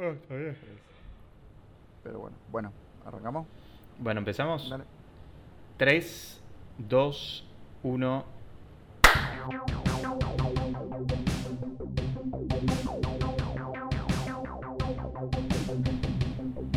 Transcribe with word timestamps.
Ah, 0.00 0.12
está 0.14 0.36
bien. 0.36 0.56
Pero 2.04 2.20
bueno, 2.20 2.36
bueno, 2.52 2.72
arrancamos. 3.04 3.48
Bueno, 3.98 4.20
empezamos. 4.20 4.70
Dale. 4.70 4.84
3, 5.76 6.40
2, 6.88 7.44
1. 7.82 8.24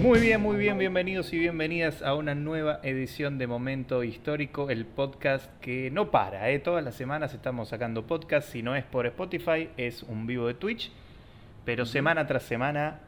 Muy 0.01 0.19
bien, 0.19 0.41
muy 0.41 0.57
bien, 0.57 0.79
bienvenidos 0.79 1.31
y 1.31 1.38
bienvenidas 1.38 2.01
a 2.01 2.15
una 2.15 2.33
nueva 2.33 2.79
edición 2.81 3.38
de 3.38 3.45
Momento 3.45 4.03
Histórico, 4.03 4.71
el 4.71 4.88
podcast 4.88 5.47
que 5.59 5.91
no 5.91 6.09
para, 6.09 6.49
¿eh? 6.49 6.57
todas 6.57 6.83
las 6.83 6.95
semanas 6.95 7.35
estamos 7.35 7.69
sacando 7.69 8.07
podcast, 8.07 8.49
si 8.49 8.63
no 8.63 8.75
es 8.75 8.83
por 8.83 9.05
Spotify, 9.05 9.69
es 9.77 10.01
un 10.01 10.25
vivo 10.25 10.47
de 10.47 10.55
Twitch, 10.55 10.91
pero 11.65 11.85
semana 11.85 12.25
tras 12.25 12.41
semana, 12.41 12.99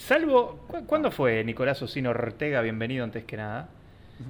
salvo, 0.00 0.60
¿cu- 0.68 0.84
¿cuándo 0.86 1.10
fue 1.10 1.44
Nicolás 1.44 1.80
Osino 1.82 2.10
Ortega? 2.10 2.60
Bienvenido 2.60 3.04
antes 3.04 3.24
que 3.24 3.36
nada. 3.36 3.68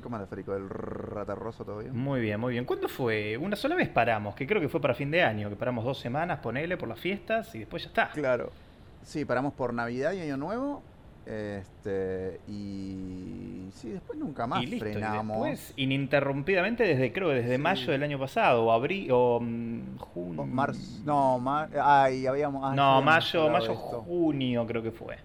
¿Cómo 0.02 0.16
anda 0.16 0.26
Federico 0.26 0.52
del 0.54 0.68
ratarroso 0.70 1.64
bien? 1.78 1.94
Muy 1.96 2.20
bien, 2.20 2.40
muy 2.40 2.52
bien. 2.52 2.64
¿Cuándo 2.64 2.88
fue? 2.88 3.36
Una 3.36 3.56
sola 3.56 3.74
vez 3.74 3.88
paramos, 3.88 4.34
que 4.34 4.46
creo 4.46 4.60
que 4.60 4.68
fue 4.68 4.80
para 4.80 4.94
fin 4.94 5.10
de 5.10 5.22
año, 5.22 5.50
que 5.50 5.56
paramos 5.56 5.84
dos 5.84 5.98
semanas, 5.98 6.38
ponele, 6.40 6.76
por 6.76 6.88
las 6.88 6.98
fiestas 6.98 7.54
y 7.54 7.60
después 7.60 7.82
ya 7.82 7.88
está. 7.88 8.10
Claro. 8.10 8.50
Sí, 9.02 9.24
paramos 9.24 9.52
por 9.52 9.74
Navidad 9.74 10.12
y 10.12 10.20
Año 10.20 10.36
Nuevo. 10.36 10.82
Este. 11.26 12.40
Y. 12.48 13.68
Sí, 13.74 13.90
después 13.90 14.18
nunca 14.18 14.46
más 14.46 14.62
y 14.62 14.66
listo, 14.66 14.88
y 14.88 14.92
frenamos. 14.92 15.36
después, 15.46 15.72
ininterrumpidamente, 15.76 16.84
desde 16.84 17.12
creo 17.12 17.28
que 17.28 17.34
desde 17.36 17.56
Sí. 17.56 17.62
mayo 17.62 17.92
del 17.92 18.02
año 18.02 18.18
pasado, 18.18 18.64
o 18.64 18.72
abril, 18.72 19.08
o 19.12 19.40
mm, 19.40 19.98
junio. 19.98 20.44
Marzo. 20.46 21.02
No, 21.04 21.38
mar... 21.38 21.68
Ay, 21.80 22.26
habíamos. 22.26 22.62
ah, 22.64 22.74
no, 22.74 22.82
habíamos 22.96 23.04
mayo, 23.04 23.50
mayo, 23.50 23.74
junio 23.76 24.66
creo 24.66 24.82
que 24.82 24.90
fue. 24.90 25.16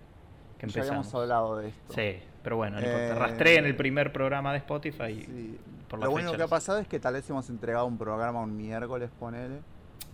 Que 0.58 0.68
Ya 0.68 0.82
habíamos 0.82 1.06
empezamos. 1.08 1.14
hablado 1.24 1.58
de 1.58 1.68
esto. 1.70 1.94
Sí, 1.94 2.20
pero 2.44 2.58
bueno, 2.58 2.80
no 2.80 2.86
Eh. 2.88 3.14
Rastré 3.14 3.58
en 3.58 3.66
el 3.66 3.76
primer 3.76 4.12
programa 4.12 4.52
de 4.52 4.58
Spotify. 4.60 5.22
Sí. 5.26 5.60
por 5.88 6.00
Lo 6.04 6.12
único 6.12 6.34
que 6.34 6.44
ha 6.44 6.48
pasado 6.48 6.80
es 6.80 6.88
que 6.88 7.00
tal 7.00 7.14
vez 7.14 7.30
hemos 7.30 7.50
entregado 7.50 7.86
un 7.86 7.98
programa 7.98 8.42
un 8.42 8.58
miércoles, 8.58 9.10
ponele. 9.20 9.60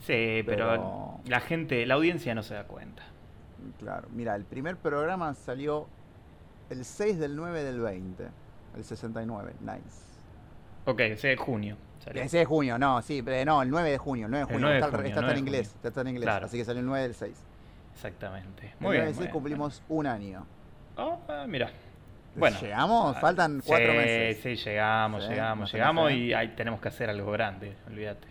Sí, 0.02 0.44
pero, 0.46 0.68
pero- 0.70 1.20
la 1.26 1.40
gente, 1.40 1.86
la 1.88 1.96
audiencia 1.96 2.36
no 2.36 2.44
se 2.44 2.54
da 2.54 2.66
cuenta. 2.66 3.02
Claro. 3.80 4.08
Mira, 4.12 4.36
el 4.36 4.44
primer 4.46 4.76
programa 4.78 5.34
salió 5.34 5.88
el 6.70 6.86
6 6.86 7.18
del 7.18 7.36
9 7.36 7.64
del 7.64 7.80
20. 7.80 8.28
El 8.76 8.84
69. 8.84 9.54
Nice. 9.62 10.04
Ok, 10.86 11.00
ese 11.00 11.34
es 11.34 11.40
junio. 11.40 11.78
salió. 12.04 12.22
El 12.22 12.30
6 12.30 12.42
de 12.42 12.46
junio, 12.46 12.78
no, 12.78 13.02
sí, 13.02 13.22
pero 13.24 13.46
no, 13.46 13.62
el 13.62 13.70
9 13.70 13.90
de 13.92 13.98
junio, 13.98 14.26
el 14.26 14.32
9 14.32 14.46
de 14.46 14.52
El 14.52 14.54
junio, 14.56 14.68
9 14.68 14.74
de 14.76 14.80
está, 14.82 14.92
junio, 14.98 15.08
está 15.10 15.22
9 15.22 15.32
en 15.40 15.46
de 15.46 15.50
inglés, 15.50 15.68
junio. 15.70 15.76
está, 15.78 15.88
está 15.88 16.02
en 16.02 16.08
inglés, 16.10 16.24
Claro. 16.26 16.46
así 16.48 16.58
que 16.58 16.66
salió 16.66 16.80
el 16.82 16.86
9 16.86 17.04
del 17.04 17.16
6. 17.16 17.44
Exactamente. 17.94 18.74
Muy 18.80 18.98
9 18.98 18.98
bien. 18.98 19.06
muy 19.06 19.14
6 19.14 19.20
bien. 19.20 19.32
cumplimos 19.32 19.84
un 19.90 20.08
año. 20.08 20.46
Oh, 20.98 21.20
ah, 21.28 21.46
mira. 21.48 21.70
Bueno. 22.36 22.58
¿Llegamos? 22.60 23.18
Faltan 23.20 23.62
4 23.66 23.92
sí, 23.92 23.98
meses. 23.98 24.40
Sí, 24.42 24.56
llegamos, 24.70 25.24
Sí, 25.24 25.30
llegamos, 25.30 25.72
llegamos 25.72 26.12
y 26.12 26.34
ahí 26.34 26.50
tenemos 26.50 26.82
que 26.82 26.88
hacer 26.88 27.10
algo 27.10 27.32
grande, 27.32 27.76
olvídate. 27.88 28.28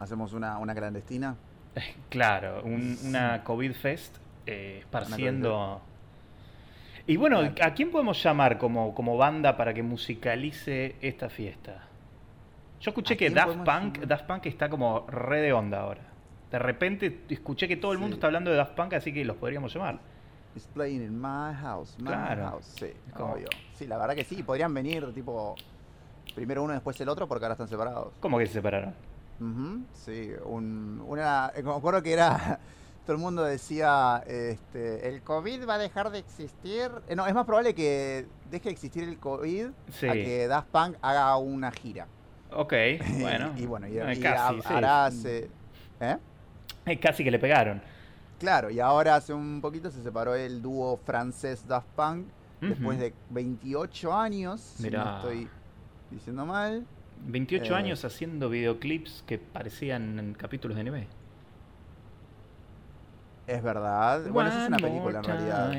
Hacemos 0.00 0.32
una, 0.32 0.58
una 0.58 0.74
clandestina. 0.74 1.36
Claro, 2.10 2.62
un- 2.64 2.98
una 3.04 3.42
COVID 3.44 3.72
Fest 3.72 4.16
eh, 4.46 4.78
esparciendo. 4.80 5.80
Y 7.06 7.16
bueno. 7.16 7.40
¿a 7.62 7.72
quién 7.72 7.90
podemos 7.90 8.22
llamar 8.22 8.58
como, 8.58 8.94
como 8.94 9.16
banda 9.16 9.56
para 9.56 9.72
que 9.72 9.82
musicalice 9.82 10.96
esta 11.00 11.28
fiesta? 11.28 11.84
Yo 12.80 12.90
escuché 12.90 13.14
¿A 13.14 13.16
que 13.16 13.30
Daft 13.30 13.56
Punk, 13.58 13.94
llamar? 13.94 14.06
Daft 14.08 14.26
Punk 14.26 14.46
está 14.46 14.68
como 14.68 15.06
re 15.08 15.40
de 15.40 15.52
onda 15.52 15.80
ahora. 15.80 16.02
De 16.52 16.58
repente 16.58 17.22
escuché 17.30 17.66
que 17.66 17.76
todo 17.76 17.92
el 17.92 17.98
mundo 17.98 18.14
Sí. 18.14 18.18
está 18.18 18.26
hablando 18.28 18.50
de 18.50 18.56
Daft 18.58 18.74
Punk, 18.76 18.92
así 18.94 19.12
que 19.12 19.24
los 19.24 19.36
podríamos 19.36 19.72
llamar. 19.74 19.98
It's 20.54 20.66
playing 20.66 21.02
in 21.02 21.18
my 21.18 21.54
house, 21.60 21.96
my 21.98 22.04
Claro. 22.08 22.42
house. 22.50 22.66
Sí, 22.78 22.92
Como- 23.16 23.32
obvio. 23.32 23.48
Sí, 23.74 23.86
la 23.86 23.96
verdad 23.96 24.14
que 24.14 24.22
sí, 24.24 24.42
podrían 24.42 24.72
venir 24.74 25.12
tipo 25.14 25.56
primero 26.34 26.62
uno 26.62 26.74
después 26.74 27.00
el 27.00 27.08
otro 27.08 27.26
porque 27.26 27.44
ahora 27.46 27.54
están 27.54 27.68
separados. 27.68 28.12
¿Cómo 28.20 28.38
que 28.38 28.46
se 28.46 28.52
separaron? 28.52 28.94
Sí, 29.94 30.30
un, 30.44 31.02
una, 31.08 31.50
eh, 31.56 31.62
me 31.62 31.72
acuerdo 31.72 32.02
que 32.02 32.12
era, 32.12 32.60
todo 33.06 33.16
el 33.16 33.18
mundo 33.22 33.42
decía, 33.42 34.22
este, 34.26 35.08
el 35.08 35.22
COVID 35.22 35.66
va 35.66 35.74
a 35.74 35.78
dejar 35.78 36.10
de 36.10 36.18
existir. 36.18 36.90
Eh, 37.08 37.16
no, 37.16 37.26
es 37.26 37.34
más 37.34 37.44
probable 37.46 37.74
que 37.74 38.26
deje 38.50 38.64
de 38.64 38.70
existir 38.72 39.02
el 39.04 39.18
COVID 39.18 39.68
Sí. 39.90 40.06
a 40.06 40.12
que 40.12 40.46
Daft 40.46 40.68
Punk 40.68 40.96
haga 41.02 41.36
una 41.38 41.72
gira. 41.72 42.06
Ok, 42.52 42.72
bueno. 43.20 43.52
y, 43.56 43.66
bueno, 43.66 43.88
y, 43.88 43.92
y 43.98 44.20
casi, 44.20 44.60
sí. 44.60 44.66
hará 44.68 45.10
¿eh? 46.00 46.18
Casi 47.00 47.24
que 47.24 47.30
le 47.30 47.38
pegaron. 47.38 47.80
Claro, 48.38 48.70
y 48.70 48.80
ahora 48.80 49.14
hace 49.16 49.32
un 49.32 49.60
poquito 49.60 49.90
se 49.90 50.02
separó 50.02 50.34
el 50.34 50.60
dúo 50.62 50.96
francés 51.04 51.66
Daft 51.68 51.86
Punk 51.94 52.26
después 52.60 52.98
de 52.98 53.12
28 53.30 54.12
años, 54.14 54.60
si 54.60 54.84
Mirá. 54.84 55.04
no 55.04 55.16
estoy 55.18 55.48
diciendo 56.10 56.44
mal. 56.46 56.84
28 57.26 57.72
Eh, 57.72 57.76
años 57.76 58.04
haciendo 58.04 58.48
videoclips 58.48 59.22
que 59.26 59.38
parecían 59.38 60.34
capítulos 60.38 60.74
de 60.76 60.80
anime. 60.80 61.06
Es 63.46 63.62
verdad. 63.62 64.28
Bueno, 64.30 64.50
eso 64.50 64.62
es 64.62 64.68
una 64.68 64.76
película 64.78 65.18
en 65.18 65.24
realidad. 65.24 65.72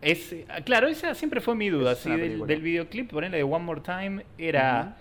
Es, 0.00 0.34
ah, 0.48 0.60
claro, 0.60 0.86
esa 0.88 1.14
siempre 1.14 1.40
fue 1.40 1.54
mi 1.54 1.70
duda. 1.70 1.92
Es 1.92 1.98
Si 1.98 2.10
del, 2.10 2.60
videoclip, 2.60 3.10
ponerle 3.10 3.38
de 3.38 3.42
One 3.44 3.64
More 3.64 3.80
Time, 3.80 4.24
era 4.38 4.96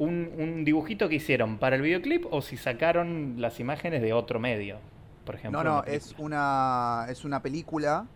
un, 0.00 0.30
un 0.38 0.64
dibujito 0.64 1.08
que 1.08 1.14
hicieron 1.16 1.58
para 1.58 1.76
el 1.76 1.82
videoclip 1.82 2.26
o 2.32 2.42
si 2.42 2.56
sacaron 2.56 3.34
las 3.38 3.60
imágenes 3.60 4.02
de 4.02 4.12
otro 4.12 4.40
medio. 4.40 4.78
Por 5.24 5.34
ejemplo. 5.36 5.62
No, 5.62 5.68
no, 5.70 5.80
una 5.82 5.88
es 5.92 6.14
una, 6.18 7.06
es 7.08 7.24
una 7.24 7.40
película 7.42 8.06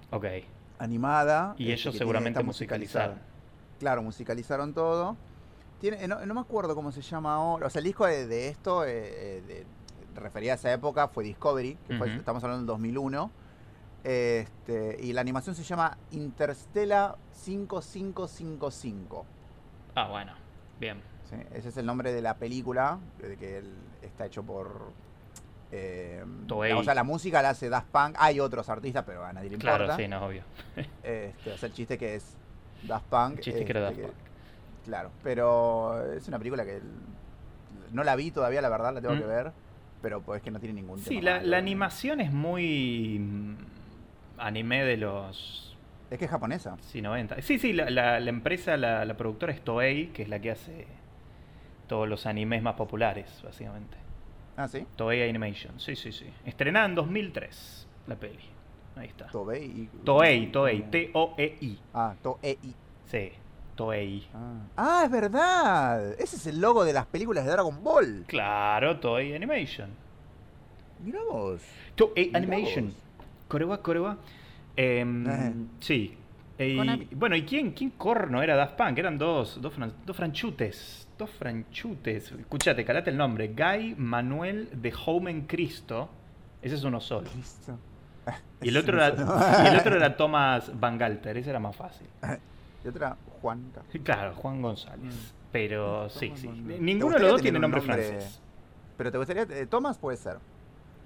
animada. 0.78 1.54
Y 1.58 1.70
este, 1.70 1.88
ellos 1.88 1.96
seguramente 1.98 2.42
musicalizaron. 2.42 3.18
Claro, 3.78 4.02
musicalizaron 4.02 4.72
todo. 4.74 5.16
Tiene, 5.80 6.02
eh, 6.02 6.08
no, 6.08 6.24
no 6.24 6.34
me 6.34 6.40
acuerdo 6.40 6.74
cómo 6.74 6.90
se 6.90 7.02
llama 7.02 7.34
ahora. 7.34 7.66
O 7.66 7.70
sea, 7.70 7.80
el 7.80 7.84
disco 7.84 8.06
de, 8.06 8.26
de 8.26 8.48
esto, 8.48 8.84
eh, 8.84 8.90
eh, 8.94 9.42
de, 9.46 9.66
refería 10.20 10.52
a 10.52 10.54
esa 10.54 10.72
época, 10.72 11.08
fue 11.08 11.22
Discovery, 11.24 11.76
que 11.86 11.98
fue- 11.98 12.16
estamos 12.16 12.42
hablando 12.42 12.60
del 12.62 12.66
2001. 12.68 13.30
Este, 14.04 14.96
y 15.02 15.12
la 15.12 15.20
animación 15.20 15.54
se 15.54 15.62
llama 15.64 15.98
Interstella 16.12 17.16
5555. 17.32 19.26
Ah, 19.94 20.08
bueno. 20.08 20.32
Bien. 20.80 21.00
¿Sí? 21.30 21.36
Ese 21.54 21.68
es 21.70 21.76
el 21.76 21.86
nombre 21.86 22.12
de 22.12 22.22
la 22.22 22.34
película, 22.36 22.98
de 23.20 23.36
que 23.36 23.58
él 23.58 23.72
está 24.02 24.26
hecho 24.26 24.42
por... 24.42 24.92
eh, 25.72 26.24
Toei. 26.46 26.72
o 26.72 26.82
sea, 26.84 26.94
la 26.94 27.04
música 27.04 27.42
la 27.42 27.50
hace 27.50 27.68
Daft 27.68 27.88
Punk. 27.88 28.14
Hay 28.18 28.40
otros 28.40 28.68
artistas, 28.68 29.04
pero 29.06 29.24
a 29.24 29.32
nadie 29.32 29.48
le 29.50 29.54
importa. 29.56 29.76
Claro, 29.78 29.96
sí, 29.96 30.08
no, 30.08 30.24
obvio. 30.26 30.42
Este, 31.02 31.52
o 31.52 31.58
sea, 31.58 31.68
el 31.68 31.72
chiste 31.74 31.98
que 31.98 32.14
es 32.16 32.36
Daft 32.86 33.06
Punk. 33.06 33.38
El 33.38 33.40
chiste 33.44 33.64
que 33.64 33.70
era 33.72 33.88
este, 33.90 34.02
Daft 34.02 34.12
Punk. 34.14 34.24
Claro, 34.84 35.10
pero 35.22 36.12
es 36.12 36.28
una 36.28 36.38
película 36.38 36.64
que 36.64 36.80
no 37.92 38.04
la 38.04 38.16
vi 38.16 38.30
todavía, 38.30 38.60
la 38.60 38.68
verdad, 38.68 38.92
la 38.94 39.00
tengo 39.00 39.14
Mm. 39.14 39.18
que 39.20 39.24
ver, 39.26 39.52
pero 40.02 40.20
pues 40.20 40.42
que 40.42 40.50
no 40.50 40.60
tiene 40.60 40.74
ningún 40.74 40.98
Sí, 40.98 41.16
tema 41.20 41.22
la, 41.22 41.36
malo. 41.36 41.46
la 41.48 41.56
animación 41.58 42.20
es 42.20 42.30
muy 42.32 43.18
mm, 43.18 43.56
anime 44.38 44.84
de 44.84 44.96
los 44.98 45.74
Es 46.10 46.18
que 46.18 46.26
es 46.26 46.30
japonesa. 46.30 46.76
Sí, 46.82 47.00
90. 47.00 47.40
Sí, 47.40 47.58
sí, 47.58 47.72
la, 47.72 47.88
la- 47.88 48.20
la 48.20 48.28
empresa, 48.30 48.76
la, 48.76 49.04
la 49.06 49.16
productora 49.16 49.52
es 49.54 49.62
Toei, 49.62 50.08
que 50.08 50.22
es 50.22 50.28
la 50.28 50.38
que 50.40 50.50
hace 50.50 50.86
todos 51.86 52.08
los 52.08 52.26
animes 52.26 52.62
más 52.62 52.74
populares, 52.74 53.40
básicamente. 53.44 53.96
Ah, 54.56 54.68
sí. 54.68 54.86
Toei 54.96 55.28
Animation, 55.28 55.78
sí, 55.80 55.96
sí, 55.96 56.12
sí. 56.12 56.26
Estrenada 56.44 56.86
en 56.86 56.94
2003, 56.94 57.86
la 58.06 58.16
peli. 58.16 58.38
Ahí 58.96 59.08
está. 59.08 59.26
Toei, 59.26 59.88
Toei, 60.04 60.48
como- 60.50 60.90
T-O-E-I. 60.90 61.78
Ah, 61.92 62.14
Toei. 62.22 62.58
Sí, 63.06 63.32
Toei. 63.74 64.26
Ah. 64.32 64.54
Ah, 64.76 65.02
es 65.04 65.10
verdad. 65.10 66.12
Ese 66.20 66.36
es 66.36 66.46
el 66.46 66.60
logo 66.60 66.84
de 66.84 66.92
las 66.92 67.06
películas 67.06 67.44
de 67.44 67.50
Dragon 67.50 67.82
Ball. 67.82 68.24
Claro, 68.28 69.00
Toei 69.00 69.34
Animation. 69.34 69.90
Mira 71.04 71.20
vos. 71.28 71.60
Toei 71.96 72.26
Mirá 72.26 72.38
Animation. 72.38 72.86
vos. 72.86 72.96
Corewa, 73.48 73.82
Corewa. 73.82 74.16
Em, 74.76 75.26
Eh. 75.28 75.52
Sí. 75.80 76.16
Eh, 76.56 77.08
bueno, 77.16 77.34
¿y 77.34 77.42
quién, 77.42 77.72
quién 77.72 77.90
corno 77.90 78.40
era 78.40 78.54
Daft 78.54 78.76
Punk? 78.76 78.96
Eran 78.98 79.18
dos, 79.18 79.60
dos, 79.60 79.72
fran- 79.76 79.92
dos 80.06 80.16
franchutes. 80.16 81.03
Dos 81.18 81.30
franchutes. 81.30 82.32
Escuchate, 82.32 82.84
calate 82.84 83.10
el 83.10 83.16
nombre. 83.16 83.48
Guy 83.48 83.94
Manuel 83.96 84.68
de 84.82 84.92
Homen 85.06 85.42
Cristo. 85.46 86.08
Ese 86.60 86.74
es 86.74 86.84
uno 86.84 87.00
solo. 87.00 87.28
Listo. 87.36 87.78
Y 88.62 88.68
el 88.68 88.76
otro 88.78 88.96
era, 88.96 89.14
y 89.64 89.66
el 89.74 89.78
otro 89.78 89.96
era 89.96 90.16
Thomas 90.16 90.72
Van 90.80 90.96
Galter. 90.98 91.36
Ese 91.36 91.50
era 91.50 91.60
más 91.60 91.76
fácil. 91.76 92.06
Y 92.84 92.88
otra, 92.88 93.16
Juanca. 93.42 93.82
Claro, 94.02 94.34
Juan 94.34 94.62
González. 94.62 95.14
Mm. 95.14 95.34
Pero 95.52 96.08
sí, 96.08 96.32
sí. 96.34 96.48
Ninguno 96.48 97.12
¿Te 97.12 97.18
de 97.18 97.22
los 97.22 97.32
dos 97.32 97.42
tiene 97.42 97.58
nombre- 97.58 97.80
francés. 97.80 98.40
Pero 98.96 99.12
te 99.12 99.18
gustaría... 99.18 99.42
eh, 99.42 99.66
Thomas 99.66 99.98
puede 99.98 100.16
ser. 100.16 100.38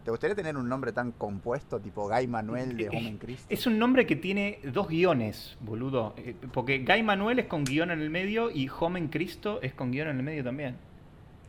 ¿Te 0.04 0.10
gustaría 0.10 0.34
tener 0.34 0.56
un 0.56 0.68
nombre 0.68 0.92
tan 0.92 1.12
compuesto, 1.12 1.80
tipo 1.80 2.08
Guy 2.08 2.26
Manuel 2.26 2.76
de 2.76 2.84
Eh, 2.84 2.88
Homen 2.92 3.18
Cristo? 3.18 3.46
Es 3.50 3.66
un 3.66 3.78
nombre 3.78 4.06
que 4.06 4.16
tiene 4.16 4.58
dos 4.72 4.88
guiones, 4.88 5.56
boludo. 5.60 6.14
Eh, 6.16 6.34
Porque 6.52 6.78
Guy 6.78 7.02
Manuel 7.02 7.38
es 7.40 7.46
con 7.46 7.64
guion 7.64 7.90
en 7.90 8.00
el 8.00 8.08
medio 8.10 8.50
y 8.50 8.68
Homen 8.80 9.08
Cristo 9.08 9.60
es 9.60 9.74
con 9.74 9.90
guion 9.90 10.08
en 10.08 10.16
el 10.16 10.22
medio 10.22 10.42
también. 10.42 10.76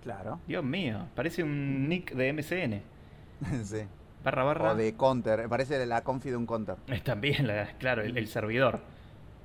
Claro. 0.04 0.40
Dios 0.48 0.64
mío, 0.64 1.08
parece 1.16 1.44
un 1.44 1.88
nick 1.88 2.14
de 2.14 2.34
MCN. 2.34 2.82
sí. 3.64 3.82
Barra 4.24 4.44
barra. 4.44 4.72
O 4.72 4.76
de 4.76 4.94
counter, 4.96 5.48
parece 5.48 5.86
la 5.86 6.04
confi 6.04 6.30
de 6.30 6.36
un 6.36 6.46
counter. 6.46 6.76
Es 6.88 7.04
también, 7.04 7.48
la- 7.48 7.78
claro, 7.78 8.02
el, 8.02 8.18
el 8.18 8.28
servidor. 8.28 8.82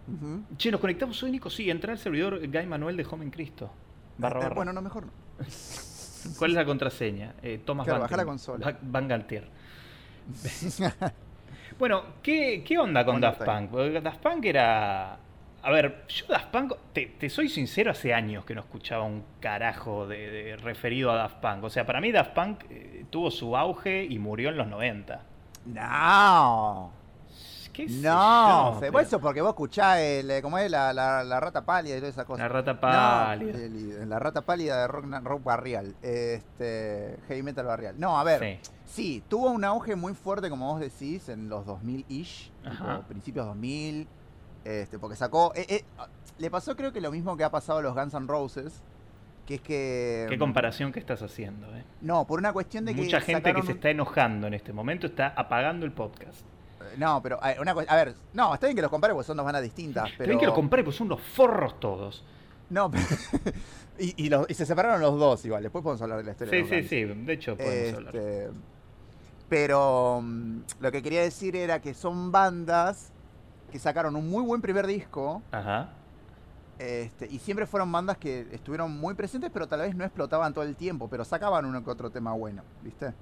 Ujú. 0.09 0.43
Che, 0.57 0.71
nos 0.73 0.81
conectamos 0.81 1.23
hoy, 1.23 1.31
Nico. 1.31 1.49
Sí, 1.51 1.71
entra 1.71 1.93
al 1.93 1.99
servidor 1.99 2.41
Guy 2.47 2.67
Manuel 2.67 2.97
de 2.97 3.07
Home 3.09 3.25
en 3.25 3.31
Cristo. 3.31 3.71
Barra 4.19 4.41
Eh, 4.41 4.43
barra. 4.43 4.55
Bueno, 4.57 4.73
no, 4.73 4.83
mejor 4.83 5.07
no. 5.07 5.13
¿Cuál 6.39 6.51
es 6.53 6.57
la 6.57 6.65
contraseña? 6.65 7.35
Eh, 7.43 7.61
Thomas 7.65 7.87
Claro, 7.87 8.07
la 8.17 8.25
consola. 8.25 8.67
Va- 8.67 8.79
Van 8.83 9.09
Galtier. 9.09 9.49
Bueno, 11.79 12.03
¿qué, 12.23 12.63
qué 12.65 12.79
onda 12.79 13.05
con 13.05 13.21
Daft 13.21 13.43
Punk? 13.45 13.71
Porque 13.71 14.01
Daft 14.01 14.21
Punk 14.21 14.45
era... 14.45 15.19
A 15.63 15.71
ver, 15.73 16.05
yo 16.09 16.27
Daft 16.29 16.47
Punk, 16.49 16.73
te, 16.93 17.07
te 17.07 17.29
soy 17.29 17.49
sincero, 17.49 17.91
hace 17.91 18.15
años 18.15 18.45
que 18.45 18.55
no 18.55 18.61
escuchaba 18.61 19.03
un 19.03 19.25
carajo 19.41 20.07
de, 20.07 20.31
de- 20.31 20.57
referido 20.57 21.11
a 21.11 21.17
Daft 21.17 21.37
Punk. 21.39 21.65
O 21.65 21.71
sea, 21.71 21.85
para 21.85 22.01
mí 22.01 22.13
Daft 22.13 22.33
Punk 22.33 22.65
eh, 22.71 23.07
tuvo 23.11 23.31
su 23.31 23.57
auge 23.57 24.05
y 24.05 24.19
murió 24.21 24.51
en 24.51 24.57
los 24.59 24.69
90. 24.69 25.21
No. 25.67 26.93
¿Qué 27.75 27.87
No, 27.89 28.77
Fe, 28.81 28.87
pero- 28.87 29.01
eso 29.01 29.21
porque 29.21 29.43
vos 29.43 29.51
escuchás 29.51 29.99
el, 29.99 30.31
eh, 30.31 30.41
¿cómo 30.41 30.57
es? 30.59 30.71
La, 30.71 30.93
la, 30.95 31.23
la 31.25 31.41
rata 31.41 31.65
pálida 31.65 31.97
y 31.97 31.99
toda 31.99 32.09
esa 32.11 32.25
cosa. 32.25 32.43
La 32.43 32.49
rata 32.49 32.73
No, 32.75 32.81
pálida. 32.81 33.59
el- 33.59 34.09
la 34.09 34.19
rata 34.19 34.41
pálida 34.43 34.81
de 34.81 34.87
rock, 34.87 35.07
rock 35.25 35.43
barrial. 35.45 35.95
Este, 36.01 37.19
heavy 37.29 37.43
metal 37.43 37.67
barrial. 37.67 37.99
No, 37.99 38.19
a 38.19 38.25
ver. 38.25 38.41
Sí. 38.41 38.71
Sí, 38.85 39.23
tuvo 39.29 39.51
un 39.51 39.65
auge 39.65 39.97
muy 39.97 40.15
fuerte, 40.15 40.49
como 40.49 40.73
vos 40.73 40.81
decís, 40.81 41.29
en 41.29 41.49
los 41.49 41.67
2000-ish, 41.67 42.51
Ajá. 42.65 42.97
tipo, 42.97 43.09
principios 43.09 43.47
2000, 43.47 44.07
este, 44.65 44.99
porque 44.99 45.17
sacó... 45.17 45.53
eh, 45.57 45.67
eh, 45.69 45.85
le 46.39 46.51
pasó 46.51 46.75
creo 46.77 46.93
que 46.93 47.01
lo 47.01 47.11
mismo 47.11 47.37
que 47.37 47.45
ha 47.45 47.51
pasado 47.51 47.81
a 47.81 47.83
los 47.83 47.95
Guns 47.95 48.15
N' 48.15 48.27
Roses, 48.29 48.83
que 49.47 49.57
es 49.57 49.61
que... 49.61 50.27
Qué 50.31 50.39
comparación 50.39 50.93
que 50.93 51.01
estás 51.01 51.23
haciendo, 51.23 51.75
eh. 51.77 51.85
No, 52.01 52.27
por 52.27 52.39
una 52.39 52.53
cuestión 52.53 52.85
de 52.85 52.95
que 52.95 53.03
Mucha 53.03 53.21
gente 53.21 53.53
que 53.53 53.63
se 53.63 53.73
está 53.73 53.91
enojando 53.91 54.47
en 54.47 54.55
este 54.55 54.73
momento 54.73 55.07
está 55.07 55.29
apagando 55.37 55.85
el 55.87 55.93
podcast. 55.93 56.43
Eh, 56.93 56.97
No, 56.99 57.23
pero 57.23 57.39
a 57.43 57.49
ver, 57.49 57.61
una 57.61 57.75
cu- 57.75 57.85
a 57.87 57.97
ver, 57.97 58.15
no, 58.33 58.55
está 58.55 58.67
bien 58.67 58.77
que 58.77 58.83
los 58.83 58.91
compare 58.91 59.13
porque 59.15 59.27
son 59.27 59.37
dos 59.37 59.45
bandas 59.47 59.63
distintas, 59.63 60.11
pero... 60.19 60.29
Ven 60.31 60.39
que 60.39 60.47
lo 60.47 60.55
compré, 60.55 60.83
pues 60.85 60.97
son 60.97 61.07
unos 61.09 61.21
forros 61.23 61.79
todos. 61.81 62.25
No, 62.71 62.91
pero- 62.91 63.05
y, 63.99 64.25
y 64.27 64.29
los- 64.29 64.49
y 64.51 64.55
se 64.55 64.67
separaron 64.67 65.01
los 65.01 65.19
dos 65.19 65.45
igual, 65.45 65.63
después 65.63 65.83
podemos 65.83 66.03
hablar 66.03 66.19
de 66.19 66.25
la 66.25 66.31
historia. 66.33 66.51
Sí, 66.51 66.57
de 66.57 66.77
los 66.81 66.89
sí, 66.89 66.89
sí. 66.89 67.05
De 67.25 67.33
hecho, 67.33 67.57
podemos 67.57 67.95
hablar. 67.99 68.17
Este, 68.17 68.51
pero 69.49 70.21
mm, 70.23 70.59
lo 70.81 70.93
que 70.93 71.03
quería 71.03 71.23
decir 71.23 71.57
era 71.57 71.81
que 71.81 71.95
son 71.95 72.33
bandas 72.33 73.13
que 73.71 73.79
sacaron 73.79 74.17
un 74.17 74.29
muy 74.29 74.43
buen 74.45 74.61
primer 74.63 74.87
disco 74.87 75.43
Ajá. 75.51 75.89
este, 76.79 77.27
y 77.27 77.39
siempre 77.41 77.67
fueron 77.67 77.91
bandas 77.91 78.17
que 78.19 78.47
estuvieron 78.53 78.93
muy 78.99 79.15
presentes, 79.15 79.51
pero 79.53 79.67
tal 79.67 79.81
vez 79.81 79.95
no 79.95 80.05
explotaban 80.05 80.55
todo 80.55 80.65
el 80.65 80.77
tiempo, 80.77 81.09
pero 81.09 81.25
sacaban 81.25 81.65
uno 81.65 81.83
que 81.85 81.91
otro 81.91 82.11
tema 82.11 82.33
bueno, 82.33 82.63
¿viste? 82.83 83.13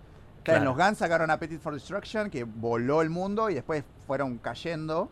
Claro, 0.45 0.59
En 0.59 0.65
los 0.65 0.77
Guns 0.77 0.99
sacaron 0.99 1.31
Appetite 1.31 1.61
for 1.61 1.73
Destruction, 1.75 2.29
que 2.31 2.45
voló 2.45 3.01
el 3.03 3.11
mundo 3.11 3.49
y 3.51 3.55
después 3.55 3.85
fueron 4.07 4.39
cayendo. 4.39 5.09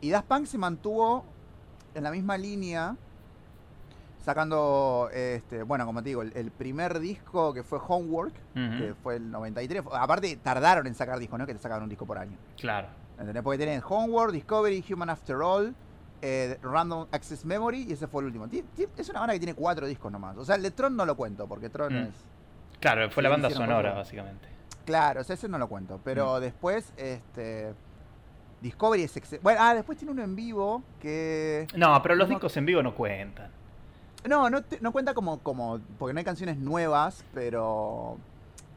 Y 0.00 0.10
Daft 0.10 0.26
Punk 0.28 0.46
se 0.46 0.58
mantuvo 0.58 1.24
en 1.94 2.02
la 2.04 2.10
misma 2.10 2.36
línea, 2.36 2.96
sacando, 4.24 5.08
este, 5.12 5.62
bueno, 5.62 5.86
como 5.86 6.02
te 6.02 6.08
digo, 6.08 6.22
el, 6.22 6.32
el 6.34 6.50
primer 6.50 6.98
disco 6.98 7.54
que 7.54 7.62
fue 7.62 7.78
Homework, 7.86 8.34
que 8.54 8.94
fue 9.02 9.16
el 9.16 9.30
93. 9.30 9.84
Aparte, 9.92 10.36
tardaron 10.36 10.86
en 10.86 10.94
sacar 10.94 11.18
discos, 11.18 11.38
¿no? 11.38 11.46
Que 11.46 11.54
te 11.54 11.60
sacaban 11.60 11.84
un 11.84 11.88
disco 11.88 12.06
por 12.06 12.18
año. 12.18 12.36
Claro. 12.56 12.88
¿Entendés? 13.18 13.42
Porque 13.42 13.58
tienen 13.58 13.80
Homework, 13.88 14.32
Discovery, 14.32 14.84
Human 14.92 15.10
After 15.10 15.36
All, 15.36 15.74
eh, 16.22 16.58
Random 16.62 17.06
Access 17.12 17.44
Memory 17.44 17.84
y 17.88 17.92
ese 17.92 18.06
fue 18.08 18.22
el 18.22 18.26
último. 18.26 18.48
Ti- 18.48 18.64
ti- 18.74 18.86
Es 18.96 19.08
una 19.10 19.20
banda 19.20 19.32
que 19.34 19.38
tiene 19.40 19.54
cuatro 19.54 19.86
discos 19.86 20.10
nomás. 20.10 20.36
O 20.36 20.44
sea, 20.44 20.56
el 20.56 20.62
de 20.62 20.70
Tron 20.72 20.96
no 20.96 21.06
lo 21.06 21.16
cuento, 21.16 21.46
porque 21.46 21.68
Tron 21.70 21.94
Mm. 21.94 22.06
es... 22.08 22.14
Claro, 22.80 23.08
fue 23.10 23.22
la 23.22 23.28
banda 23.30 23.48
sonora, 23.50 23.94
básicamente. 23.94 24.48
Claro, 24.86 25.20
o 25.20 25.24
sea, 25.24 25.34
ese 25.34 25.48
no 25.48 25.58
lo 25.58 25.68
cuento. 25.68 26.00
Pero 26.02 26.38
Mm. 26.38 26.40
después, 26.40 26.92
este... 26.96 27.74
Discovery 28.62 29.02
es 29.02 29.14
excelente. 29.16 29.42
Bueno, 29.42 29.60
ah, 29.62 29.74
después 29.74 29.98
tiene 29.98 30.12
uno 30.12 30.22
en 30.22 30.34
vivo 30.34 30.82
que... 31.00 31.66
No, 31.76 32.00
pero 32.02 32.14
los 32.14 32.26
No, 32.28 32.34
discos 32.34 32.56
en 32.56 32.64
vivo 32.64 32.82
no 32.82 32.94
cuentan. 32.94 33.50
No, 34.26 34.48
no, 34.48 34.62
te- 34.62 34.80
no 34.80 34.92
cuenta 34.92 35.12
como, 35.12 35.40
como... 35.40 35.78
Porque 35.98 36.14
no 36.14 36.18
hay 36.18 36.24
canciones 36.24 36.56
nuevas, 36.56 37.22
pero... 37.34 38.16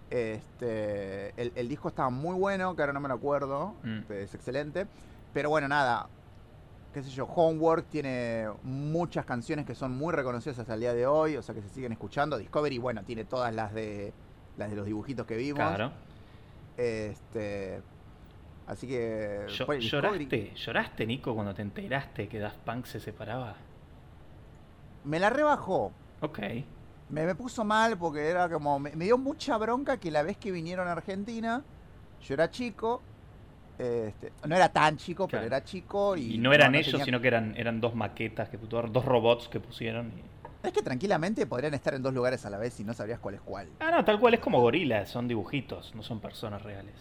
Este... 0.09 1.29
El, 1.41 1.53
el 1.56 1.69
disco 1.69 1.88
estaba 1.89 2.09
muy 2.09 2.35
bueno, 2.35 2.75
que 2.75 2.81
ahora 2.81 2.94
no 2.94 3.00
me 3.00 3.07
lo 3.07 3.13
acuerdo. 3.15 3.75
Mm. 3.83 4.11
Es 4.11 4.33
excelente. 4.35 4.85
Pero 5.33 5.50
bueno, 5.50 5.67
nada. 5.67 6.07
Qué 6.94 7.03
sé 7.03 7.11
yo, 7.11 7.25
Homework 7.25 7.85
tiene 7.88 8.47
muchas 8.63 9.23
canciones 9.23 9.65
que 9.67 9.75
son 9.75 9.95
muy 9.95 10.11
reconocidas 10.11 10.57
hasta 10.57 10.73
el 10.73 10.79
día 10.79 10.94
de 10.95 11.06
hoy, 11.06 11.38
o 11.38 11.44
sea 11.44 11.53
que 11.53 11.61
se 11.61 11.69
siguen 11.69 11.91
escuchando. 11.91 12.38
Discovery, 12.39 12.79
bueno, 12.79 13.03
tiene 13.03 13.25
todas 13.25 13.53
las 13.53 13.71
de 13.75 14.11
las 14.59 14.69
de 14.69 14.75
los 14.75 14.85
dibujitos 14.85 15.25
que 15.25 15.35
vimos. 15.38 15.57
Claro. 15.57 15.91
Este, 16.77 17.81
así 18.67 18.88
que 18.88 19.45
Yo- 19.47 19.65
Discovery- 19.65 19.79
¿Lloraste? 19.89 20.53
¿Lloraste, 20.56 21.06
Nico, 21.07 21.33
cuando 21.33 21.53
te 21.56 21.61
enteraste 21.63 22.27
que 22.27 22.39
Daft 22.39 22.57
Punk 22.59 22.85
se 22.85 23.00
separaba? 23.00 23.56
me 25.06 25.17
la 25.19 25.29
rebajó. 25.29 25.91
Ok. 26.21 26.39
Me, 27.09 27.25
me 27.25 27.33
puso 27.33 27.63
mal 27.63 27.97
porque 27.97 28.27
era 28.27 28.47
como 28.50 28.77
me, 28.79 28.91
me 28.95 29.06
dio 29.06 29.17
mucha 29.17 29.57
bronca 29.57 29.97
que 29.97 30.11
la 30.11 30.21
vez 30.23 30.38
que 30.38 30.51
vinieron 30.51 30.88
a 30.88 30.91
Argentina, 30.91 31.63
yo 32.21 32.33
era 32.33 32.51
chico, 32.51 33.01
este, 33.79 34.31
no 34.45 34.56
era 34.56 34.69
tan 34.69 34.97
chico, 34.97 35.25
Claro. 35.27 35.45
pero 35.45 35.56
era 35.56 35.63
chico 35.65 36.15
y, 36.17 36.35
Y, 36.35 36.38
no 36.38 36.51
eran 36.53 36.75
ellos, 36.75 36.91
tenía- 36.91 37.06
sino 37.06 37.21
que 37.21 37.29
eran, 37.29 37.56
eran 37.57 37.79
dos 37.81 37.95
maquetas, 37.95 38.50
que 38.50 38.57
dos 38.57 39.06
robots 39.06 39.47
que 39.47 39.59
pusieron. 39.61 40.07
y- 40.17 40.38
Es 40.63 40.73
que 40.73 40.81
tranquilamente 40.81 41.45
podrían 41.47 41.73
estar 41.73 41.94
en 41.94 42.01
dos 42.03 42.13
lugares 42.13 42.45
a 42.45 42.50
la 42.50 42.57
vez 42.57 42.79
y 42.79 42.83
no 42.83 42.94
sabrías 42.94 43.19
cuál 43.19 43.35
es 43.35 43.41
cuál. 43.41 43.69
Ah, 43.79 43.91
no, 43.91 44.03
tal 44.03 44.19
cual, 44.19 44.33
es 44.33 44.39
como 44.41 44.59
gorilas, 44.61 45.09
son 45.09 45.27
dibujitos, 45.27 45.95
no 45.95 46.03
son 46.03 46.19
personas 46.19 46.61
reales. 46.63 46.95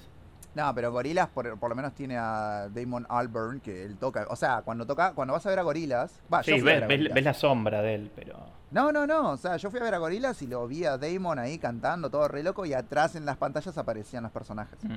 No, 0.55 0.75
pero 0.75 0.91
Gorilas 0.91 1.29
por, 1.29 1.57
por 1.59 1.69
lo 1.71 1.77
menos 1.77 1.93
tiene 1.95 2.17
a 2.17 2.69
Damon 2.73 3.07
Albarn 3.09 3.61
que 3.61 3.85
él 3.85 3.97
toca. 3.97 4.27
O 4.31 4.35
sea, 4.35 4.63
cuando 4.63 4.87
toca, 4.87 5.13
cuando 5.13 5.35
vas 5.35 5.45
a 5.47 5.51
ver 5.51 5.59
a 5.59 5.63
Gorilas, 5.63 6.21
va, 6.33 6.43
Sí, 6.43 6.51
yo 6.51 6.63
a 6.63 6.65
ves, 6.65 6.83
a 6.83 6.87
ves- 6.87 6.97
Gorillaz. 6.99 7.15
ves 7.15 7.25
la 7.25 7.35
sombra 7.35 7.83
de 7.83 7.95
él, 7.95 8.11
pero... 8.17 8.35
No, 8.73 8.91
no, 8.91 9.07
no. 9.07 9.31
O 9.33 9.37
sea, 9.37 9.57
yo 9.57 9.71
fui 9.71 9.79
a 9.79 9.85
ver 9.85 9.95
a 9.95 9.99
Gorilas 9.99 10.41
y 10.43 10.47
lo 10.49 10.67
vi 10.67 10.85
a 10.85 10.97
Damon 10.99 11.39
ahí 11.39 11.59
cantando 11.59 12.11
todo 12.11 12.27
re 12.27 12.43
loco 12.43 12.65
y 12.67 12.73
atrás 12.75 13.15
en 13.15 13.25
las 13.25 13.37
pantallas 13.37 13.77
aparecían 13.79 14.23
los 14.25 14.33
personajes. 14.33 14.79
mm. 14.83 14.95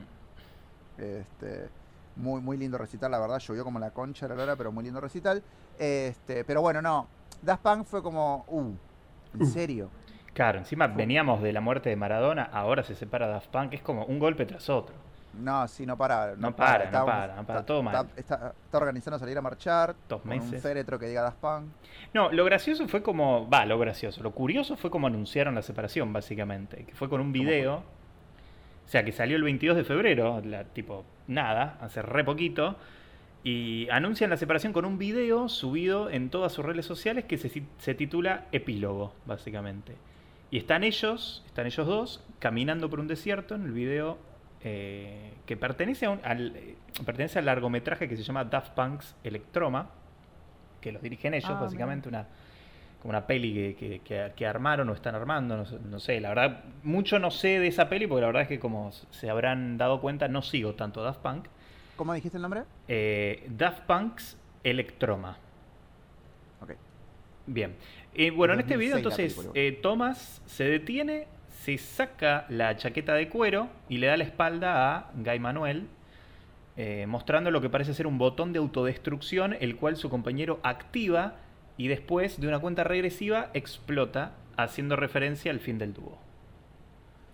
Este, 0.98 1.70
muy, 2.16 2.42
muy 2.42 2.58
lindo 2.58 2.78
recital, 2.78 3.12
la 3.12 3.20
verdad. 3.20 3.40
Llovió 3.40 3.64
como 3.64 3.78
la 3.80 3.92
concha 3.92 4.28
de 4.28 4.36
la 4.36 4.42
lora, 4.42 4.56
pero 4.56 4.72
muy 4.72 4.84
lindo 4.84 5.00
recital. 5.02 5.44
Este, 5.78 6.44
pero 6.44 6.62
bueno, 6.62 6.82
no. 6.82 7.08
Daft 7.42 7.64
Punk 7.64 7.86
fue 7.86 8.02
como, 8.04 8.46
uh, 8.48 8.72
¿en 9.40 9.46
serio? 9.48 9.90
Claro, 10.34 10.60
encima 10.60 10.88
veníamos 10.88 11.42
de 11.42 11.52
la 11.54 11.62
muerte 11.62 11.90
de 11.90 11.96
Maradona, 11.96 12.44
ahora 12.54 12.84
se 12.84 12.96
separa 12.96 13.28
Daft 13.28 13.48
Punk, 13.48 13.74
es 13.74 13.82
como 13.82 14.06
un 14.06 14.20
golpe 14.20 14.46
tras 14.46 14.70
otro. 14.70 14.96
No, 15.34 15.66
sí, 15.70 15.86
no 15.86 15.98
para. 15.98 16.36
No 16.36 16.54
para, 16.56 16.86
no 16.92 17.06
para, 17.06 17.36
no 17.38 17.46
para, 17.46 17.60
está- 17.60 17.66
todo 17.66 17.82
mal. 17.82 17.96
Está, 17.96 18.20
está- 18.20 18.54
está 18.66 18.78
organizando 18.78 19.18
salir 19.18 19.38
a 19.38 19.42
marchar. 19.42 19.96
Dos 20.10 20.22
con 20.22 20.32
un 20.32 20.38
meses. 20.40 20.62
féretro 20.62 21.00
que 21.00 21.08
diga 21.08 21.22
Daft 21.22 21.38
Punk. 21.38 21.66
No, 22.14 22.30
lo 22.34 22.44
gracioso 22.44 22.86
fue 22.90 23.02
como. 23.02 23.50
Va, 23.50 23.66
lo 23.66 23.80
gracioso. 23.80 24.22
Lo 24.24 24.32
curioso 24.32 24.76
fue 24.76 24.92
como 24.92 25.08
anunciaron 25.08 25.56
la 25.56 25.62
separación, 25.62 26.12
básicamente. 26.12 26.84
Que 26.86 26.94
fue 26.96 27.08
con 27.08 27.22
un 27.22 27.28
¿Cómo 27.32 27.34
video. 27.46 27.76
O 28.86 28.90
sea, 28.92 29.06
que 29.06 29.14
salió 29.14 29.38
el 29.38 29.44
22 29.44 29.78
de 29.78 29.84
febrero, 29.86 30.42
la, 30.44 30.66
tipo, 30.66 31.06
nada, 31.28 31.78
hace 31.80 32.02
re 32.02 32.26
poquito. 32.26 32.76
Y 33.44 33.88
anuncian 33.90 34.30
la 34.30 34.38
separación 34.38 34.72
con 34.72 34.86
un 34.86 34.98
video 35.00 35.50
subido 35.50 36.10
en 36.12 36.30
todas 36.30 36.54
sus 36.54 36.64
redes 36.64 36.86
sociales 36.86 37.26
que 37.26 37.38
se, 37.38 37.96
titula 37.96 38.46
Epílogo, 38.52 39.14
básicamente. 39.26 39.96
Y 40.52 40.58
están 40.58 40.84
ellos, 40.84 41.44
están 41.48 41.66
ellos 41.66 41.88
dos, 41.88 42.24
caminando 42.40 42.90
por 42.90 43.00
un 43.00 43.08
desierto 43.08 43.56
en 43.56 43.64
el 43.64 43.72
video 43.72 44.18
eh, 44.64 45.34
que 45.48 45.58
pertenece, 45.58 46.06
a 46.06 46.12
un- 46.12 46.20
al, 46.24 46.56
eh, 46.56 46.76
pertenece 47.04 47.40
al 47.40 47.46
largometraje 47.46 48.08
que 48.08 48.16
se 48.16 48.22
llama 48.22 48.44
Daft 48.44 48.74
Punk's 48.76 49.16
Electroma, 49.24 49.90
que 50.82 50.92
los 50.92 51.02
dirigen 51.02 51.34
ellos, 51.34 51.50
Ah, 51.50 51.62
básicamente, 51.62 52.10
una, 52.10 52.28
como 53.02 53.10
una 53.10 53.26
peli 53.26 53.54
que, 53.54 53.76
que- 53.76 54.00
que- 54.02 54.34
que 54.36 54.46
armaron 54.46 54.88
o 54.90 54.94
están 54.94 55.16
armando, 55.16 55.58
no, 55.58 55.64
no 55.90 56.00
sé, 56.00 56.20
la 56.22 56.30
verdad, 56.30 56.64
mucho 56.84 57.18
no 57.18 57.32
sé 57.32 57.60
de 57.60 57.68
esa 57.70 57.90
peli, 57.90 58.06
porque 58.06 58.22
la 58.22 58.28
verdad 58.28 58.44
es 58.44 58.48
que 58.50 58.60
como 58.60 58.92
se 58.92 59.30
habrán 59.32 59.80
dado 59.80 60.00
cuenta, 60.00 60.28
no 60.28 60.44
sigo 60.44 60.76
tanto 60.76 61.02
Daft 61.02 61.22
Punk. 61.22 61.48
¿Cómo 62.02 62.16
dijiste 62.16 62.40
el 62.40 62.42
nombre? 62.42 62.64
Eh, 62.88 63.48
Daft 63.48 63.82
Punk's 63.82 64.36
Electroma. 64.64 65.38
Ok. 66.60 66.72
Bien. 67.46 67.76
Eh, 68.16 68.32
bueno, 68.32 68.56
en 68.56 68.62
este 68.62 68.74
2006 68.74 68.80
video 68.80 68.98
entonces 68.98 69.50
eh, 69.54 69.80
Thomas 69.84 70.42
se 70.48 70.64
detiene, 70.64 71.28
se 71.64 71.78
saca 71.78 72.48
la 72.50 72.76
chaqueta 72.76 73.14
de 73.14 73.30
cuero 73.30 73.70
y 73.88 74.00
le 74.00 74.08
da 74.08 74.18
la 74.18 74.24
espalda 74.24 74.96
a 74.96 75.12
Guy 75.14 75.38
Manuel, 75.38 75.90
eh, 76.76 77.06
mostrando 77.08 77.52
lo 77.52 77.62
que 77.62 77.70
parece 77.70 77.94
ser 77.94 78.08
un 78.08 78.18
botón 78.18 78.52
de 78.52 78.58
autodestrucción, 78.58 79.56
el 79.60 79.76
cual 79.76 79.96
su 79.96 80.10
compañero 80.10 80.60
activa 80.64 81.36
y 81.78 81.88
después 81.88 82.42
de 82.42 82.48
una 82.48 82.58
cuenta 82.58 82.84
regresiva 82.84 83.52
explota, 83.54 84.32
haciendo 84.58 84.96
referencia 84.96 85.52
al 85.52 85.60
fin 85.60 85.78
del 85.78 85.94
dúo. 85.94 86.18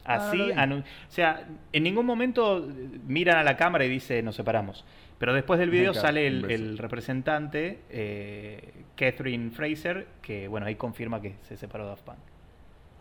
Ah, 0.08 0.30
Así, 0.30 0.42
o 0.42 0.84
sea, 1.10 1.46
en 1.74 1.84
ningún 1.84 2.06
momento 2.06 2.66
miran 3.06 3.38
a 3.38 3.44
la 3.44 3.58
cámara 3.58 3.84
y 3.86 3.90
dice 3.90 4.24
nos 4.24 4.36
separamos. 4.36 4.86
Pero 5.20 5.34
después 5.34 5.60
del 5.60 5.70
video 5.70 5.92
Claro, 5.92 6.08
sale 6.08 6.28
el, 6.28 6.78
representante, 6.78 7.82
eh, 7.90 8.86
Catherine 8.96 9.52
Fraser, 9.52 10.08
que 10.22 10.48
bueno, 10.48 10.66
ahí 10.68 10.76
confirma 10.76 11.22
que 11.22 11.36
se 11.42 11.58
separó 11.58 11.88
Daft 11.88 12.04
Punk. 12.04 12.18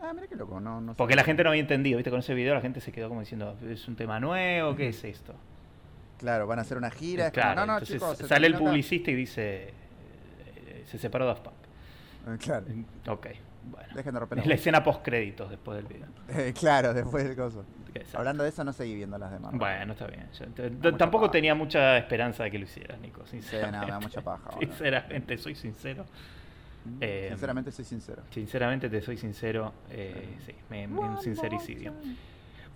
Ah, 0.02 0.12
mira 0.14 0.26
qué 0.26 0.36
loco, 0.36 0.60
no, 0.60 0.80
no 0.80 0.92
sé. 0.92 0.98
Porque 0.98 1.14
la 1.14 1.24
gente 1.24 1.42
no 1.44 1.50
había 1.50 1.60
entendido, 1.60 1.98
¿viste? 1.98 2.10
Con 2.10 2.20
ese 2.20 2.34
video 2.34 2.54
la 2.54 2.60
gente 2.60 2.80
se 2.80 2.92
quedó 2.92 3.08
como 3.08 3.20
diciendo, 3.20 3.56
¿es 3.68 3.86
un 3.88 3.96
tema 3.96 4.18
nuevo? 4.20 4.74
¿Qué 4.76 4.88
es 4.88 5.04
esto? 5.04 5.34
Claro, 6.18 6.46
van 6.46 6.58
a 6.58 6.62
hacer 6.62 6.78
una 6.78 6.90
gira. 6.90 7.26
es 7.26 7.32
como, 7.32 7.42
Claro, 7.42 7.60
no, 7.60 7.66
no, 7.66 7.72
entonces 7.74 7.96
chicos, 7.96 8.18
sale 8.28 8.46
el 8.46 8.54
publicista 8.54 9.10
y 9.10 9.14
dice, 9.14 9.68
eh, 9.68 10.82
se 10.86 10.98
separó 10.98 11.26
Daft 11.26 11.42
Punk. 11.44 11.54
Eh, 12.28 12.38
Claro, 12.38 12.66
Ok, 13.08 13.26
bueno. 13.66 13.88
dejen 13.94 14.14
de 14.14 14.20
romper 14.20 14.38
Es 14.38 14.46
la 14.46 14.54
escena 14.54 14.82
post 14.82 15.02
créditos 15.02 15.50
después 15.50 15.76
del 15.76 15.86
video. 15.86 16.08
Eh, 16.28 16.52
claro, 16.58 16.92
después 16.94 17.24
del 17.24 17.36
coso. 17.36 17.64
Exacto. 17.94 18.18
Hablando 18.18 18.42
de 18.42 18.50
eso, 18.50 18.62
no 18.64 18.72
seguí 18.72 18.94
viendo 18.94 19.16
las 19.18 19.30
demás. 19.30 19.52
Bueno, 19.54 19.92
está 19.92 20.06
bien. 20.06 20.28
Yo 20.32 20.46
t- 20.46 20.70
mucha 20.70 20.96
tampoco 20.98 21.24
paja. 21.24 21.32
tenía 21.32 21.54
mucha 21.54 21.96
esperanza 21.98 22.44
de 22.44 22.50
que 22.50 22.58
lo 22.58 22.64
hicieras, 22.64 23.00
Nico. 23.00 23.22
Sí, 23.26 23.40
Sinceramente. 23.40 23.78
no, 23.78 23.86
me 23.86 23.90
da 23.92 24.00
mucha 24.00 24.20
paja. 24.20 24.50
Sinceramente, 24.60 25.38
soy 25.38 25.54
sincero. 25.54 26.04
Eh, 27.00 27.26
Sinceramente, 27.30 27.72
soy 27.72 27.84
sincero. 27.84 28.22
Sinceramente, 28.30 28.88
te 28.90 29.00
soy 29.02 29.16
sincero. 29.16 29.72
eh, 29.90 30.36
sí, 30.44 30.54
me, 30.70 30.86
me- 30.86 31.00
un 31.00 31.20
sincericidio. 31.20 31.92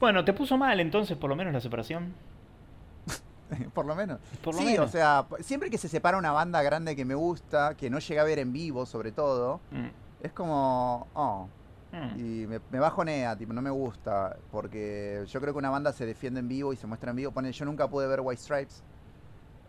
Bueno, 0.00 0.24
¿te 0.24 0.32
puso 0.32 0.56
mal 0.56 0.80
entonces 0.80 1.16
por 1.18 1.28
lo 1.28 1.36
menos 1.36 1.52
la 1.52 1.60
separación? 1.60 2.12
Por 3.74 3.84
lo 3.84 3.94
menos. 3.96 4.20
Por 4.42 4.54
lo 4.54 4.60
sí, 4.60 4.66
menos. 4.66 4.86
o 4.86 4.88
sea, 4.88 5.26
siempre 5.40 5.70
que 5.70 5.76
se 5.78 5.88
separa 5.88 6.16
una 6.16 6.30
banda 6.32 6.62
grande 6.62 6.94
que 6.94 7.04
me 7.04 7.14
gusta, 7.16 7.74
que 7.76 7.90
no 7.90 7.98
llega 7.98 8.22
a 8.22 8.24
ver 8.24 8.38
en 8.38 8.52
vivo, 8.52 8.86
sobre 8.86 9.10
todo, 9.12 9.60
Mm, 9.72 9.88
es 10.22 10.32
como. 10.32 11.06
Oh. 11.14 11.48
mm. 11.92 12.18
Y 12.18 12.46
me, 12.46 12.60
me 12.70 12.78
bajonea, 12.78 13.36
tipo, 13.36 13.52
no 13.52 13.62
me 13.62 13.70
gusta. 13.70 14.36
Porque 14.50 15.24
yo 15.26 15.40
creo 15.40 15.52
que 15.52 15.58
una 15.58 15.70
banda 15.70 15.92
se 15.92 16.06
defiende 16.06 16.40
en 16.40 16.48
vivo 16.48 16.72
y 16.72 16.76
se 16.76 16.86
muestra 16.86 17.10
en 17.10 17.16
vivo. 17.16 17.32
Pone, 17.32 17.52
yo 17.52 17.64
nunca 17.64 17.88
pude 17.88 18.06
ver 18.06 18.20
White 18.20 18.40
Stripes. 18.42 18.82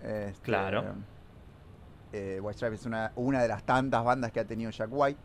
Este, 0.03 0.41
Claro. 0.41 0.84
eh, 2.12 2.39
White 2.41 2.58
Stripes 2.58 2.79
es 2.81 2.86
una, 2.86 3.12
una 3.15 3.41
de 3.41 3.48
las 3.48 3.63
tantas 3.63 4.03
bandas 4.03 4.31
que 4.31 4.39
ha 4.39 4.46
tenido 4.46 4.72
Jack 4.72 4.89
White. 4.91 5.20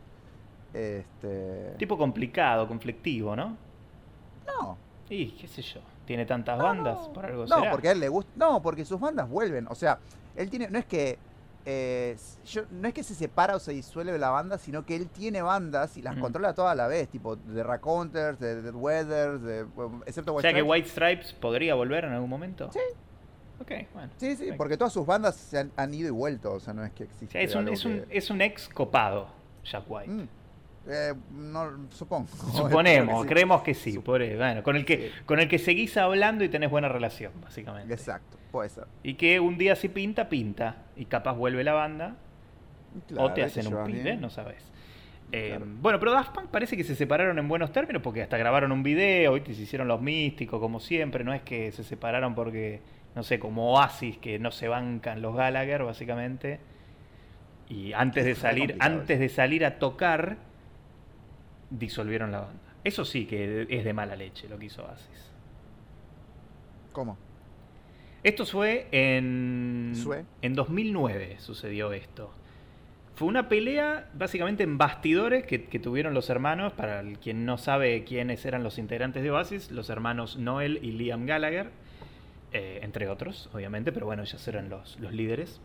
Este. 0.73 1.75
Tipo 1.77 1.97
complicado, 1.97 2.67
conflictivo, 2.67 3.35
¿no? 3.35 3.57
No. 4.45 4.77
Y 5.09 5.31
qué 5.31 5.47
sé 5.47 5.61
yo. 5.61 5.79
Tiene 6.05 6.25
tantas 6.25 6.57
No, 6.57 6.63
bandas, 6.65 6.97
no. 7.07 7.13
por 7.13 7.25
algo 7.25 7.45
No, 7.45 7.59
será. 7.59 7.71
porque 7.71 7.89
a 7.89 7.91
él 7.91 7.99
le 7.99 8.09
gusta. 8.09 8.31
No, 8.35 8.61
porque 8.61 8.85
sus 8.85 8.99
bandas 8.99 9.27
vuelven. 9.29 9.67
O 9.69 9.75
sea, 9.75 9.99
él 10.35 10.49
tiene. 10.49 10.69
No 10.69 10.77
es 10.79 10.85
que. 10.85 11.17
Eh, 11.69 12.15
yo, 12.45 12.61
no 12.71 12.87
es 12.87 12.93
que 12.93 13.03
se 13.03 13.13
separa 13.13 13.57
o 13.57 13.59
se 13.59 13.73
disuelve 13.73 14.17
la 14.17 14.29
banda, 14.29 14.57
sino 14.57 14.85
que 14.85 14.95
él 14.95 15.09
tiene 15.09 15.41
bandas 15.41 15.97
y 15.97 16.01
las 16.01 16.13
Ujú. 16.13 16.21
controla 16.23 16.53
todas 16.55 16.71
a 16.71 16.75
la 16.75 16.87
vez, 16.87 17.09
tipo 17.09 17.35
de 17.35 17.61
Raconteurs, 17.61 18.39
de 18.39 18.61
Dead 18.61 18.73
Weather, 18.73 19.37
de, 19.39 19.63
bueno, 19.63 20.01
excepto 20.05 20.31
O 20.31 20.35
White 20.37 20.43
sea 20.47 20.53
que 20.53 20.61
Stripes. 20.61 20.71
White 20.71 20.89
Stripes 20.89 21.33
podría 21.33 21.75
volver 21.75 22.05
en 22.05 22.13
algún 22.13 22.29
momento. 22.29 22.69
Sí. 22.71 22.79
Ok, 23.59 23.71
bueno. 23.93 24.09
Sí, 24.17 24.27
sí, 24.31 24.35
Perfecto. 24.37 24.57
porque 24.57 24.77
todas 24.77 24.93
sus 24.93 25.05
bandas 25.05 25.35
se 25.35 25.57
han, 25.59 25.71
han 25.75 25.93
ido 25.93 26.07
y 26.07 26.11
vuelto, 26.11 26.53
o 26.53 26.59
sea, 26.61 26.73
no 26.73 26.85
es 26.85 26.91
que 26.93 27.03
O 27.03 27.07
existe. 27.07 27.31
sea, 27.33 27.41
es 27.41 27.53
un, 27.55 27.67
es, 27.67 27.83
un, 27.85 27.93
que- 28.05 28.17
es 28.17 28.29
un 28.29 28.41
ex 28.41 28.69
copado, 28.69 29.27
Jack 29.65 29.83
White. 29.89 30.09
Mm, 30.11 30.27
eh, 30.89 31.13
no, 31.31 31.87
supongo. 31.91 32.27
Suponemos, 32.53 32.85
Espero 32.87 33.17
que 33.17 33.23
sí. 33.23 33.27
creemos 33.29 33.61
que 33.63 33.73
sí, 33.73 33.99
pobre, 33.99 34.35
bueno, 34.37 34.63
con 34.63 34.75
el 34.75 34.85
que 34.85 34.97
Sí. 34.97 35.11
con 35.25 35.39
el 35.39 35.47
que 35.47 35.59
seguís 35.59 35.95
hablando 35.97 36.43
y 36.43 36.49
tenés 36.49 36.69
buena 36.69 36.87
relación, 36.89 37.31
básicamente. 37.41 37.93
Exacto, 37.93 38.37
puede 38.51 38.69
ser. 38.69 38.85
Y 39.03 39.15
que 39.15 39.39
un 39.39 39.57
día 39.57 39.75
si 39.75 39.89
pinta, 39.89 40.29
pinta. 40.29 40.77
Y 40.95 41.05
capaz 41.05 41.33
vuelve 41.33 41.63
la 41.63 41.73
banda. 41.73 42.15
Claro, 43.07 43.27
o 43.27 43.33
te 43.33 43.43
hacen 43.43 43.67
un 43.73 43.85
pibe, 43.85 44.15
no 44.17 44.29
sabes. 44.29 44.63
Eh, 45.31 45.49
Claro. 45.49 45.65
Bueno, 45.81 45.99
pero 45.99 46.11
Daft 46.13 46.33
Punk 46.33 46.47
parece 46.47 46.77
que 46.77 46.83
se 46.85 46.95
separaron 46.95 47.37
en 47.37 47.47
buenos 47.49 47.71
términos 47.73 48.01
porque 48.01 48.21
hasta 48.23 48.37
grabaron 48.37 48.71
un 48.71 48.81
video, 48.81 49.33
¿viste? 49.33 49.53
se 49.53 49.63
hicieron 49.63 49.87
los 49.89 50.01
místicos 50.01 50.59
como 50.61 50.79
siempre, 50.79 51.23
no 51.25 51.33
es 51.33 51.41
que 51.41 51.73
se 51.73 51.83
separaron 51.83 52.33
porque, 52.33 52.79
no 53.13 53.23
sé, 53.23 53.37
como 53.37 53.73
Oasis, 53.73 54.17
que 54.19 54.39
no 54.39 54.51
se 54.51 54.69
bancan 54.69 55.21
los 55.21 55.35
Gallagher, 55.35 55.83
básicamente. 55.83 56.59
Y 57.69 57.91
antes 57.91 58.23
de 58.23 58.35
salir, 58.35 58.77
antes 58.79 59.19
de 59.19 59.27
salir 59.27 59.65
a 59.65 59.79
tocar, 59.79 60.37
disolvieron 61.69 62.31
la 62.31 62.41
banda. 62.41 62.59
Eso 62.83 63.03
sí 63.05 63.25
que 63.25 63.65
es 63.69 63.83
de 63.83 63.93
mala 63.93 64.15
leche 64.15 64.47
lo 64.47 64.57
que 64.57 64.67
hizo 64.67 64.83
Oasis. 64.83 65.31
¿Cómo? 66.93 67.17
Esto 68.23 68.45
fue 68.45 68.87
en. 68.91 69.93
¿Fue? 70.03 70.25
En 70.41 70.53
2009 70.55 71.37
sucedió 71.39 71.93
esto. 71.93 72.31
Fue 73.15 73.27
una 73.27 73.49
pelea 73.49 74.09
básicamente 74.13 74.63
en 74.63 74.77
bastidores 74.77 75.45
que, 75.45 75.65
que 75.65 75.79
tuvieron 75.79 76.13
los 76.13 76.29
hermanos. 76.29 76.73
Para 76.73 76.99
el- 76.99 77.19
quien 77.19 77.45
no 77.45 77.57
sabe 77.57 78.03
quiénes 78.03 78.45
eran 78.45 78.63
los 78.63 78.77
integrantes 78.77 79.23
de 79.23 79.31
Oasis, 79.31 79.71
los 79.71 79.89
hermanos 79.89 80.37
Noel 80.37 80.79
y 80.83 80.91
Liam 80.91 81.25
Gallagher, 81.25 81.69
eh, 82.53 82.79
entre 82.83 83.07
otros, 83.09 83.49
obviamente, 83.53 83.91
pero 83.91 84.05
bueno, 84.05 84.23
ellos 84.23 84.47
eran 84.47 84.69
los, 84.69 84.99
los 84.99 85.13
líderes. 85.13 85.59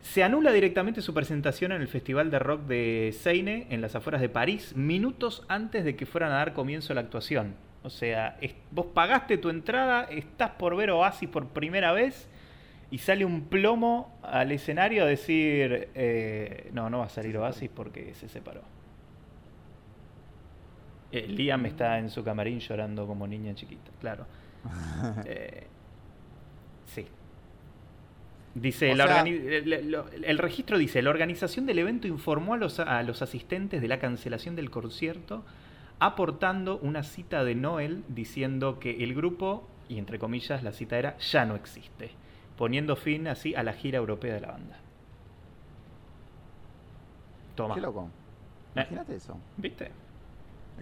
Se 0.00 0.22
anula 0.22 0.52
directamente 0.52 1.02
su 1.02 1.12
presentación 1.12 1.72
en 1.72 1.82
el 1.82 1.88
Festival 1.88 2.30
de 2.30 2.38
Rock 2.38 2.62
de 2.62 3.14
Seine, 3.18 3.66
en 3.70 3.80
las 3.80 3.94
afueras 3.94 4.20
de 4.20 4.28
París, 4.28 4.74
minutos 4.76 5.44
antes 5.48 5.84
de 5.84 5.96
que 5.96 6.06
fueran 6.06 6.32
a 6.32 6.36
dar 6.36 6.54
comienzo 6.54 6.92
a 6.92 6.94
la 6.94 7.02
actuación. 7.02 7.54
O 7.82 7.90
sea, 7.90 8.38
vos 8.70 8.86
pagaste 8.86 9.38
tu 9.38 9.50
entrada, 9.50 10.04
estás 10.04 10.50
por 10.50 10.76
ver 10.76 10.90
Oasis 10.90 11.28
por 11.28 11.48
primera 11.48 11.92
vez 11.92 12.28
y 12.90 12.98
sale 12.98 13.24
un 13.24 13.42
plomo 13.42 14.18
al 14.22 14.50
escenario 14.52 15.04
a 15.04 15.06
decir, 15.06 15.90
eh, 15.94 16.70
no, 16.72 16.88
no 16.90 17.00
va 17.00 17.06
a 17.06 17.10
salir 17.10 17.36
Oasis 17.36 17.70
porque 17.74 18.14
se 18.14 18.28
separó. 18.28 18.62
Eh, 21.10 21.26
Liam 21.28 21.64
está 21.66 21.98
en 21.98 22.10
su 22.10 22.22
camarín 22.22 22.60
llorando 22.60 23.06
como 23.06 23.26
niña 23.26 23.54
chiquita, 23.54 23.90
claro. 24.00 24.26
Eh, 25.24 25.66
sí. 26.86 27.06
Dice, 28.54 28.94
la 28.94 29.06
sea- 29.06 29.24
el 29.24 30.38
registro 30.38 30.78
dice, 30.78 31.00
la 31.02 31.10
organización 31.10 31.66
del 31.66 31.78
evento 31.78 32.08
informó 32.08 32.54
a 32.54 32.56
los, 32.56 32.80
a 32.80 33.02
los 33.02 33.22
asistentes 33.22 33.80
de 33.80 33.88
la 33.88 33.98
cancelación 34.00 34.56
del 34.56 34.70
concierto, 34.70 35.44
aportando 36.00 36.78
una 36.78 37.02
cita 37.02 37.44
de 37.44 37.54
Noel 37.54 38.04
diciendo 38.08 38.78
que 38.80 39.04
el 39.04 39.14
grupo, 39.14 39.68
y 39.88 39.98
entre 39.98 40.18
comillas 40.18 40.62
la 40.62 40.72
cita 40.72 40.98
era, 40.98 41.16
ya 41.18 41.44
no 41.44 41.54
existe, 41.56 42.10
poniendo 42.56 42.96
fin 42.96 43.28
así 43.28 43.54
a 43.54 43.62
la 43.62 43.72
gira 43.74 43.98
europea 43.98 44.34
de 44.34 44.40
la 44.40 44.48
banda. 44.48 44.78
Toma. 47.54 47.74
Qué 47.74 47.80
loco. 47.80 48.08
Eh. 48.74 48.80
Imagínate 48.80 49.16
eso. 49.16 49.36
¿Viste? 49.56 49.90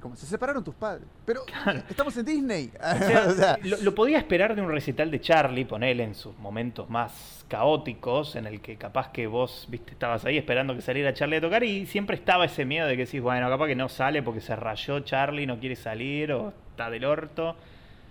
Como, 0.01 0.17
se 0.17 0.27
separaron 0.27 0.63
tus 0.63 0.75
padres. 0.75 1.07
Pero 1.25 1.43
estamos 1.89 2.17
en 2.17 2.25
Disney. 2.27 2.71
O 2.79 2.99
sea, 3.07 3.27
O 3.29 3.31
sea, 3.33 3.59
lo, 3.63 3.77
lo 3.79 3.95
podía 3.95 4.19
esperar 4.19 4.55
de 4.55 4.63
un 4.63 4.71
recital 4.71 5.11
de 5.11 5.21
Charlie, 5.21 5.65
ponele 5.65 6.03
en 6.05 6.15
sus 6.15 6.37
momentos 6.39 6.89
más 6.91 7.45
caóticos, 7.49 8.37
en 8.37 8.47
el 8.47 8.61
que 8.61 8.77
capaz 8.77 9.11
que 9.11 9.27
vos, 9.27 9.67
viste, 9.69 9.93
estabas 9.93 10.25
ahí 10.25 10.37
esperando 10.37 10.75
que 10.75 10.83
saliera 10.83 11.15
Charlie 11.15 11.37
a 11.37 11.41
tocar 11.41 11.63
y 11.65 11.87
siempre 11.87 12.17
estaba 12.17 12.45
ese 12.45 12.65
miedo 12.65 12.87
de 12.87 12.97
que 12.97 13.05
decís, 13.07 13.21
bueno, 13.23 13.49
capaz 13.49 13.67
que 13.69 13.77
no 13.77 13.89
sale 13.89 14.23
porque 14.23 14.41
se 14.41 14.55
rayó 14.57 15.01
Charlie, 15.01 15.47
no 15.47 15.59
quiere 15.59 15.77
salir 15.77 16.33
o 16.33 16.53
está 16.71 16.91
del 16.91 17.05
orto, 17.05 17.57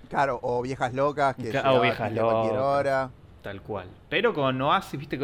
claro, 0.09 0.39
o 0.41 0.61
viejas 0.61 0.93
locas 0.93 1.35
que 1.35 1.49
Ca- 1.51 1.73
o 1.73 1.81
viejas 1.81 2.11
a 2.11 2.15
cualquier 2.21 2.53
locas. 2.53 2.61
hora. 2.65 3.09
tal 3.41 3.61
cual. 3.61 3.87
Pero 4.09 4.33
con 4.33 4.59
Oasis, 4.61 4.99
viste, 4.99 5.17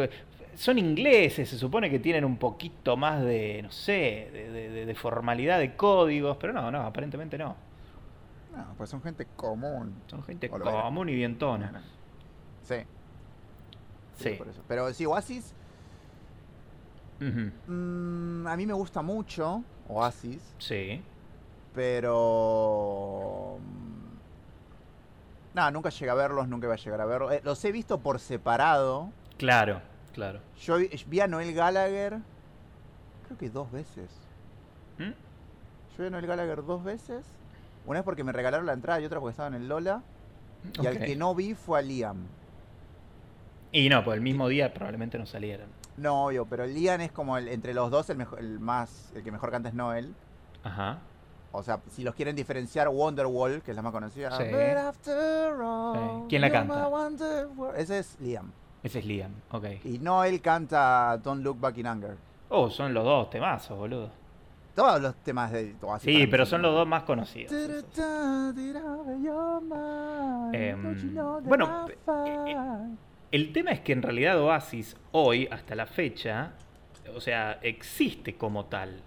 son 0.54 0.78
ingleses, 0.78 1.48
se 1.48 1.58
supone 1.58 1.88
que 1.90 1.98
tienen 1.98 2.24
un 2.24 2.36
poquito 2.36 2.96
más 2.96 3.22
de, 3.22 3.60
no 3.62 3.70
sé, 3.70 4.28
de, 4.32 4.50
de- 4.50 4.70
de- 4.70 4.86
de 4.86 4.94
formalidad 4.94 5.58
de 5.58 5.74
códigos, 5.76 6.36
pero 6.38 6.52
no, 6.52 6.70
no, 6.70 6.82
aparentemente 6.82 7.36
no. 7.38 7.56
No, 8.56 8.66
pues 8.76 8.90
son 8.90 9.00
gente 9.02 9.26
común. 9.36 9.94
Son 10.08 10.22
gente 10.22 10.46
era. 10.46 10.58
común 10.82 11.08
y 11.08 11.14
dientona. 11.14 11.82
Sí, 12.62 12.74
sí, 14.14 14.24
Sí. 14.30 14.30
por 14.36 14.48
eso. 14.48 14.62
Pero 14.68 14.92
sí, 14.92 15.06
Oasis, 15.06 15.54
Ujú. 17.20 17.50
mm, 17.72 18.46
a 18.46 18.56
mí 18.56 18.66
me 18.66 18.74
gusta 18.74 19.00
mucho 19.02 19.62
Oasis, 19.88 20.54
Sí. 20.58 21.00
pero... 21.74 23.56
mm, 23.58 23.92
Nada, 25.54 25.70
nunca 25.70 25.90
llegué 25.90 26.10
a 26.10 26.14
verlos, 26.14 26.48
nunca 26.48 26.66
iba 26.66 26.74
a 26.74 26.78
llegar 26.78 27.00
a 27.02 27.04
verlos. 27.04 27.32
Eh, 27.32 27.40
los 27.44 27.62
he 27.66 27.72
visto 27.72 27.98
por 27.98 28.18
separado. 28.20 29.10
Claro, 29.36 29.82
claro. 30.12 30.40
Yo 30.60 30.76
vi, 30.76 30.90
vi 31.06 31.20
a 31.20 31.26
Noel 31.26 31.54
Gallagher, 31.54 32.18
creo 33.26 33.38
que 33.38 33.50
dos 33.50 33.70
veces. 33.70 34.10
¿Mm? 34.98 35.10
Yo 35.10 35.98
vi 35.98 36.06
a 36.06 36.10
Noel 36.10 36.26
Gallagher 36.26 36.64
dos 36.64 36.82
veces. 36.84 37.24
Una 37.86 37.98
vez 37.98 38.04
porque 38.04 38.24
me 38.24 38.32
regalaron 38.32 38.66
la 38.66 38.72
entrada 38.72 39.00
y 39.00 39.04
otra 39.04 39.20
porque 39.20 39.32
estaba 39.32 39.48
en 39.48 39.54
el 39.54 39.68
Lola. 39.68 40.02
Y 40.80 40.86
al 40.86 40.98
que 40.98 41.16
no 41.16 41.34
vi 41.34 41.54
fue 41.54 41.80
a 41.80 41.82
Liam. 41.82 42.26
Y 43.72 43.88
no, 43.88 44.04
pues 44.04 44.16
el 44.16 44.22
mismo 44.22 44.48
día 44.48 44.72
probablemente 44.72 45.18
no 45.18 45.26
salieran. 45.26 45.68
No, 45.96 46.26
obvio, 46.26 46.46
pero 46.46 46.66
Liam 46.66 47.00
es 47.00 47.10
como 47.10 47.36
el, 47.36 47.48
entre 47.48 47.74
los 47.74 47.90
dos 47.90 48.08
el, 48.10 48.16
mejor, 48.16 48.38
el 48.38 48.60
más, 48.60 49.12
el 49.14 49.22
que 49.24 49.32
mejor 49.32 49.50
canta 49.50 49.68
es 49.70 49.74
Noel. 49.74 50.14
Ajá. 50.62 50.98
O 51.50 51.62
sea, 51.62 51.80
si 51.90 52.02
los 52.02 52.14
quieren 52.14 52.34
diferenciar, 52.34 52.88
Wonderwall, 52.88 53.62
que 53.62 53.72
es 53.72 53.76
la 53.76 53.82
más 53.82 53.92
conocida. 53.92 54.30
Sí. 54.36 54.44
But 54.44 54.76
after 54.76 55.52
all, 55.60 55.94
Sí. 55.94 56.26
¿Quién 56.30 56.42
la 56.42 56.50
canta? 56.50 56.90
Ese 57.76 57.98
es 57.98 58.18
Liam. 58.20 58.52
Ese 58.82 58.98
es 58.98 59.06
Liam, 59.06 59.32
ok. 59.50 59.66
Y 59.84 59.98
Noel 59.98 60.40
canta 60.40 61.16
Don't 61.18 61.44
Look 61.44 61.60
Back 61.60 61.78
in 61.78 61.86
Anger. 61.86 62.16
Oh, 62.48 62.68
son 62.68 62.92
los 62.92 63.04
dos 63.04 63.30
temazos, 63.30 63.78
boludo. 63.78 64.10
Todos 64.74 65.00
los 65.02 65.14
temas 65.16 65.52
de 65.52 65.74
Oasis 65.82 66.14
Sí, 66.14 66.26
pero 66.26 66.46
son 66.46 66.62
los 66.62 66.74
dos 66.74 66.86
más 66.88 67.02
conocidos. 67.02 67.52
Em, 70.52 71.04
bueno, 71.44 71.86
eh, 72.26 72.96
El 73.30 73.52
tema 73.52 73.70
es 73.70 73.80
que 73.80 73.92
en 73.92 74.02
realidad 74.02 74.40
Oasis, 74.40 74.96
hoy, 75.12 75.46
hasta 75.50 75.74
la 75.74 75.86
fecha, 75.86 76.52
o 77.14 77.20
sea, 77.20 77.58
existe 77.62 78.34
como 78.36 78.64
tal. 78.66 79.02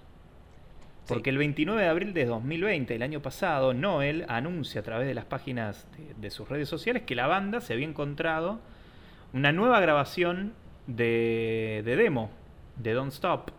Porque 1.07 1.29
el 1.31 1.37
29 1.37 1.81
de 1.81 1.87
abril 1.87 2.13
de 2.13 2.25
2020, 2.25 2.95
el 2.95 3.01
año 3.03 3.21
pasado, 3.21 3.73
Noel 3.73 4.25
anuncia 4.27 4.81
a 4.81 4.83
través 4.83 5.07
de 5.07 5.13
las 5.13 5.25
páginas 5.25 5.87
de, 5.97 6.13
de 6.15 6.29
sus 6.31 6.47
redes 6.47 6.69
sociales 6.69 7.03
que 7.03 7.15
la 7.15 7.27
banda 7.27 7.59
se 7.61 7.73
había 7.73 7.87
encontrado 7.87 8.59
una 9.35 9.51
nueva 9.51 9.79
grabación 9.81 10.53
de, 10.87 11.83
de 11.85 11.95
demo, 11.97 12.31
de 12.77 12.93
Don't 12.93 13.11
Stop, 13.11 13.51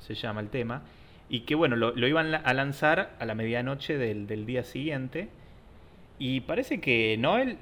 se 0.00 0.14
llama 0.14 0.40
el 0.40 0.48
tema, 0.48 0.82
y 1.28 1.40
que 1.40 1.54
bueno, 1.54 1.76
lo, 1.76 1.94
lo 1.94 2.08
iban 2.08 2.34
a 2.34 2.54
lanzar 2.54 3.14
a 3.20 3.26
la 3.26 3.34
medianoche 3.34 3.98
del, 3.98 4.26
del 4.26 4.46
día 4.46 4.64
siguiente. 4.64 5.28
Y 6.18 6.40
parece 6.40 6.80
que 6.80 7.16
Noel 7.18 7.58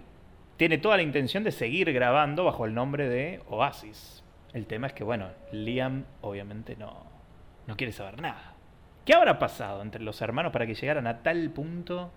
tiene 0.56 0.78
toda 0.78 0.96
la 0.96 1.02
intención 1.02 1.42
de 1.42 1.50
seguir 1.50 1.92
grabando 1.92 2.44
bajo 2.44 2.64
el 2.64 2.72
nombre 2.72 3.08
de 3.08 3.42
Oasis. 3.48 4.22
El 4.52 4.66
tema 4.66 4.86
es 4.86 4.92
que, 4.92 5.02
bueno, 5.02 5.28
Liam 5.50 6.04
obviamente 6.22 6.76
no, 6.76 7.04
no 7.66 7.76
quiere 7.76 7.92
saber 7.92 8.20
nada. 8.22 8.54
¿Qué 9.04 9.12
habrá 9.12 9.38
pasado 9.38 9.82
entre 9.82 10.02
los 10.02 10.20
hermanos 10.22 10.52
para 10.52 10.66
que 10.66 10.74
llegaran 10.74 11.06
a 11.08 11.22
tal 11.22 11.50
punto 11.50 12.12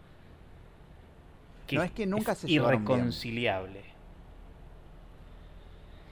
que 1.68 1.76
No 1.76 1.84
es 1.84 1.92
que 1.92 2.06
nunca 2.06 2.36
se 2.36 2.48
bien. 2.48 2.64
irreconciliable? 2.64 3.82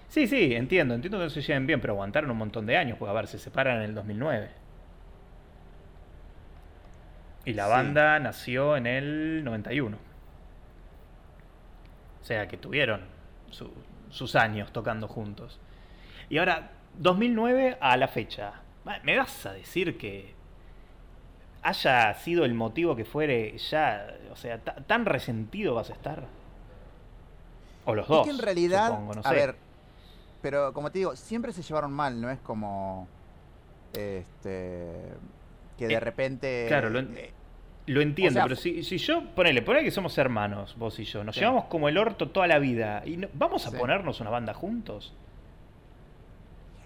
Sí, 0.09 0.25
sí, 0.27 0.55
entiendo, 0.55 0.93
entiendo 0.95 1.17
que 1.17 1.25
no 1.25 1.29
se 1.29 1.41
lleven 1.41 1.67
bien, 1.67 1.81
pero 1.81 1.93
aguantaron 1.93 2.31
un 2.31 2.37
montón 2.37 2.65
de 2.65 2.77
años, 2.77 2.97
porque 2.97 3.09
a 3.11 3.13
ver, 3.13 3.27
se 3.27 3.37
separan 3.39 3.77
en 3.77 3.83
el 3.83 3.95
2009. 3.95 4.49
Y 7.45 7.53
la 7.53 7.65
Sí. 7.65 7.69
banda 7.71 8.19
nació 8.19 8.75
en 8.77 8.87
el 8.87 9.43
91. 9.43 9.97
O 12.21 12.25
sea 12.25 12.47
que 12.47 12.57
tuvieron 12.57 13.01
su- 13.51 13.73
sus 14.09 14.35
años 14.35 14.71
tocando 14.73 15.07
juntos. 15.07 15.59
Y 16.29 16.37
ahora, 16.39 16.71
2009 16.97 17.77
a 17.79 17.95
la 17.97 18.07
fecha. 18.07 18.53
¿Me 19.03 19.17
vas 19.17 19.45
a 19.45 19.53
decir 19.53 19.97
que 19.97 20.33
haya 21.61 22.13
sido 22.15 22.45
el 22.45 22.53
motivo 22.53 22.95
que 22.95 23.03
fuere 23.05 23.57
ya, 23.57 24.07
o 24.31 24.35
sea, 24.37 24.59
ta- 24.59 24.75
tan 24.75 25.05
resentido 25.05 25.75
vas 25.75 25.89
a 25.89 25.93
estar? 25.93 26.23
O 27.85 27.95
los 27.95 28.07
dos. 28.07 28.27
es 28.27 28.33
que 28.33 28.37
en 28.39 28.43
realidad, 28.45 28.87
supongo, 28.89 29.13
no 29.15 29.21
a 29.23 29.31
ver, 29.31 29.55
pero 30.41 30.73
como 30.73 30.91
te 30.91 30.99
digo, 30.99 31.15
siempre 31.15 31.51
se 31.53 31.61
llevaron 31.61 31.91
mal, 31.91 32.19
no 32.21 32.29
es 32.29 32.39
como 32.39 33.07
este 33.93 35.13
que 35.77 35.87
de 35.87 35.93
Eh, 35.95 35.99
repente 35.99 36.65
claro, 36.67 36.89
lo 36.89 36.99
eh, 36.99 37.31
Lo 37.87 38.01
entiendo, 38.01 38.33
sea, 38.33 38.43
pero 38.43 38.55
si, 38.57 38.83
si 38.83 38.97
yo, 38.97 39.23
ponele, 39.33 39.61
ponele 39.61 39.85
que 39.85 39.91
somos 39.91 40.17
hermanos, 40.17 40.75
vos 40.77 40.99
y 40.99 41.05
yo, 41.05 41.23
nos 41.23 41.35
Sí. 41.35 41.39
llevamos 41.41 41.65
como 41.65 41.87
el 41.87 41.97
orto 41.97 42.29
toda 42.29 42.45
la 42.47 42.59
vida 42.59 43.01
y 43.05 43.15
no- 43.15 43.29
vamos 43.33 43.65
a 43.65 43.69
Sí. 43.71 43.77
ponernos 43.77 44.19
una 44.19 44.29
banda 44.29 44.53
juntos. 44.53 45.13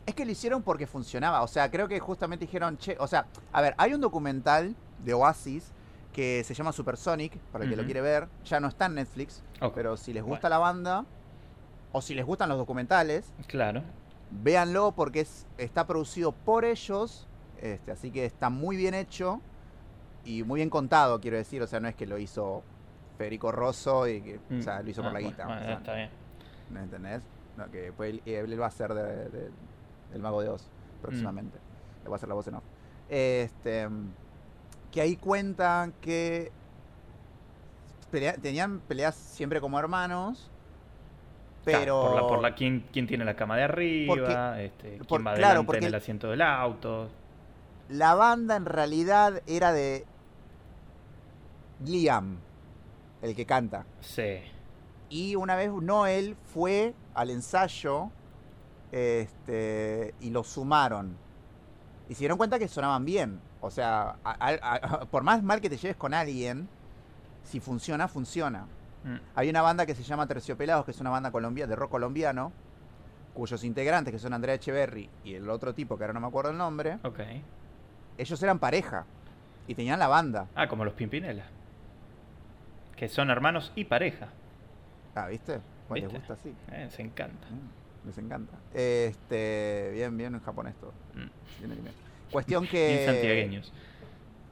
Es 0.06 0.14
que 0.14 0.26
lo 0.26 0.32
hicieron 0.32 0.62
porque 0.62 0.86
funcionaba. 0.86 1.42
O 1.42 1.48
sea, 1.48 1.72
creo 1.72 1.88
que 1.88 2.00
justamente 2.00 2.46
dijeron, 2.46 2.78
che, 2.78 2.96
o 3.00 3.08
sea, 3.08 3.26
a 3.52 3.62
ver, 3.62 3.74
hay 3.78 3.94
un 3.96 4.02
documental 4.02 4.76
de 5.00 5.14
Oasis 5.16 5.72
que 6.14 6.44
se 6.44 6.54
llama 6.54 6.72
Supersonic, 6.72 7.36
para 7.52 7.64
el 7.64 7.70
que 7.72 7.78
lo 7.78 7.86
quiere 7.86 8.02
ver. 8.02 8.28
Ya 8.46 8.60
no 8.60 8.68
está 8.68 8.86
en 8.88 8.96
Netflix, 8.96 9.42
pero 9.74 9.98
si 9.98 10.14
les 10.14 10.22
gusta 10.24 10.50
Bueno. 10.50 10.56
la 10.56 10.60
banda, 10.60 11.06
o 11.92 12.02
si 12.02 12.14
les 12.16 12.26
gustan 12.26 12.50
los 12.50 12.58
documentales, 12.58 13.34
Claro. 13.48 13.82
véanlo 14.30 14.92
porque 14.94 15.22
es, 15.22 15.46
está 15.58 15.86
producido 15.88 16.32
por 16.32 16.66
ellos, 16.66 17.28
este, 17.62 17.92
así 17.92 18.12
que 18.12 18.26
está 18.26 18.50
muy 18.50 18.76
bien 18.78 18.94
hecho 18.94 19.42
y 20.26 20.44
muy 20.44 20.60
bien 20.60 20.70
contado, 20.70 21.20
quiero 21.20 21.38
decir. 21.38 21.62
O 21.62 21.68
sea, 21.68 21.80
no 21.80 21.88
es 21.88 21.96
que 21.96 22.06
lo 22.06 22.18
hizo 22.18 22.64
Federico 23.18 23.52
Rosso 23.52 24.08
y 24.08 24.22
que, 24.22 24.40
o 24.60 24.62
sea, 24.62 24.82
lo 24.82 24.90
hizo 24.90 25.02
Ah, 25.02 25.06
por 25.06 25.14
la 25.14 25.20
bueno, 25.20 25.30
guita. 25.30 25.46
bueno, 25.46 25.62
o 25.62 25.66
sea, 25.66 25.74
está 25.76 25.94
bien. 25.96 26.10
¿Me 26.70 26.80
entendés? 26.82 27.24
No, 27.58 27.70
que 27.70 27.92
pues 27.92 28.14
él, 28.14 28.22
él 28.26 28.62
va 28.62 28.68
a 28.68 28.72
ser 28.72 28.94
de, 28.94 29.30
de- 29.30 29.52
el 30.14 30.22
mago 30.22 30.42
de 30.42 30.50
Oz 30.50 30.68
próximamente. 31.02 31.58
Le 32.04 32.10
va 32.10 32.16
a 32.16 32.18
hacer 32.18 32.30
la 32.30 32.36
voz 32.36 32.48
en 32.48 32.56
off. 32.56 32.64
Este, 33.10 33.88
que 34.92 35.02
ahí 35.02 35.16
cuentan 35.18 35.94
que 36.02 36.52
pelea- 38.12 38.38
tenían 38.42 38.80
peleas 38.82 39.16
siempre 39.16 39.60
como 39.62 39.80
hermanos, 39.80 40.51
Claro, 41.64 41.80
pero 41.80 42.02
por 42.02 42.16
la, 42.16 42.28
por 42.28 42.42
la 42.42 42.56
quién, 42.56 42.86
quién 42.92 43.06
tiene 43.08 43.24
la 43.26 43.36
cama 43.36 43.56
de 43.58 43.64
arriba, 43.64 44.60
este, 44.62 44.90
quién 44.94 45.06
por- 45.06 45.20
va 45.22 45.34
claro, 45.36 45.46
adelante 45.46 45.66
porque 45.66 45.78
en 45.80 45.84
el 45.86 45.90
el- 45.90 45.96
asiento 45.96 46.30
del 46.30 46.42
auto. 46.42 47.10
la 47.90 48.16
banda 48.16 48.56
en 48.56 48.66
realidad 48.66 49.42
era 49.48 49.72
de 49.72 50.06
Liam, 51.86 52.38
el 53.22 53.36
que 53.36 53.46
canta. 53.46 53.86
Sí. 54.02 54.40
Y 55.10 55.36
una 55.36 55.56
vez 55.56 55.72
Noel 55.72 56.36
fue 56.54 56.94
al 57.14 57.30
ensayo 57.30 58.10
este, 58.92 60.14
y 60.20 60.30
lo 60.30 60.44
sumaron. 60.44 61.16
Y 62.10 62.14
se 62.16 62.20
dieron 62.20 62.38
cuenta 62.38 62.60
que 62.60 62.68
sonaban 62.68 63.06
bien. 63.06 63.40
O 63.62 63.70
sea, 63.72 64.16
a- 64.24 64.48
a- 64.50 64.76
a- 64.76 65.06
por 65.06 65.24
más 65.24 65.44
mal 65.44 65.62
que 65.62 65.70
te 65.70 65.78
lleves 65.78 65.96
con 65.98 66.14
alguien, 66.14 66.68
si 67.44 67.60
funciona, 67.60 68.08
funciona. 68.08 68.66
Mm, 69.04 69.16
Hay 69.36 69.50
una 69.50 69.62
banda 69.62 69.86
que 69.86 69.96
se 69.96 70.04
llama 70.04 70.28
Terciopelados, 70.28 70.86
que 70.86 70.92
es 70.92 71.00
una 71.02 71.10
banda 71.10 71.32
colombia, 71.32 71.66
de 71.68 71.76
rock 71.76 71.92
colombiano, 71.92 72.52
cuyos 73.34 73.64
integrantes, 73.64 74.12
que 74.14 74.20
son 74.20 74.34
Andrea 74.34 74.56
Echeverry 74.56 75.10
y 75.24 75.34
el 75.36 75.50
otro 75.50 75.74
tipo, 75.74 75.98
que 75.98 76.04
ahora 76.04 76.14
no 76.14 76.20
me 76.20 76.28
acuerdo 76.28 76.52
el 76.52 76.58
nombre, 76.58 76.98
Ok. 77.04 77.20
ellos 78.18 78.44
eran 78.44 78.60
pareja. 78.60 79.06
Y 79.68 79.76
tenían 79.76 80.00
la 80.00 80.08
banda. 80.08 80.48
Ah, 80.56 80.68
como 80.68 80.84
los 80.84 80.94
Pimpinela. 80.96 81.46
Que 82.96 83.08
son 83.08 83.30
hermanos 83.30 83.72
y 83.76 83.86
pareja. 83.86 84.28
Ah, 85.16 85.28
¿viste? 85.28 85.60
Pues 85.88 86.04
les 86.04 86.12
gusta 86.12 86.34
así. 86.34 86.54
Eh, 86.72 86.88
se 86.92 87.02
encanta. 87.04 87.48
Mm, 87.48 88.08
Les 88.08 88.18
encanta. 88.18 88.54
Este, 88.74 89.92
bien, 89.94 90.18
bien 90.18 90.34
en 90.34 90.42
japonés 90.42 90.76
todo. 90.76 90.92
Mm. 91.14 91.64
Bien, 91.66 91.82
bien. 91.84 91.94
Cuestión 92.32 92.66
que. 92.72 92.88
Bien 92.88 93.06
santiagueños. 93.06 93.74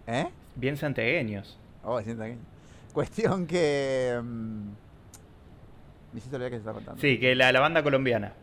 ¿Eh? 0.07 0.29
Bien 0.55 0.77
santiagueños. 0.77 1.57
Oh, 1.83 1.99
es 1.99 2.05
santiagueño. 2.05 2.39
Cuestión 2.93 3.45
que. 3.47 4.19
mm, 4.21 4.67
me 6.11 6.17
hiciste 6.17 6.35
olvidar 6.35 6.51
que 6.51 6.57
se 6.57 6.61
está 6.61 6.73
contando. 6.73 6.99
Sí, 7.01 7.19
que 7.19 7.35
la, 7.35 7.51
la 7.51 7.59
banda 7.59 7.83
colombiana. 7.83 8.33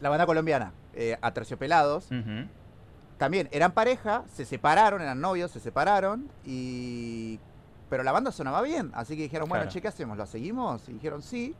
La 0.00 0.08
banda 0.10 0.26
colombiana, 0.26 0.72
eh, 0.94 1.16
a 1.22 1.32
Terciopelados, 1.32 2.10
Ujú. 2.10 2.46
también 3.16 3.48
eran 3.52 3.72
pareja, 3.72 4.24
se 4.32 4.44
separaron, 4.44 5.00
eran 5.00 5.20
novios, 5.20 5.50
se 5.50 5.60
separaron 5.60 6.28
y. 6.44 7.38
Pero 7.88 8.02
la 8.02 8.10
banda 8.10 8.32
sonaba 8.32 8.62
bien, 8.62 8.90
así 8.94 9.16
que 9.16 9.22
dijeron, 9.22 9.48
bueno, 9.48 9.62
Claro. 9.62 9.72
che, 9.72 9.80
¿qué 9.80 9.86
hacemos? 9.88 10.18
¿La 10.18 10.26
seguimos? 10.26 10.88
Y 10.88 10.94
dijeron 10.94 11.22
sí. 11.22 11.54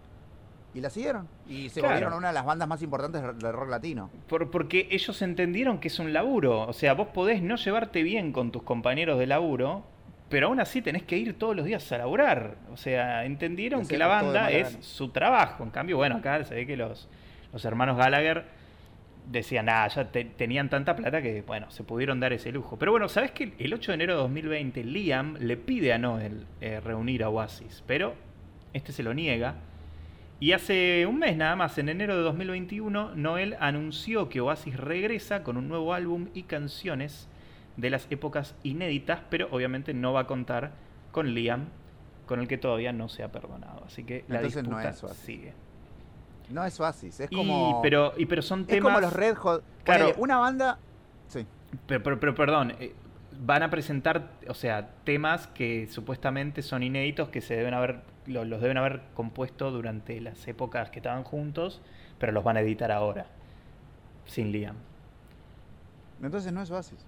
Y 0.75 0.81
la 0.81 0.91
siguieron. 0.91 1.29
Y 1.47 1.71
se 1.71 1.81
Claro. 1.81 1.95
volvieron 1.95 2.19
una 2.19 2.29
de 2.29 2.35
las 2.35 2.45
bandas 2.45 2.67
más 2.69 2.83
importantes 2.83 3.23
del 3.23 3.39
del 3.39 3.53
rock 3.53 3.71
latino. 3.71 4.11
Por- 4.29 4.51
porque 4.51 4.89
ellos 4.91 5.23
entendieron 5.23 5.79
que 5.79 5.87
es 5.89 5.99
un 6.01 6.13
laburo. 6.13 6.63
O 6.67 6.73
sea, 6.75 6.93
vos 6.95 7.09
podés 7.15 7.41
no 7.43 7.55
llevarte 7.57 8.03
bien 8.03 8.33
con 8.33 8.51
tus 8.51 8.63
compañeros 8.65 9.19
de 9.21 9.27
laburo, 9.27 9.85
pero 10.29 10.49
aún 10.49 10.61
así 10.61 10.83
tenés 10.83 11.03
que 11.05 11.17
ir 11.17 11.39
todos 11.39 11.55
los 11.57 11.65
días 11.65 11.91
a 11.93 11.99
laburar. 11.99 12.57
O 12.73 12.77
sea, 12.77 13.25
entendieron 13.25 13.87
que 13.87 13.97
la 13.99 14.07
banda 14.09 14.51
es 14.51 14.77
su 14.81 15.09
trabajo. 15.11 15.63
En 15.65 15.71
cambio, 15.71 15.97
bueno, 15.97 16.17
acá 16.17 16.43
se 16.45 16.55
ve 16.55 16.67
que 16.67 16.77
los, 16.77 17.09
los 17.53 17.65
hermanos 17.65 17.97
Gallagher 17.97 18.45
decían, 19.31 19.69
ah, 19.69 19.87
ya 19.89 20.05
te- 20.11 20.25
tenían 20.25 20.69
tanta 20.69 20.95
plata 20.97 21.21
que, 21.23 21.43
bueno, 21.43 21.71
se 21.71 21.83
pudieron 21.85 22.21
dar 22.21 22.33
ese 22.33 22.53
lujo. 22.53 22.79
Pero 22.79 22.93
bueno, 22.93 23.09
¿sabés 23.09 23.31
que 23.33 23.53
el 23.59 23.75
8 23.75 23.93
de 23.93 23.95
enero 23.95 24.15
de 24.15 24.21
2020 24.23 24.85
Liam 24.85 25.37
le 25.41 25.57
pide 25.57 25.93
a 25.93 25.99
Noel 25.99 26.47
eh, 26.61 26.81
reunir 26.81 27.23
a 27.25 27.29
Oasis? 27.29 27.83
Pero 27.87 28.15
este 28.73 28.93
se 28.93 29.03
lo 29.03 29.15
niega. 29.15 29.55
Y 30.39 30.53
hace 30.53 31.07
un 31.07 31.19
mes 31.19 31.37
nada 31.37 31.57
más, 31.57 31.79
en 31.79 31.89
enero 31.89 32.15
de 32.17 32.23
2021, 32.23 33.15
Noel 33.15 33.57
anunció 33.59 34.29
que 34.29 34.41
Oasis 34.41 34.77
regresa 34.77 35.43
con 35.43 35.57
un 35.57 35.67
nuevo 35.69 35.95
álbum 35.95 36.29
y 36.35 36.43
canciones 36.43 37.29
de 37.77 37.91
las 37.91 38.07
épocas 38.11 38.55
inéditas, 38.63 39.21
pero 39.31 39.49
obviamente 39.51 39.93
no 39.95 40.13
va 40.13 40.21
a 40.21 40.27
contar 40.27 40.73
con 41.13 41.35
Liam, 41.35 41.67
con 42.27 42.41
el 42.41 42.49
que 42.49 42.59
todavía 42.59 42.93
no 42.93 43.09
se 43.09 43.23
ha 43.23 43.31
perdonado. 43.33 43.85
Así 43.87 44.05
que 44.05 44.25
la 44.29 44.37
Entonces 44.37 44.63
no 44.65 44.71
disputa 44.71 44.89
es 44.91 45.05
Oasis. 45.05 45.19
sigue. 45.25 45.53
No 46.51 46.65
es 46.65 46.79
Oasis, 46.81 47.21
es 47.21 47.29
Y, 47.31 47.37
como. 47.37 47.81
pero, 47.83 48.13
y, 48.17 48.27
pero 48.27 48.41
son 48.43 48.61
es 48.63 48.67
temas... 48.69 48.83
como 48.93 49.01
los 49.01 49.13
Red 49.13 49.35
Hot. 49.37 49.63
Claro. 49.85 50.05
Ponele, 50.07 50.23
una 50.23 50.39
banda. 50.39 50.79
Sí. 51.29 51.45
Pero, 51.87 52.03
pero- 52.03 52.21
pero, 52.21 52.35
perdón, 52.35 52.73
eh, 52.81 52.95
van 53.41 53.63
a 53.63 53.71
presentar, 53.71 54.31
o 54.49 54.55
sea, 54.55 54.89
temas 55.05 55.47
que 55.49 55.87
supuestamente 55.89 56.63
son 56.63 56.83
inéditos, 56.83 57.29
que 57.29 57.41
se 57.41 57.55
deben 57.57 57.75
haber, 57.75 58.01
lo- 58.27 58.45
los 58.45 58.61
deben 58.63 58.79
haber 58.79 59.03
compuesto 59.15 59.71
durante 59.71 60.21
las 60.21 60.47
épocas 60.49 60.91
que 60.91 61.01
estaban 61.01 61.25
juntos, 61.25 61.83
pero 62.19 62.33
los 62.33 62.43
van 62.45 62.57
a 62.57 62.61
editar 62.61 62.91
ahora, 62.93 63.27
sin 64.25 64.53
Liam. 64.53 64.77
Entonces 66.23 66.53
no 66.53 66.63
es 66.63 66.71
Oasis. 66.71 67.05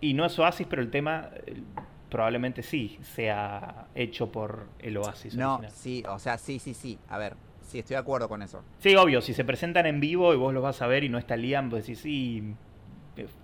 Y 0.00 0.14
no 0.14 0.24
es 0.24 0.38
Oasis, 0.38 0.66
pero 0.68 0.82
el 0.82 0.90
tema 0.90 1.30
eh, 1.46 1.62
probablemente 2.10 2.62
sí 2.62 2.98
sea 3.02 3.86
hecho 3.94 4.30
por 4.30 4.66
el 4.78 4.96
Oasis. 4.98 5.34
No, 5.36 5.54
original. 5.56 5.72
sí, 5.76 6.04
o 6.08 6.18
sea, 6.18 6.38
sí, 6.38 6.58
sí, 6.58 6.74
sí. 6.74 6.98
A 7.08 7.18
ver, 7.18 7.36
sí, 7.62 7.78
estoy 7.78 7.94
de 7.94 8.00
acuerdo 8.00 8.28
con 8.28 8.42
eso. 8.42 8.62
Sí, 8.78 8.94
obvio, 8.96 9.20
si 9.20 9.32
se 9.34 9.44
presentan 9.44 9.86
en 9.86 10.00
vivo 10.00 10.32
y 10.34 10.36
vos 10.36 10.52
los 10.52 10.62
vas 10.62 10.82
a 10.82 10.86
ver 10.86 11.04
y 11.04 11.08
no 11.08 11.18
está 11.18 11.36
Liam, 11.36 11.70
vos 11.70 11.80
decís, 11.80 12.00
sí, 12.00 12.54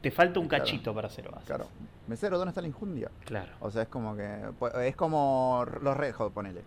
te- 0.02 0.10
falta 0.10 0.40
un 0.40 0.48
Claro. 0.48 0.64
cachito 0.64 0.94
para 0.94 1.06
hacer 1.08 1.28
Oasis. 1.28 1.46
Claro. 1.46 1.66
Mesero, 2.08 2.36
¿dónde 2.38 2.50
está 2.50 2.60
la 2.60 2.66
injundia? 2.68 3.10
Claro. 3.24 3.52
O 3.60 3.70
sea, 3.70 3.82
es 3.82 3.88
como 3.88 4.16
que. 4.16 4.28
pues, 4.58 4.74
Es 4.74 4.96
como 4.96 5.64
los 5.80 5.96
Red 5.96 6.12
Hot, 6.14 6.32
ponele. 6.32 6.62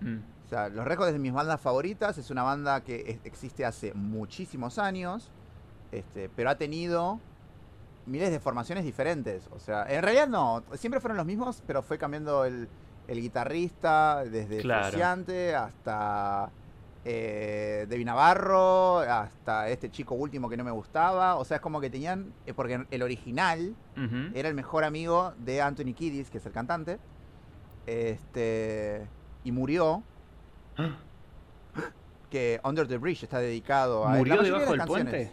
Mm. 0.00 0.16
O 0.46 0.48
sea, 0.48 0.68
los 0.70 0.84
Red 0.86 0.96
Hot 0.96 1.06
es 1.08 1.12
de 1.12 1.18
mis 1.18 1.32
bandas 1.34 1.60
favoritas. 1.60 2.16
Es 2.18 2.30
una 2.30 2.42
banda 2.42 2.80
que 2.82 3.18
existe 3.24 3.64
hace 3.66 3.92
muchísimos 3.94 4.78
años. 4.78 5.30
Este, 5.92 6.28
pero 6.34 6.48
ha 6.50 6.54
tenido 6.56 7.20
miles 8.06 8.30
de 8.30 8.40
formaciones 8.40 8.84
diferentes. 8.84 9.48
O 9.52 9.58
sea, 9.58 9.84
en 9.88 10.02
realidad 10.02 10.28
no, 10.28 10.62
siempre 10.74 11.00
fueron 11.00 11.16
los 11.16 11.26
mismos, 11.26 11.62
pero 11.66 11.82
fue 11.82 11.98
cambiando 11.98 12.44
el, 12.44 12.68
el 13.08 13.20
guitarrista 13.20 14.24
desde 14.24 14.58
Claro. 14.58 14.84
Frusciante 14.84 15.54
hasta 15.54 16.50
eh, 17.04 17.86
Debbie 17.88 18.04
Navarro, 18.04 18.98
hasta 18.98 19.68
este 19.68 19.90
chico 19.90 20.14
último 20.16 20.48
que 20.48 20.56
no 20.56 20.64
me 20.64 20.72
gustaba. 20.72 21.36
O 21.36 21.44
sea, 21.44 21.56
es 21.58 21.60
como 21.60 21.80
que 21.80 21.88
tenían, 21.88 22.32
eh, 22.46 22.54
porque 22.54 22.84
el 22.90 23.02
original 23.02 23.76
era 24.34 24.48
el 24.48 24.54
mejor 24.54 24.84
amigo 24.84 25.32
de 25.38 25.62
Anthony 25.62 25.94
Kiddis, 25.94 26.30
que 26.30 26.38
es 26.38 26.46
el 26.46 26.52
cantante. 26.52 26.98
Este. 27.86 29.06
Y 29.44 29.52
murió. 29.52 30.02
Que 32.30 32.60
Under 32.64 32.88
the 32.88 32.98
Bridge 32.98 33.22
está 33.22 33.38
dedicado 33.38 34.04
a. 34.04 34.16
¿Murió 34.16 34.42
debajo 34.42 34.72
del 34.72 34.84
puente? 34.84 35.30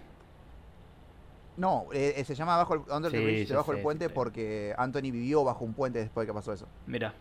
No, 1.55 1.85
eh, 1.93 2.13
eh, 2.17 2.25
se 2.25 2.35
llama 2.35 2.57
bajo 2.57 2.73
el, 2.73 2.81
Under 2.89 3.11
the 3.11 3.23
Bridge, 3.23 3.49
debajo 3.49 3.73
del 3.73 3.81
puente, 3.81 4.09
porque 4.09 4.73
Anthony 4.77 5.11
vivió 5.11 5.43
bajo 5.43 5.63
un 5.63 5.73
puente 5.73 5.99
después 5.99 6.25
de 6.25 6.31
que 6.31 6.35
pasó 6.35 6.53
eso. 6.53 6.67
Mira. 6.87 7.13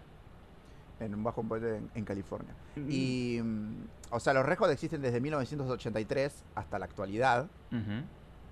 En 1.01 1.15
un 1.15 1.23
bajo 1.23 1.41
un 1.41 1.49
puente 1.49 1.77
en, 1.77 1.91
en 1.95 2.05
California. 2.05 2.55
Mm. 2.77 2.87
Y. 2.89 3.41
mm, 3.43 3.75
O 4.11 4.21
sea, 4.21 4.33
los 4.33 4.47
récords 4.47 4.73
existen 4.73 5.03
desde 5.03 5.21
1983 5.21 6.45
hasta 6.55 6.79
la 6.79 6.85
actualidad. 6.87 7.49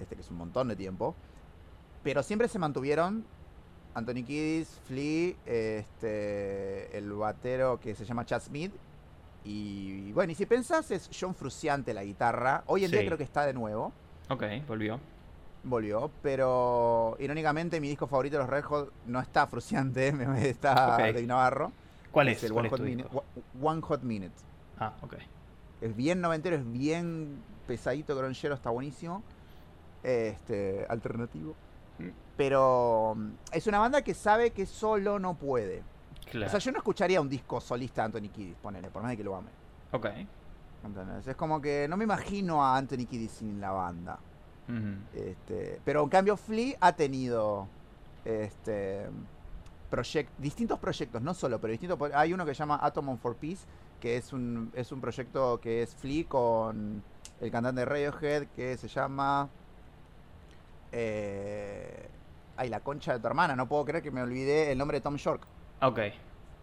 Este 0.00 0.14
que 0.14 0.22
es 0.22 0.30
un 0.30 0.38
montón 0.38 0.68
de 0.68 0.76
tiempo, 0.76 1.14
pero 2.02 2.22
siempre 2.22 2.48
se 2.48 2.58
mantuvieron 2.58 3.24
Anthony 3.92 4.24
Kiddis, 4.24 4.80
Flea, 4.84 5.34
este, 5.44 6.96
el 6.96 7.12
batero 7.12 7.78
que 7.78 7.94
se 7.94 8.06
llama 8.06 8.24
Chad 8.24 8.40
Smith, 8.42 8.72
y 9.44 10.12
bueno, 10.12 10.32
y 10.32 10.34
si 10.34 10.46
pensás 10.46 10.90
es 10.90 11.10
John 11.18 11.34
Frusciante 11.34 11.92
la 11.92 12.02
guitarra, 12.04 12.62
hoy 12.66 12.84
en 12.84 12.90
día 12.90 13.04
creo 13.04 13.18
que 13.18 13.24
está 13.24 13.44
de 13.44 13.52
nuevo, 13.52 13.92
Ok, 14.30 14.44
volvió. 14.68 15.00
Volvió, 15.62 16.10
pero 16.22 17.16
irónicamente 17.18 17.80
mi 17.80 17.88
disco 17.88 18.06
favorito 18.06 18.36
de 18.36 18.42
los 18.42 18.50
Red 18.50 18.64
Hot 18.64 18.92
no 19.06 19.20
está 19.20 19.46
Frusciante, 19.46 20.12
me- 20.12 20.48
está. 20.48 20.96
Dave 20.98 21.26
Navarro, 21.26 21.72
¿Cuál 22.10 22.28
es? 22.28 22.42
el 22.44 22.52
¿Cuál 22.52 22.66
One 22.66 22.66
es 22.68 22.70
Hot, 22.72 22.78
tu 22.80 22.84
Minute, 22.84 23.02
disco? 23.08 23.24
One 23.62 23.82
Hot 23.82 24.02
Minute. 24.02 24.34
Ah, 24.78 24.94
ok. 25.02 25.14
Es 25.80 25.94
bien 25.96 26.20
noventero, 26.20 26.56
es 26.56 26.72
bien 26.72 27.42
pesadito, 27.66 28.16
gronchero, 28.16 28.54
está 28.54 28.70
buenísimo. 28.70 29.22
Este, 30.02 30.86
alternativo. 30.88 31.54
Mm. 31.98 32.08
Pero 32.36 33.14
mm, 33.16 33.30
es 33.52 33.66
una 33.66 33.78
banda 33.78 34.02
que 34.02 34.14
sabe 34.14 34.50
que 34.50 34.66
solo 34.66 35.18
no 35.18 35.34
puede. 35.34 35.82
Claro. 36.30 36.46
O 36.46 36.50
sea, 36.50 36.58
yo 36.60 36.72
no 36.72 36.78
escucharía 36.78 37.20
un 37.20 37.28
disco 37.28 37.60
solista 37.60 38.02
de 38.02 38.06
Anthony 38.06 38.30
Kiddis, 38.32 38.56
ponele, 38.62 38.88
por 38.90 39.02
más 39.02 39.10
de 39.10 39.16
que 39.16 39.24
lo 39.24 39.36
ame. 39.36 39.50
Ok. 39.92 40.06
¿entendés? 40.84 41.26
Es 41.26 41.36
como 41.36 41.60
que 41.60 41.86
no 41.88 41.96
me 41.98 42.04
imagino 42.04 42.64
a 42.64 42.76
Anthony 42.78 43.04
Kiddis 43.06 43.32
sin 43.32 43.60
la 43.60 43.70
banda. 43.72 44.18
Este, 45.14 45.80
pero 45.84 46.02
en 46.02 46.08
cambio 46.08 46.36
Flea 46.36 46.76
ha 46.80 46.92
tenido 46.92 47.66
este 48.24 49.06
distintos 50.38 50.78
proyectos, 50.78 51.20
no 51.20 51.34
solo, 51.34 51.60
pero 51.60 51.72
distintos. 51.72 51.98
Hay 52.14 52.32
uno 52.32 52.44
que 52.46 52.54
se 52.54 52.58
llama 52.60 52.78
Atom 52.80 53.18
for 53.18 53.36
Peace, 53.36 53.64
que 54.00 54.16
es 54.16 54.32
un, 54.32 54.70
es 54.74 54.92
un 54.92 55.00
proyecto 55.00 55.60
que 55.60 55.82
es 55.82 55.94
Flea 55.94 56.24
con 56.28 57.02
el 57.40 57.50
cantante 57.50 57.80
de 57.80 57.84
Radiohead, 57.86 58.46
que 58.54 58.76
se 58.76 58.88
llama... 58.88 59.48
Eh, 60.92 62.08
ay, 62.56 62.68
la 62.68 62.80
concha 62.80 63.12
de 63.14 63.20
tu 63.20 63.26
hermana, 63.26 63.56
no 63.56 63.66
puedo 63.68 63.84
creer 63.84 64.02
que 64.02 64.10
me 64.10 64.22
olvidé 64.22 64.70
el 64.72 64.78
nombre 64.78 64.98
de 64.98 65.02
Tom 65.02 65.16
York. 65.16 65.42
Ok. 65.82 65.98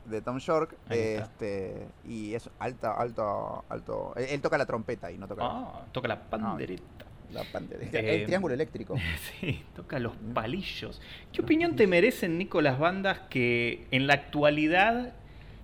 De 0.06 0.22
Tom 0.22 0.38
York. 0.38 0.76
Este, 0.89 1.88
y 2.06 2.34
es 2.34 2.50
alta, 2.60 2.93
alto, 2.93 3.65
alto. 3.67 4.13
Él, 4.15 4.28
él 4.30 4.41
toca 4.41 4.58
la 4.58 4.65
trompeta 4.65 5.12
y 5.12 5.17
no 5.17 5.28
toca 5.28 5.43
Ah, 5.46 5.82
toca 5.91 6.08
la 6.08 6.22
pandereta. 6.22 7.07
La. 7.34 7.42
Eh, 7.92 8.16
el 8.22 8.26
triángulo 8.26 8.54
eléctrico. 8.54 8.96
Sí, 9.40 9.62
toca 9.76 10.00
los 10.00 10.13
palillos. 10.34 11.02
¿Qué 11.32 11.42
opinión 11.42 11.76
te 11.76 11.88
merecen, 11.88 12.38
Nico, 12.38 12.62
las 12.62 12.80
bandas 12.80 13.20
que 13.30 13.86
en 13.92 14.08
la 14.08 14.13
actualidad 14.13 15.13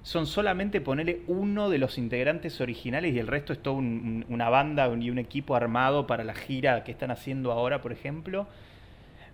son 0.03 0.27
solamente 0.27 0.81
ponerle 0.81 1.21
uno 1.27 1.69
de 1.69 1.77
los 1.77 1.97
integrantes 1.97 2.59
originales 2.59 3.13
y 3.15 3.19
el 3.19 3.27
resto 3.27 3.53
es 3.53 3.63
toda 3.63 3.77
un- 3.77 4.25
un- 4.27 4.33
una 4.33 4.49
banda 4.49 4.93
y 4.99 5.09
un 5.09 5.17
equipo 5.17 5.55
armado 5.55 6.07
para 6.07 6.25
la 6.25 6.33
gira 6.35 6.83
que 6.83 6.91
están 6.91 7.09
haciendo 7.09 7.53
ahora, 7.53 7.81
por 7.81 7.93
ejemplo? 7.93 8.47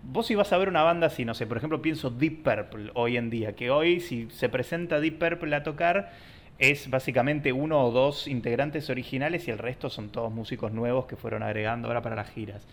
Vos 0.04 0.28
si 0.28 0.36
vas 0.36 0.54
a 0.54 0.58
ver 0.58 0.70
una 0.70 0.84
banda 0.84 1.08
así, 1.08 1.26
no 1.26 1.34
sé, 1.34 1.48
por 1.48 1.58
ejemplo 1.58 1.82
pienso 1.82 2.10
Deep 2.12 2.44
Purple 2.44 2.92
hoy 2.94 3.18
en 3.18 3.30
día, 3.32 3.54
que 3.56 3.70
hoy 3.72 4.00
si 4.00 4.30
se 4.30 4.48
presenta 4.48 5.00
Deep 5.00 5.18
Purple 5.20 5.56
a 5.56 5.63
tocar 5.63 6.12
es 6.60 6.89
básicamente 6.89 7.54
uno 7.54 7.82
o 7.82 7.91
dos 7.91 8.28
integrantes 8.28 8.89
originales 8.89 9.48
y 9.48 9.52
el 9.52 9.58
resto 9.58 9.89
son 9.89 10.10
todos 10.10 10.32
músicos 10.32 10.74
nuevos 10.74 11.06
que 11.06 11.15
fueron 11.15 11.41
agregando 11.41 11.88
ahora 11.88 12.02
para 12.02 12.17
las 12.17 12.30
giras. 12.30 12.67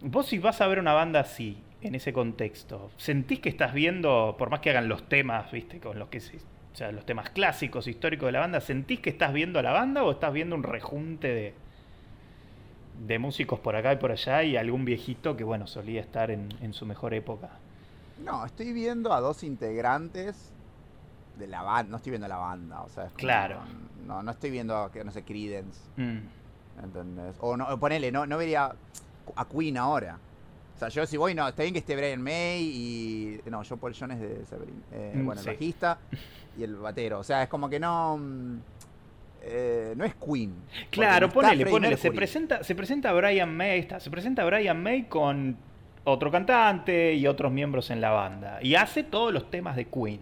Vos 0.00 0.26
si 0.26 0.38
vas 0.38 0.60
a 0.60 0.68
ver 0.68 0.78
una 0.78 0.94
banda 0.94 1.20
así, 1.20 1.58
en 1.82 1.96
ese 1.96 2.12
contexto, 2.12 2.90
¿sentís 2.96 3.40
que 3.40 3.48
estás 3.48 3.74
viendo, 3.74 4.36
por 4.38 4.50
más 4.50 4.60
que 4.60 4.70
hagan 4.70 4.88
los 4.88 5.08
temas, 5.08 5.50
viste, 5.50 5.80
con 5.80 5.98
los 5.98 6.08
que 6.08 6.20
se, 6.20 6.36
o 6.36 6.76
sea, 6.76 6.92
los 6.92 7.04
temas 7.04 7.30
clásicos, 7.30 7.88
históricos 7.88 8.26
de 8.26 8.32
la 8.32 8.40
banda, 8.40 8.60
¿sentís 8.60 9.00
que 9.00 9.10
estás 9.10 9.32
viendo 9.32 9.58
a 9.58 9.62
la 9.62 9.72
banda 9.72 10.04
o 10.04 10.12
estás 10.12 10.32
viendo 10.32 10.54
un 10.54 10.62
rejunte 10.62 11.28
de, 11.28 11.54
de 13.04 13.18
músicos 13.18 13.58
por 13.58 13.74
acá 13.74 13.92
y 13.92 13.96
por 13.96 14.12
allá 14.12 14.44
y 14.44 14.56
algún 14.56 14.84
viejito 14.84 15.36
que, 15.36 15.42
bueno, 15.42 15.66
solía 15.66 16.00
estar 16.00 16.30
en, 16.30 16.48
en 16.62 16.72
su 16.72 16.86
mejor 16.86 17.14
época? 17.14 17.50
No, 18.24 18.46
estoy 18.46 18.72
viendo 18.72 19.12
a 19.12 19.20
dos 19.20 19.42
integrantes 19.42 20.51
de 21.38 21.46
la 21.46 21.62
banda. 21.62 21.90
No 21.90 21.96
estoy 21.96 22.10
viendo 22.10 22.28
la 22.28 22.36
banda, 22.36 22.82
o 22.82 22.88
sea, 22.88 23.04
es 23.04 23.10
como- 23.10 23.18
Claro. 23.18 23.60
No, 24.06 24.22
no 24.22 24.30
estoy 24.30 24.50
viendo 24.50 24.90
no 25.04 25.10
sé, 25.12 25.22
Creedence, 25.22 25.80
Mm, 25.96 26.18
¿entendés? 26.84 27.36
O 27.40 27.56
no, 27.56 27.78
ponele, 27.78 28.10
no, 28.12 28.26
no 28.26 28.36
vería 28.38 28.72
a 29.36 29.44
Queen 29.48 29.76
ahora. 29.78 30.18
O 30.74 30.78
sea, 30.78 30.88
yo 30.88 31.06
si 31.06 31.16
voy, 31.16 31.34
no, 31.34 31.46
está 31.46 31.62
bien 31.62 31.72
que 31.74 31.78
esté 31.78 31.94
Brian 31.94 32.20
May 32.20 32.60
y. 32.62 33.40
No, 33.48 33.62
John 33.68 33.78
Paul 33.78 33.94
Jones 33.98 34.18
de 34.20 34.44
Severin. 34.46 34.82
Eh, 34.92 35.12
Mm, 35.14 35.24
bueno, 35.26 35.40
el 35.40 35.46
bajista 35.46 35.98
y 36.58 36.64
el 36.64 36.74
batero. 36.76 37.20
O 37.20 37.24
sea, 37.24 37.44
es 37.44 37.48
como 37.48 37.68
que 37.70 37.78
no. 37.78 38.16
mm, 38.18 38.58
eh, 39.42 39.94
no 39.96 40.04
es 40.04 40.14
Queen. 40.16 40.54
Claro, 40.90 41.28
ponele, 41.28 41.66
ponele. 41.66 41.96
Se 41.96 42.10
presenta, 42.10 42.64
se 42.64 42.74
presenta 42.74 43.12
Brian 43.12 43.54
May, 43.56 43.78
está, 43.80 44.00
se 44.00 44.10
presenta 44.10 44.44
Brian 44.44 44.82
May 44.82 45.04
con 45.08 45.56
otro 46.04 46.30
cantante 46.32 47.14
y 47.14 47.26
otros 47.28 47.52
miembros 47.52 47.90
en 47.90 48.00
la 48.00 48.10
banda. 48.10 48.58
Y 48.62 48.74
hace 48.74 49.02
todos 49.04 49.32
los 49.32 49.50
temas 49.50 49.76
de 49.76 49.84
Queen. 49.86 50.20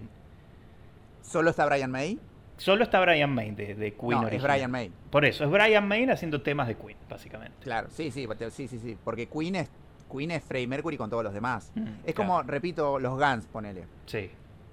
¿Solo 1.31 1.51
está 1.51 1.64
Brian 1.64 1.93
May? 1.93 2.19
Solo 2.57 2.83
está 2.83 3.01
Brian 3.01 3.33
May 3.33 3.53
de, 3.53 3.77
de 3.77 3.95
Queen 3.95 4.21
no, 4.21 4.27
es. 4.27 4.43
Brian 4.43 4.69
May. 4.69 4.90
Por 5.11 5.25
eso, 5.25 5.45
es 5.45 5.51
Brian 5.51 5.87
May 5.87 6.11
haciendo 6.11 6.43
temas 6.43 6.66
de 6.66 6.75
Queen, 6.75 6.97
básicamente. 7.09 7.57
Claro, 7.62 7.87
sí, 7.90 8.11
sí, 8.11 8.27
sí, 8.51 8.66
sí, 8.66 8.79
sí. 8.81 8.99
Porque 9.05 9.29
Queen 9.29 9.55
es, 9.55 9.71
Queen 10.11 10.33
es 10.33 10.43
Freddie 10.43 10.66
Mercury 10.66 10.97
con 10.97 11.09
todos 11.09 11.23
los 11.23 11.33
demás. 11.33 11.71
Mm, 11.77 11.87
Es 12.05 12.14
claro. 12.16 12.29
como, 12.31 12.43
repito, 12.43 12.99
los 12.99 13.16
Guns, 13.16 13.47
ponele. 13.47 13.87
Sí. 14.07 14.29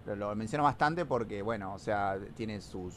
Lo, 0.07 0.15
lo 0.15 0.35
menciono 0.35 0.63
bastante 0.63 1.05
porque, 1.05 1.43
bueno, 1.43 1.75
o 1.75 1.79
sea, 1.79 2.17
tiene 2.35 2.59
sus 2.59 2.95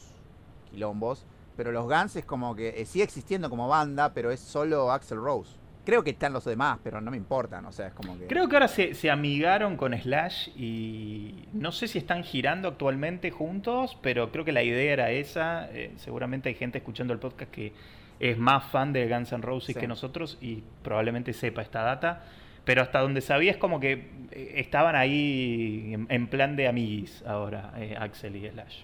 quilombos. 0.71 1.27
Pero 1.55 1.71
los 1.71 1.85
Guns 1.85 2.17
es 2.17 2.25
como 2.25 2.57
que 2.57 2.81
eh, 2.81 2.87
sigue 2.87 3.05
existiendo 3.05 3.51
como 3.51 3.69
banda, 3.69 4.15
pero 4.15 4.31
es 4.31 4.41
solo 4.41 4.91
Axel 4.91 5.19
Rose. 5.19 5.57
Creo 5.85 6.05
que 6.05 6.11
están 6.11 6.33
los 6.33 6.45
demás, 6.45 6.79
pero 6.85 7.01
no 7.01 7.11
me 7.11 7.17
importan. 7.17 7.65
O 7.67 7.73
sea, 7.73 7.89
es 7.89 7.95
como 7.95 8.19
que. 8.19 8.27
Creo 8.27 8.49
que 8.49 8.57
ahora 8.57 8.69
se, 8.69 8.95
se 8.95 9.11
amigaron 9.11 9.77
con 9.77 9.93
Slash 9.99 10.51
y 10.57 11.47
no 11.53 11.73
sé 11.73 11.89
si 11.89 11.99
están 11.99 12.23
girando 12.23 12.69
actualmente 12.69 13.31
juntos, 13.31 13.99
pero 14.03 14.31
creo 14.31 14.45
que 14.45 14.53
la 14.53 14.63
idea 14.63 14.93
era 14.93 15.11
esa. 15.11 15.69
Eh, 15.73 15.93
seguramente 15.97 16.49
hay 16.49 16.55
gente 16.55 16.79
escuchando 16.79 17.13
el 17.13 17.19
podcast 17.19 17.51
que 17.51 17.73
es 18.21 18.37
más 18.37 18.65
fan 18.71 18.93
de 18.93 19.09
Guns 19.09 19.33
N' 19.33 19.43
Roses 19.43 19.75
Sí. 19.75 19.81
que 19.81 19.89
nosotros 19.89 20.37
y 20.41 20.63
probablemente 20.83 21.33
sepa 21.33 21.63
esta 21.63 21.83
data. 21.83 22.25
Pero 22.65 22.83
hasta 22.83 23.01
donde 23.01 23.23
sabía 23.23 23.51
es 23.53 23.57
como 23.57 23.81
que 23.81 24.11
eh, 24.33 24.53
estaban 24.57 24.95
ahí 24.95 25.93
en, 25.95 26.07
en 26.11 26.27
plan 26.29 26.57
de 26.57 26.69
amiguis 26.69 27.25
ahora, 27.27 27.73
eh, 27.79 27.97
Axel 27.99 28.37
y 28.37 28.47
Slash. 28.49 28.83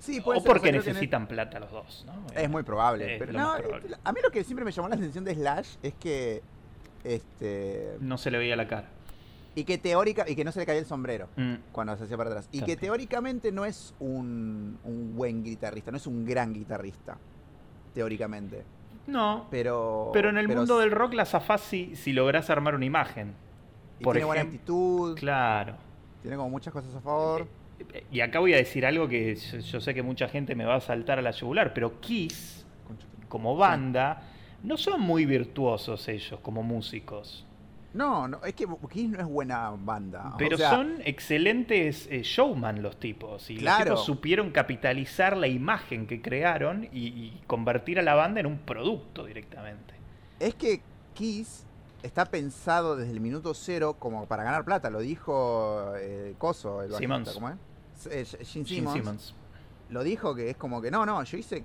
Sí, 0.00 0.20
puede 0.20 0.38
O 0.38 0.42
ser, 0.42 0.50
o 0.50 0.52
sea, 0.54 0.60
porque 0.60 0.72
necesitan 0.72 1.28
plata 1.28 1.60
los 1.60 1.70
dos, 1.70 2.04
¿no? 2.06 2.26
Es 2.34 2.50
muy 2.50 2.62
probable. 2.64 3.14
Es 3.14 3.18
pero 3.20 3.32
lo 3.32 3.38
no, 3.38 3.48
más 3.48 3.60
probable. 3.60 3.96
a 4.02 4.12
mí 4.12 4.20
lo 4.22 4.30
que 4.30 4.42
siempre 4.42 4.64
me 4.64 4.72
llamó 4.72 4.88
la 4.88 4.96
atención 4.96 5.24
de 5.24 5.34
Slash 5.34 5.76
es 5.82 5.94
que. 5.94 6.42
Este. 7.04 7.96
No 8.00 8.18
se 8.18 8.30
le 8.30 8.38
veía 8.38 8.56
la 8.56 8.66
cara. 8.66 8.88
Y 9.54 9.64
que 9.64 9.78
teórica. 9.78 10.28
Y 10.28 10.34
que 10.36 10.44
no 10.44 10.52
se 10.52 10.60
le 10.60 10.66
caía 10.66 10.80
el 10.80 10.86
sombrero. 10.86 11.28
Mm, 11.36 11.54
cuando 11.72 11.96
se 11.96 12.04
hacía 12.04 12.16
para 12.16 12.30
atrás. 12.30 12.48
Y 12.50 12.62
que 12.62 12.76
teóricamente 12.76 13.52
no 13.52 13.64
es 13.64 13.94
un, 14.00 14.78
un 14.84 15.14
buen 15.14 15.42
guitarrista, 15.44 15.90
no 15.90 15.96
es 15.98 16.06
un 16.06 16.24
gran 16.24 16.52
guitarrista, 16.52 17.18
teóricamente. 17.94 18.64
No, 19.06 19.46
Pero. 19.50 20.10
pero 20.12 20.28
en 20.30 20.38
el 20.38 20.46
pero 20.46 20.60
mundo 20.60 20.78
del 20.78 20.90
rock 20.92 21.14
la 21.14 21.24
zafás 21.24 21.62
si, 21.62 21.96
si 21.96 22.12
lográs 22.12 22.48
armar 22.50 22.74
una 22.74 22.84
imagen. 22.84 23.34
y 23.98 24.04
por 24.04 24.14
tiene 24.14 24.26
buena 24.26 24.42
actitud, 24.42 25.16
Claro. 25.18 25.74
tiene 26.22 26.36
como 26.36 26.50
muchas 26.50 26.72
cosas 26.72 26.94
a 26.94 27.00
favor. 27.00 27.46
Y 28.10 28.20
acá 28.20 28.38
voy 28.40 28.54
a 28.54 28.56
decir 28.56 28.84
algo 28.86 29.08
que 29.08 29.34
yo, 29.34 29.58
yo 29.58 29.80
sé 29.80 29.94
que 29.94 30.02
mucha 30.02 30.28
gente 30.28 30.54
me 30.54 30.64
va 30.64 30.76
a 30.76 30.80
saltar 30.80 31.18
a 31.18 31.22
la 31.22 31.30
yugular, 31.30 31.72
pero 31.74 32.00
Kiss, 32.00 32.64
como 33.28 33.56
banda, 33.56 34.22
no 34.62 34.76
son 34.76 35.00
muy 35.00 35.24
virtuosos 35.26 36.08
ellos 36.08 36.40
como 36.40 36.62
músicos. 36.62 37.46
No, 37.92 38.28
no, 38.28 38.44
es 38.44 38.54
que 38.54 38.66
Kiss 38.92 39.10
no 39.10 39.18
es 39.18 39.26
buena 39.26 39.70
banda. 39.70 40.34
Pero 40.38 40.54
o 40.54 40.58
sea, 40.58 40.70
son 40.70 40.98
excelentes 41.04 42.06
eh, 42.10 42.22
showman 42.22 42.82
los 42.82 43.00
tipos. 43.00 43.50
Y 43.50 43.56
Claro. 43.56 43.78
los 43.78 43.86
tipos 43.86 44.04
supieron 44.06 44.50
capitalizar 44.50 45.36
la 45.36 45.48
imagen 45.48 46.06
que 46.06 46.22
crearon 46.22 46.84
y, 46.92 47.08
y 47.08 47.40
convertir 47.48 47.98
a 47.98 48.02
la 48.02 48.14
banda 48.14 48.40
en 48.40 48.46
un 48.46 48.58
producto 48.58 49.24
directamente. 49.24 49.94
Es 50.38 50.54
que 50.54 50.82
Kiss 51.14 51.66
está 52.02 52.24
pensado 52.26 52.96
desde 52.96 53.12
el 53.12 53.20
minuto 53.20 53.54
cero 53.54 53.96
como 53.98 54.26
para 54.26 54.44
ganar 54.44 54.64
plata. 54.64 54.88
Lo 54.90 55.00
dijo 55.00 55.92
eh, 55.98 56.34
Coso, 56.38 56.82
el 56.82 56.92
bajista. 56.92 57.32
¿cómo 57.34 57.48
es? 57.48 57.56
Eh, 58.06 58.24
Gene 58.24 58.64
Simmons. 58.66 58.92
Simmons. 58.96 59.34
Lo 59.88 60.02
dijo 60.04 60.34
que 60.34 60.50
es 60.50 60.56
como 60.56 60.80
que 60.80 60.90
no, 60.90 61.04
no, 61.04 61.22
yo 61.24 61.36
hice 61.36 61.64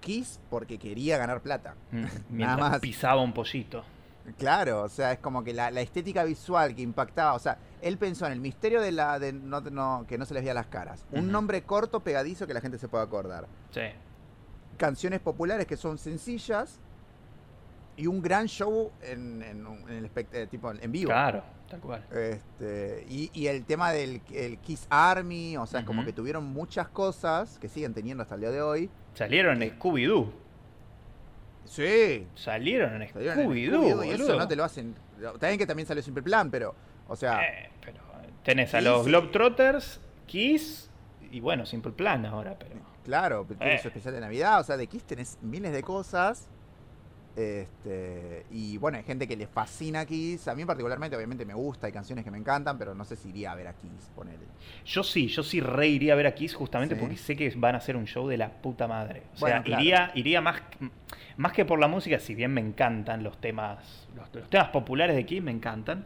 Kiss 0.00 0.40
porque 0.48 0.78
quería 0.78 1.18
ganar 1.18 1.42
plata. 1.42 1.74
Mm, 1.90 1.96
Nada 2.02 2.20
Mientras 2.30 2.58
más. 2.70 2.80
pisaba 2.80 3.20
un 3.22 3.32
pollito. 3.34 3.84
Claro, 4.38 4.82
o 4.82 4.88
sea, 4.88 5.12
es 5.12 5.18
como 5.18 5.42
que 5.42 5.52
la, 5.52 5.70
la 5.70 5.80
estética 5.80 6.24
visual 6.24 6.74
que 6.74 6.82
impactaba, 6.82 7.34
o 7.34 7.38
sea, 7.38 7.58
él 7.82 7.98
pensó 7.98 8.26
en 8.26 8.32
el 8.32 8.40
misterio 8.40 8.80
de 8.80 8.92
la 8.92 9.18
de 9.18 9.32
no, 9.32 9.60
no- 9.62 10.04
que 10.06 10.18
no 10.18 10.24
se 10.24 10.34
les 10.34 10.42
veía 10.42 10.54
las 10.54 10.66
caras, 10.66 11.04
un 11.10 11.32
nombre 11.32 11.62
corto, 11.62 12.00
pegadizo 12.00 12.46
que 12.46 12.54
la 12.54 12.60
gente 12.60 12.78
se 12.78 12.86
pueda 12.86 13.02
acordar, 13.04 13.46
Sí. 13.72 13.80
canciones 14.76 15.20
populares 15.20 15.66
que 15.66 15.76
son 15.76 15.98
sencillas 15.98 16.78
y 18.00 18.06
un 18.06 18.22
gran 18.22 18.46
show 18.46 18.90
en, 19.02 19.42
en 19.42 19.66
en 19.66 19.94
el 19.96 20.10
espect- 20.12 20.32
eh, 20.32 20.46
tipo 20.46 20.70
en 20.72 20.90
vivo. 20.92 21.08
Claro, 21.10 21.42
tal 21.68 21.80
cual. 21.80 22.04
Este, 22.10 23.04
y, 23.08 23.30
y 23.32 23.46
el 23.46 23.64
tema 23.64 23.92
del 23.92 24.22
el 24.32 24.58
Kiss 24.58 24.86
Army, 24.90 25.56
o 25.56 25.66
sea, 25.66 25.80
es 25.80 25.86
como 25.86 26.00
Ujú. 26.00 26.06
que 26.06 26.12
tuvieron 26.12 26.44
muchas 26.44 26.88
cosas 26.88 27.58
que 27.58 27.68
siguen 27.68 27.92
teniendo 27.94 28.22
hasta 28.22 28.34
el 28.36 28.40
día 28.40 28.50
de 28.50 28.62
hoy. 28.62 28.90
Salieron 29.14 29.62
en 29.62 29.78
Scooby-Doo. 29.78 30.32
Sí, 31.64 32.26
Salieron 32.34 33.00
en 33.00 33.08
Scooby-Doo. 33.08 33.34
Scooby-Doo, 33.34 34.04
y 34.06 34.10
eso 34.10 34.36
no 34.36 34.48
te 34.48 34.56
lo 34.56 34.64
hacen. 34.64 34.94
También 35.38 35.58
que 35.58 35.66
también 35.66 35.86
salió 35.86 36.02
Simple 36.02 36.22
Plan, 36.22 36.50
pero, 36.50 36.74
o 37.06 37.14
sea, 37.16 37.40
Eh, 37.42 37.70
pero 37.84 37.98
tenés 38.42 38.74
a 38.74 38.80
los. 38.80 39.06
Globetrotters, 39.06 40.00
Kiss 40.26 40.90
y 41.30 41.40
bueno, 41.40 41.66
Simple 41.66 41.92
Plan 41.92 42.24
ahora, 42.26 42.56
pero. 42.58 42.74
Claro, 43.04 43.46
tiene 43.46 43.74
Eh. 43.74 43.78
su 43.78 43.88
especial 43.88 44.14
de 44.14 44.20
Navidad, 44.20 44.60
o 44.60 44.64
sea, 44.64 44.76
de 44.76 44.86
Kiss 44.86 45.04
tenés 45.04 45.38
miles 45.42 45.72
de 45.72 45.82
cosas. 45.82 46.48
Este, 47.36 48.44
y 48.50 48.76
bueno, 48.78 48.98
hay 48.98 49.04
gente 49.04 49.26
que 49.26 49.36
le 49.36 49.46
fascina 49.46 50.04
Kiss. 50.04 50.48
A 50.48 50.54
mí 50.54 50.64
particularmente, 50.64 51.16
obviamente 51.16 51.44
me 51.44 51.54
gusta, 51.54 51.86
hay 51.86 51.92
canciones 51.92 52.24
que 52.24 52.30
me 52.30 52.38
encantan, 52.38 52.78
pero 52.78 52.94
no 52.94 53.04
sé 53.04 53.16
si 53.16 53.28
iría 53.30 53.52
a 53.52 53.54
ver 53.54 53.68
a 53.68 53.72
Kiss, 53.74 54.10
ponele. 54.14 54.38
Yo 54.84 55.02
sí, 55.02 55.28
yo 55.28 55.42
sí 55.42 55.60
re 55.60 55.88
iría 55.88 56.12
a 56.12 56.16
ver 56.16 56.26
a 56.26 56.34
Kiss 56.34 56.54
justamente 56.54 56.94
Sí. 56.94 57.00
porque 57.00 57.16
sé 57.16 57.36
que 57.36 57.50
van 57.56 57.74
a 57.74 57.78
hacer 57.78 57.96
un 57.96 58.06
show 58.06 58.26
de 58.28 58.36
la 58.36 58.50
puta 58.50 58.86
madre. 58.88 59.22
O 59.34 59.38
sea, 59.38 59.62
claro. 59.62 59.82
iría, 59.82 60.10
iría 60.14 60.40
más, 60.40 60.62
más 61.36 61.52
que 61.52 61.64
por 61.64 61.78
la 61.78 61.88
música, 61.88 62.18
si 62.18 62.34
bien 62.34 62.52
me 62.52 62.60
encantan 62.60 63.22
los 63.22 63.40
temas, 63.40 64.08
los, 64.16 64.34
los 64.34 64.50
temas 64.50 64.68
populares 64.70 65.16
de 65.16 65.24
Kiss 65.26 65.42
me 65.42 65.50
encantan, 65.52 66.04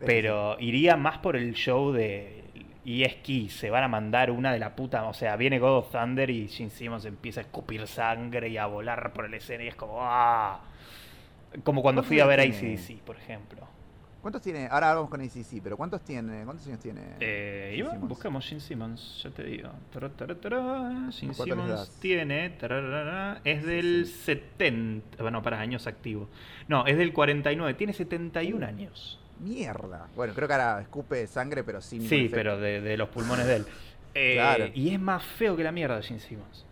pero 0.00 0.56
iría 0.60 0.96
más 0.96 1.18
por 1.18 1.36
el 1.36 1.54
show 1.54 1.92
de. 1.92 2.43
Y 2.84 3.02
es 3.02 3.14
Kiss, 3.16 3.54
se 3.54 3.70
van 3.70 3.82
a 3.82 3.88
mandar 3.88 4.30
una 4.30 4.52
de 4.52 4.58
la 4.58 4.76
puta. 4.76 5.04
O 5.04 5.14
sea, 5.14 5.36
viene 5.36 5.58
God 5.58 5.78
of 5.78 5.90
Thunder 5.90 6.28
y 6.28 6.48
Gene 6.48 6.70
Simmons 6.70 7.04
empieza 7.06 7.40
a 7.40 7.44
escupir 7.44 7.86
sangre 7.86 8.48
y 8.48 8.58
a 8.58 8.66
volar 8.66 9.12
por 9.12 9.24
el 9.24 9.34
escenario 9.34 9.66
y 9.66 9.68
es 9.68 9.74
como. 9.74 9.98
¡Ah! 10.00 10.60
Como 11.62 11.82
cuando 11.82 12.02
¿Cuántos 12.02 12.06
fui 12.06 12.20
a 12.20 12.26
ver 12.26 12.40
a? 12.40 12.42
ACDC, 12.42 13.00
por 13.00 13.16
ejemplo. 13.16 13.66
¿Cuántos 14.24 14.40
tiene? 14.40 14.68
Ahora 14.70 14.94
vamos 14.94 15.10
con 15.10 15.20
ACC, 15.20 15.60
pero 15.62 15.76
¿cuántos 15.76 16.00
tiene? 16.00 16.44
¿Cuántos 16.44 16.66
años 16.66 16.80
tiene? 16.80 17.02
Eh, 17.20 17.74
Simmons? 17.76 18.08
buscamos 18.08 18.48
Gene 18.48 18.60
Simmons, 18.62 19.22
ya 19.22 19.28
te 19.28 19.44
digo. 19.44 19.68
Tará, 19.92 20.08
tará, 20.08 20.34
tará. 20.34 21.10
Gene 21.12 21.34
¿Cuánto 21.34 21.56
les 21.56 21.66
Simmons 21.66 22.00
tiene, 22.00 22.56
es 23.44 23.66
del 23.66 24.06
sí. 24.06 24.14
70, 24.24 25.22
bueno, 25.22 25.42
para 25.42 25.60
años 25.60 25.86
activo. 25.86 26.30
No, 26.68 26.86
es 26.86 26.96
del 26.96 27.12
49, 27.12 27.74
tiene 27.74 27.92
71 27.92 28.64
años. 28.64 29.20
Mierda. 29.40 30.08
Bueno, 30.14 30.32
creo 30.34 30.46
que 30.48 30.54
ahora 30.54 30.80
escupe 30.80 31.26
sangre, 31.26 31.64
pero 31.64 31.80
sin 31.80 32.02
Sí, 32.02 32.28
pero 32.30 32.58
de, 32.58 32.80
de 32.80 32.96
los 32.96 33.08
pulmones 33.08 33.46
de 33.46 33.56
él. 33.56 33.66
Eh, 34.14 34.34
Claro. 34.34 34.66
Y 34.74 34.94
es 34.94 35.00
más 35.00 35.22
feo 35.24 35.56
que 35.56 35.64
la 35.64 35.72
mierda 35.72 36.00
Gene 36.02 36.20
Simmons. 36.20 36.64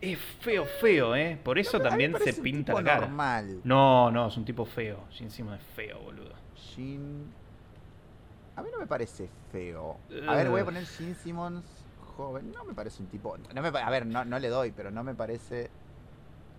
Es 0.00 0.18
feo, 0.40 0.64
feo, 0.64 1.14
¿eh? 1.16 1.38
Por 1.42 1.58
eso 1.58 1.78
No, 1.78 1.84
también 1.84 2.14
se 2.24 2.30
un 2.36 2.42
pinta 2.42 2.72
tipo 2.72 2.80
la 2.82 2.92
cara. 2.94 3.06
normal. 3.06 3.60
No, 3.64 4.10
no, 4.10 4.28
es 4.28 4.36
un 4.36 4.44
tipo 4.44 4.64
feo. 4.64 5.04
Gene 5.10 5.30
Simmons 5.30 5.60
es 5.60 5.66
feo, 5.74 6.00
boludo. 6.00 6.32
Gene... 6.74 7.24
A 8.56 8.62
mí 8.62 8.68
no 8.72 8.78
me 8.78 8.86
parece 8.86 9.28
feo. 9.50 9.96
A 10.28 10.34
ver, 10.34 10.50
voy 10.50 10.60
a 10.60 10.64
poner 10.64 10.84
Gene 10.86 11.14
Simmons 11.14 11.64
joven. 12.16 12.52
No 12.52 12.64
me 12.64 12.74
parece 12.74 13.02
un 13.02 13.08
tipo... 13.08 13.36
No 13.54 13.62
me 13.62 13.72
pa- 13.72 13.86
A 13.86 13.90
ver, 13.90 14.04
no, 14.04 14.24
no 14.24 14.38
le 14.38 14.48
doy, 14.48 14.72
pero 14.72 14.90
no 14.90 15.02
me 15.04 15.14
parece... 15.14 15.70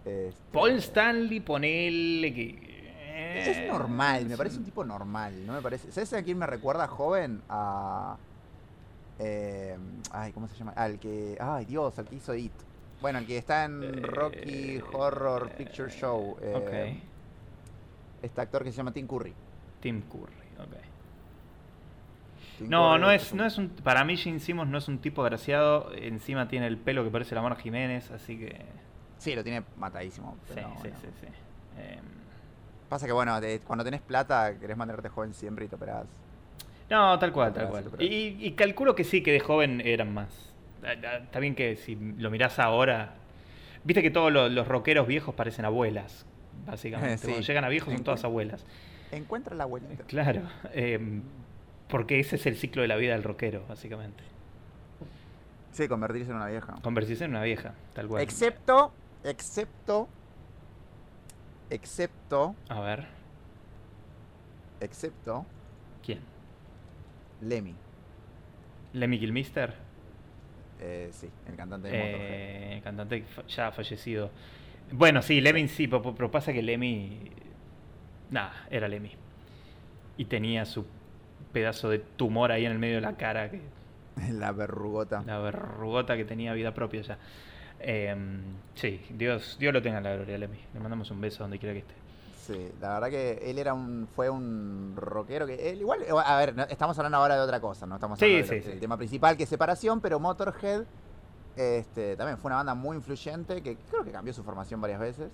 este, 0.06 0.34
Paul 0.52 0.72
Stanley, 0.80 1.40
ponele 1.42 2.34
que. 2.34 2.73
Eh, 3.14 3.64
Es 3.66 3.72
normal, 3.72 4.26
me 4.26 4.36
parece 4.38 4.58
un 4.58 4.64
tipo 4.66 4.84
normal. 4.84 5.46
No 5.46 5.54
me 5.54 5.62
parece... 5.62 5.92
¿Sabes 5.92 6.14
a 6.14 6.24
quién 6.24 6.38
me 6.38 6.46
recuerda 6.48 6.88
joven? 6.88 7.42
A... 7.50 8.18
eh, 9.20 9.78
ay, 10.12 10.32
¿cómo 10.34 10.48
se 10.48 10.56
llama? 10.56 10.72
Al 10.76 11.00
que... 11.00 11.38
Ay, 11.40 11.66
Dios, 11.66 11.98
al 12.00 12.06
que 12.08 12.16
hizo 12.16 12.34
It. 12.36 12.52
Bueno, 13.02 13.20
el 13.20 13.26
que 13.28 13.38
está 13.38 13.66
en 13.66 13.84
Eh, 13.84 13.92
Rocky 14.02 14.82
Horror 14.94 15.50
Picture 15.52 15.90
Show. 15.92 16.38
eh, 16.42 16.54
Ok. 16.56 18.24
Este 18.24 18.40
actor 18.42 18.64
que 18.64 18.72
se 18.72 18.78
llama 18.78 18.94
Tim 18.94 19.06
Curry. 19.08 19.34
Tim 19.82 20.02
Curry, 20.04 20.34
ok. 20.60 20.78
Tim 22.58 22.70
No, 22.70 22.92
Curry 22.92 23.02
no 23.02 23.12
es, 23.12 23.34
no 23.34 23.46
es 23.46 23.58
un. 23.58 23.68
Para 23.70 24.06
mí, 24.06 24.16
Gene 24.16 24.40
Simmons 24.40 24.72
no 24.72 24.78
es 24.78 24.88
un 24.88 25.00
tipo 25.00 25.22
agraciado. 25.24 25.92
Encima 25.94 26.48
tiene 26.48 26.68
el 26.68 26.78
pelo 26.78 27.04
que 27.04 27.10
parece 27.10 27.36
la 27.36 27.42
Mona 27.42 27.58
Jiménez, 27.58 28.10
así 28.12 28.38
que. 28.40 28.62
Sí, 29.18 29.36
lo 29.36 29.44
tiene 29.44 29.64
matadísimo. 29.78 30.38
Sí, 30.48 30.54
sí, 30.56 30.62
bueno. 30.62 30.76
sí, 31.02 31.08
sí. 31.20 31.28
Em, 31.78 32.00
Pasa 32.94 33.08
que 33.08 33.12
bueno, 33.12 33.42
de- 33.42 33.60
cuando 33.62 33.84
tenés 33.84 34.02
plata, 34.02 34.54
querés 34.60 34.78
mantenerte 34.78 35.10
joven 35.10 35.34
siempre 35.34 35.66
y 35.66 35.68
te 35.68 35.76
operás. 35.78 36.06
no, 36.92 37.18
tal 37.18 37.34
cual, 37.34 37.52
tal 37.52 37.68
cual. 37.70 37.86
Y, 37.98 38.38
y 38.40 38.52
calculo 38.52 38.94
que 38.94 39.04
sí, 39.04 39.24
que 39.24 39.32
de 39.32 39.40
joven 39.40 39.82
eran 39.84 40.14
más. 40.14 40.30
Ah, 40.84 40.90
ah, 41.04 41.18
Está 41.24 41.40
bien 41.40 41.56
que 41.56 41.76
si 41.76 41.96
lo 41.96 42.30
mirás 42.30 42.60
ahora. 42.60 43.16
Viste 43.84 44.04
que 44.04 44.12
todos 44.12 44.32
los, 44.32 44.52
los 44.52 44.68
rockeros 44.68 45.08
viejos 45.08 45.34
parecen 45.34 45.66
abuelas, 45.66 46.28
básicamente. 46.68 47.18
Sí. 47.18 47.26
Cuando 47.30 47.42
llegan 47.48 47.64
a 47.66 47.70
viejos 47.70 47.92
son 47.92 48.04
todas 48.04 48.24
abuelas. 48.26 48.64
Encuentra 49.12 49.56
la 49.56 49.64
abuelita. 49.64 50.04
Claro. 50.04 50.42
em, 50.72 51.24
porque 51.88 52.20
ese 52.20 52.36
es 52.36 52.46
el 52.46 52.56
ciclo 52.58 52.84
de 52.84 52.90
la 52.90 52.96
vida 52.96 53.14
del 53.14 53.24
rockero, 53.24 53.64
básicamente. 53.68 54.24
Sí, 55.72 55.88
convertirse 55.88 56.30
en 56.30 56.36
una 56.38 56.46
vieja. 56.48 56.76
Convertirse 56.84 57.26
en 57.26 57.32
una 57.32 57.42
vieja, 57.42 57.74
tal 57.96 58.08
cual. 58.08 58.22
Excepto, 58.22 58.94
excepto, 59.24 60.08
excepto, 61.74 62.56
A 62.70 62.80
ver, 62.80 63.06
excepto 64.80 65.46
¿quién? 66.06 66.20
Lemmy. 67.42 67.76
Lemmy 68.94 69.20
Kilmister. 69.20 69.74
Eh, 70.80 71.10
sí, 71.12 71.30
el 71.48 71.56
cantante 71.56 71.88
de. 71.90 72.78
Eh, 72.78 72.82
cantante 72.84 73.22
que 73.22 73.28
fa- 73.28 73.46
ya 73.48 73.72
fallecido. 73.72 74.30
Bueno, 74.92 75.22
sí, 75.22 75.42
Lemmy 75.42 75.68
sí, 75.68 75.88
pero, 75.88 76.14
pero 76.16 76.30
pasa 76.32 76.54
que 76.54 76.62
Lemmy. 76.62 77.32
Nada, 78.30 78.54
era 78.70 78.88
Lemmy. 78.88 79.12
Y 80.18 80.26
tenía 80.26 80.66
su 80.66 80.86
pedazo 81.52 81.90
de 81.90 82.00
tumor 82.00 82.52
ahí 82.52 82.66
en 82.66 82.72
el 82.72 82.80
medio 82.80 82.96
de 82.96 83.02
la 83.02 83.16
cara, 83.18 83.50
que, 83.50 83.62
La 84.34 84.52
verrugota. 84.52 85.24
la 85.26 85.40
verrugota 85.40 86.16
que 86.18 86.26
tenía 86.26 86.54
vida 86.54 86.74
propia 86.74 87.02
ya. 87.02 87.18
Em, 87.86 88.42
sí, 88.76 89.06
Dios, 89.10 89.58
Dios 89.60 89.74
lo 89.74 89.82
tenga 89.82 89.98
en 89.98 90.04
la 90.06 90.16
gloria, 90.16 90.38
Lemmy. 90.38 90.58
Le 90.74 90.80
mandamos 90.80 91.12
un 91.12 91.20
beso 91.22 91.44
donde 91.44 91.60
quiera 91.60 91.74
que 91.74 91.80
esté. 91.80 91.94
Sí, 92.48 92.72
la 92.82 92.94
verdad 92.96 93.10
que 93.10 93.40
él 93.50 93.58
era 93.58 93.74
un, 93.74 94.08
fue 94.16 94.30
un 94.30 94.94
rockero 94.98 95.46
que, 95.46 95.70
él 95.70 95.80
igual, 95.82 96.02
a 96.26 96.38
ver, 96.38 96.56
no- 96.56 96.64
estamos 96.64 96.98
hablando 96.98 97.18
ahora 97.18 97.36
de 97.36 97.42
otra 97.42 97.60
cosa, 97.62 97.86
no 97.86 97.96
estamos 97.96 98.20
Sí, 98.20 98.26
hablando 98.26 98.48
sí, 98.48 98.54
del 98.56 98.64
sí. 98.64 98.70
del 98.70 98.80
tema 98.82 98.98
principal 98.98 99.38
que 99.38 99.44
es 99.44 99.50
separación, 99.50 100.02
pero 100.02 100.20
Motorhead 100.20 100.84
este, 101.56 102.18
también 102.18 102.38
fue 102.38 102.50
una 102.50 102.58
banda 102.58 102.74
muy 102.74 102.98
influyente 102.98 103.62
que 103.62 103.78
creo 103.90 104.04
que 104.04 104.12
cambió 104.12 104.34
su 104.34 104.44
formación 104.44 104.82
varias 104.82 105.00
veces, 105.00 105.30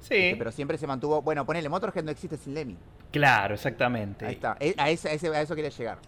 Sí, 0.00 0.14
este, 0.14 0.36
pero 0.36 0.52
siempre 0.52 0.76
se 0.78 0.86
mantuvo, 0.86 1.20
bueno, 1.22 1.44
ponele, 1.46 1.68
Motorhead 1.68 2.04
no 2.04 2.10
existe 2.12 2.36
sin 2.36 2.54
Lemmy, 2.54 2.76
claro, 3.10 3.54
exactamente. 3.54 4.24
ahí 4.26 4.34
está, 4.34 4.56
Eh, 4.60 4.74
a, 4.78 4.90
ese- 4.90 5.08
a 5.08 5.12
ese- 5.14 5.34
a 5.34 5.40
eso 5.40 5.54
quería 5.56 5.70
llegar, 5.70 5.98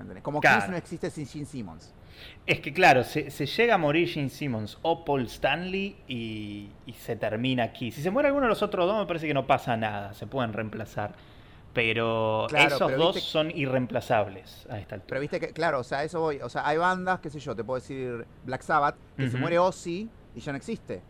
¿entendés? 0.00 0.22
Como 0.22 0.40
Claro. 0.40 0.60
Kiss 0.60 0.70
no 0.70 0.76
existe 0.76 1.10
sin 1.10 1.26
Gene 1.26 1.44
Simmons, 1.44 1.92
Es 2.46 2.60
que 2.60 2.72
claro, 2.72 3.04
se, 3.04 3.30
se 3.30 3.46
llega 3.46 3.74
a 3.74 3.78
morir 3.78 4.08
Gene 4.08 4.28
Simmons 4.28 4.78
o 4.82 5.04
Paul 5.04 5.22
Stanley 5.26 5.96
y, 6.08 6.68
y 6.86 6.92
se 6.94 7.16
termina 7.16 7.62
aquí. 7.64 7.90
Si 7.92 8.02
se 8.02 8.10
muere 8.10 8.28
alguno 8.28 8.46
de 8.46 8.50
los 8.50 8.62
otros 8.62 8.86
dos, 8.86 8.98
me 8.98 9.06
parece 9.06 9.26
que 9.28 9.34
no 9.34 9.46
pasa 9.46 9.76
nada, 9.76 10.12
se 10.14 10.26
pueden 10.26 10.52
reemplazar. 10.52 11.14
Pero 11.72 12.46
Claro, 12.48 12.76
esos 12.76 12.90
pero 12.90 12.98
dos 13.02 13.14
viste- 13.16 13.30
son 13.30 13.50
irreemplazables 13.56 14.66
a 14.68 14.78
esta 14.78 14.96
altura. 14.96 15.08
pero 15.08 15.20
viste 15.22 15.40
que, 15.40 15.48
claro, 15.52 15.80
o 15.80 15.84
sea, 15.84 16.04
eso 16.04 16.20
voy, 16.20 16.38
o 16.42 16.48
sea, 16.48 16.66
hay 16.66 16.76
bandas, 16.76 17.20
qué 17.20 17.30
sé 17.30 17.40
yo, 17.40 17.56
te 17.56 17.64
puedo 17.64 17.80
decir 17.80 18.26
Black 18.44 18.62
Sabbath, 18.62 18.96
que 19.16 19.30
se 19.30 19.38
muere 19.38 19.58
Ozzy 19.58 20.08
y 20.34 20.40
ya 20.40 20.52
no 20.52 20.58
existe, 20.58 21.00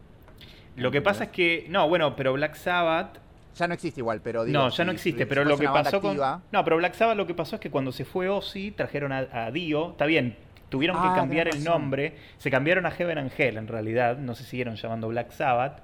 Lo 0.76 0.90
que 0.92 1.02
pasa 1.02 1.24
es 1.24 1.30
que, 1.30 1.66
no, 1.68 1.88
bueno, 1.88 2.14
pero 2.14 2.32
Black 2.34 2.54
Sabbath, 2.54 3.18
ya 3.56 3.66
no 3.66 3.74
existe 3.74 4.00
igual, 4.00 4.20
pero 4.22 4.44
digo, 4.44 4.58
no, 4.58 4.68
ya 4.70 4.84
no 4.84 4.92
existe, 4.92 5.24
si 5.24 5.28
pero 5.28 5.44
lo 5.44 5.58
que 5.58 5.66
pasó 5.66 6.00
con... 6.00 6.16
No, 6.16 6.64
pero 6.64 6.76
Black 6.76 6.94
Sabbath 6.94 7.16
lo 7.16 7.26
que 7.26 7.34
pasó 7.34 7.56
es 7.56 7.60
que 7.60 7.70
cuando 7.70 7.90
se 7.90 8.04
fue 8.04 8.28
Ozzy, 8.28 8.70
trajeron 8.70 9.10
a, 9.12 9.26
a 9.32 9.50
Dio, 9.50 9.90
está 9.90 10.06
bien, 10.06 10.36
tuvieron 10.72 10.96
Ah, 10.98 11.10
que 11.14 11.20
cambiar 11.20 11.46
el 11.46 11.62
nombre, 11.62 12.16
se 12.38 12.50
cambiaron 12.50 12.84
a 12.86 12.90
Heaven 12.90 13.18
and 13.18 13.30
Hell 13.38 13.56
en 13.58 13.68
realidad, 13.68 14.16
no 14.18 14.34
se 14.34 14.42
siguieron 14.42 14.74
llamando 14.74 15.06
Black 15.06 15.30
Sabbath. 15.30 15.78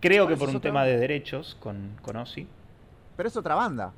Creo 0.00 0.24
Ah, 0.24 0.28
que 0.28 0.36
por 0.36 0.48
un 0.48 0.60
tema 0.60 0.80
banda. 0.80 0.92
de 0.94 0.98
derechos 0.98 1.56
con, 1.60 1.96
con 2.02 2.16
Ozzy. 2.16 2.48
Pero 3.16 3.28
es 3.28 3.36
otra 3.36 3.54
banda. 3.54 3.92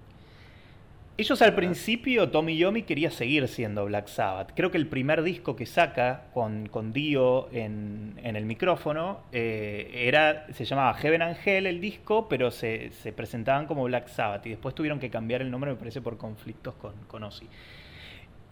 Ellos 1.17 1.43
al 1.43 1.53
principio, 1.57 2.31
Tommy 2.31 2.57
Yomi 2.57 2.85
quería 2.85 3.11
seguir 3.11 3.49
siendo 3.49 3.85
Black 3.87 4.07
Sabbath. 4.07 4.53
Creo 4.55 4.71
que 4.71 4.79
el 4.79 4.87
primer 4.87 5.23
disco 5.25 5.57
que 5.57 5.67
saca 5.67 6.27
con, 6.33 6.69
con 6.69 6.93
Dio 6.93 7.49
en, 7.53 8.15
en 8.23 8.37
el 8.37 8.45
micrófono 8.45 9.23
eh, 9.33 9.91
era, 10.07 10.47
se 10.53 10.65
llamaba 10.65 10.95
Heaven 10.95 11.23
and 11.23 11.37
Hell 11.45 11.67
el 11.67 11.81
disco, 11.81 12.29
pero 12.29 12.53
se, 12.53 12.91
se, 12.93 13.13
presentaban 13.13 13.67
como 13.67 13.83
Black 13.85 14.07
Sabbath 14.07 14.47
y 14.47 14.51
después 14.51 14.77
tuvieron 14.77 15.01
que 15.01 15.11
cambiar 15.11 15.43
el 15.43 15.51
nombre, 15.51 15.73
me 15.73 15.77
parece, 15.77 16.01
por 16.01 16.17
conflictos 16.19 16.75
con, 16.75 16.95
con 17.09 17.25
Ozzy. 17.25 17.49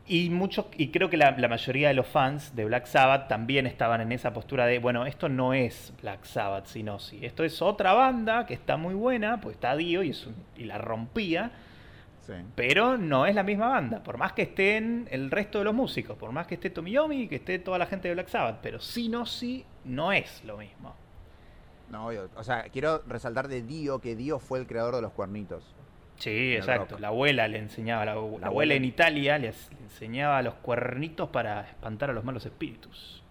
Y, 0.09 0.31
muchos, 0.31 0.67
y 0.77 0.89
creo 0.91 1.11
que 1.11 1.17
la, 1.17 1.33
la, 1.33 1.49
mayoría 1.49 1.89
de 1.89 1.95
los 1.95 2.07
fans 2.07 2.55
de 2.55 2.65
Black 2.65 2.87
Sabbath 2.87 3.27
también 3.27 3.67
estaban 3.67 4.01
en 4.01 4.13
esa 4.13 4.33
postura 4.33 4.65
de, 4.65 4.79
bueno, 4.79 5.05
esto 5.05 5.29
no 5.29 5.53
es 5.53 5.93
Black 6.01 6.25
Sabbath 6.25 6.67
sin 6.67 6.89
Ozzy, 6.89 7.27
esto 7.27 7.43
es 7.43 7.61
otra 7.61 7.93
banda 7.93 8.47
que 8.47 8.55
está 8.55 8.77
muy 8.77 8.95
buena, 8.95 9.41
pues 9.41 9.57
está 9.57 9.75
Dio 9.75 10.05
y, 10.05 10.11
es 10.11 10.27
un, 10.27 10.37
y 10.57 10.65
la 10.65 10.79
rompía 10.79 11.51
Sí. 12.27 12.33
Pero 12.57 12.99
no 12.99 13.25
es 13.25 13.37
la 13.37 13.45
misma 13.45 13.69
banda, 13.69 14.03
por 14.03 14.19
más 14.19 14.33
que 14.33 14.43
estén 14.43 15.07
el 15.13 15.31
resto 15.31 15.59
de 15.59 15.65
los 15.65 15.75
músicos, 15.75 16.17
por 16.17 16.33
más 16.33 16.49
que 16.49 16.57
esté 16.57 16.71
Tomiyomi, 16.71 17.29
que 17.29 17.37
esté 17.37 17.61
toda 17.61 17.79
la 17.79 17.87
gente 17.87 18.09
de 18.09 18.15
Black 18.15 18.29
Sabbath, 18.29 18.59
pero 18.63 18.81
sí 18.81 19.09
no 19.09 19.27
sí 19.27 19.65
no 19.85 20.11
es 20.11 20.43
lo 20.45 20.57
mismo. 20.57 20.97
No, 21.89 22.09
o 22.09 22.43
sea, 22.43 22.65
quiero 22.65 23.01
resaltar 23.07 23.47
de 23.47 23.63
Dio 23.63 24.01
que 24.01 24.17
Dio 24.17 24.41
fue 24.41 24.59
el 24.59 24.67
creador 24.67 24.97
de 24.97 25.03
los 25.03 25.13
cuernitos. 25.13 25.73
Sí, 26.17 26.55
exacto. 26.57 26.99
La 26.99 27.09
abuela 27.09 27.47
le 27.47 27.59
enseñaba, 27.59 28.05
la, 28.05 28.17
la, 28.17 28.21
la 28.41 28.47
abuela 28.49 28.75
en 28.75 28.85
Italia 28.85 29.39
le, 29.39 29.53
enseñaba 29.87 30.43
los 30.43 30.55
cuernitos 30.55 31.29
para 31.31 31.63
espantar 31.63 32.11
a 32.11 32.13
los 32.13 32.25
malos 32.25 32.45
espíritus. 32.47 33.23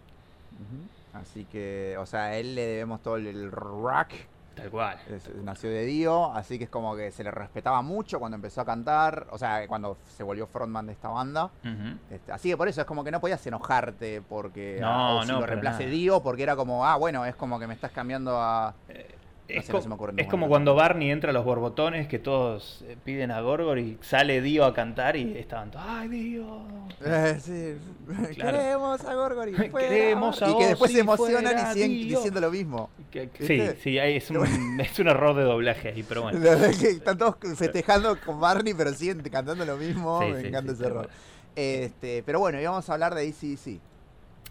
Uh 0.53 0.63
-huh. 0.63 1.21
Así 1.21 1.45
que, 1.45 1.95
o 1.97 2.05
sea, 2.05 2.25
a 2.25 2.37
él 2.37 2.55
le 2.55 2.65
debemos 2.65 3.01
todo 3.01 3.15
el, 3.17 3.27
el 3.27 3.51
rock 3.51 4.13
Tal 4.55 4.69
cual. 4.69 4.97
Es, 5.09 5.29
nació 5.43 5.69
de 5.69 5.85
Dio, 5.85 6.31
así 6.33 6.57
que 6.57 6.63
es 6.63 6.69
como 6.69 6.95
que 6.95 7.11
se 7.11 7.23
le 7.23 7.31
respetaba 7.31 7.81
mucho 7.81 8.19
cuando 8.19 8.35
empezó 8.35 8.61
a 8.61 8.65
cantar, 8.65 9.27
o 9.31 9.37
sea, 9.37 9.67
cuando 9.67 9.97
se 10.15 10.23
volvió 10.23 10.47
frontman 10.47 10.87
de 10.87 10.93
esta 10.93 11.09
banda. 11.09 11.45
Uh 11.45 11.67
-huh. 11.67 11.97
este, 12.09 12.31
así 12.31 12.49
que 12.49 12.57
por 12.57 12.67
eso 12.67 12.81
es 12.81 12.87
como 12.87 13.03
que 13.03 13.11
no 13.11 13.19
podías 13.19 13.45
enojarte 13.45 14.21
porque 14.21 14.77
no, 14.79 15.21
si 15.23 15.27
no, 15.31 15.41
lo 15.41 15.45
reemplace 15.45 15.87
Dio, 15.87 16.23
porque 16.23 16.43
era 16.43 16.55
como, 16.55 16.85
ah, 16.85 16.95
bueno, 16.95 17.25
es 17.25 17.35
como 17.35 17.59
que 17.59 17.67
me 17.67 17.73
estás 17.73 17.91
cambiando 17.91 18.39
a... 18.39 18.73
Eh, 18.87 19.15
no 19.47 19.59
es, 19.59 19.65
sé, 19.65 19.71
co 19.71 19.81
no 19.87 20.13
es 20.17 20.27
como 20.27 20.47
cuando 20.47 20.73
Barney 20.73 21.11
entra 21.11 21.29
a 21.29 21.33
los 21.33 21.45
borbotones 21.45 22.07
que 22.07 22.17
todos 22.17 22.83
eh, 22.87 22.97
piden 23.03 23.29
a 23.29 23.41
Gorgor 23.41 23.77
y 23.77 23.97
sale 24.01 24.41
Dio 24.41 24.65
a 24.65 24.73
cantar 24.73 25.15
y 25.15 25.37
estaban 25.37 25.69
todos, 25.69 25.85
¡ay, 25.87 26.07
Dio! 26.09 26.61
Eh, 27.05 27.37
sí. 27.39 27.75
Claro. 28.35 28.57
Queremos 28.57 29.03
a 29.05 29.13
Gorgor 29.13 29.49
y. 29.49 29.53
Queremos 29.71 30.41
a 30.41 30.49
Y 30.49 30.57
que 30.57 30.67
después 30.67 30.91
se 30.91 30.99
emocionan 30.99 31.55
y 31.57 31.73
siguen 31.73 31.91
Dio. 31.91 32.17
diciendo 32.17 32.41
lo 32.41 32.51
mismo. 32.51 32.89
Que, 33.11 33.29
que, 33.29 33.45
sí, 33.45 33.79
sí, 33.81 33.97
es 33.97 34.29
un, 34.29 34.45
es 34.79 34.99
un, 34.99 35.07
error 35.07 35.35
de 35.35 35.43
doblaje 35.43 35.89
ahí, 35.89 36.03
pero 36.03 36.23
bueno. 36.23 36.39
Están 36.43 37.17
todos 37.17 37.35
festejando 37.55 38.19
con 38.19 38.39
Barney, 38.39 38.73
pero 38.73 38.93
siguen 38.93 39.21
cantando 39.21 39.63
lo 39.63 39.77
mismo. 39.77 40.21
Sí, 40.21 40.31
Me 40.31 40.41
sí, 40.41 40.47
encanta 40.47 40.71
ese 40.73 40.85
error. 40.85 41.09
Este, 41.55 42.23
pero 42.23 42.39
bueno, 42.39 42.59
íbamos 42.59 42.89
a 42.89 42.93
hablar 42.93 43.15
de 43.15 43.27
ACDC. 43.27 43.79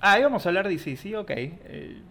Ah, 0.01 0.19
íbamos 0.19 0.45
a 0.45 0.49
hablar 0.49 0.69
de 0.69 0.79
sí, 0.79 1.15
ok. 1.15 1.31
Eh, 1.31 2.03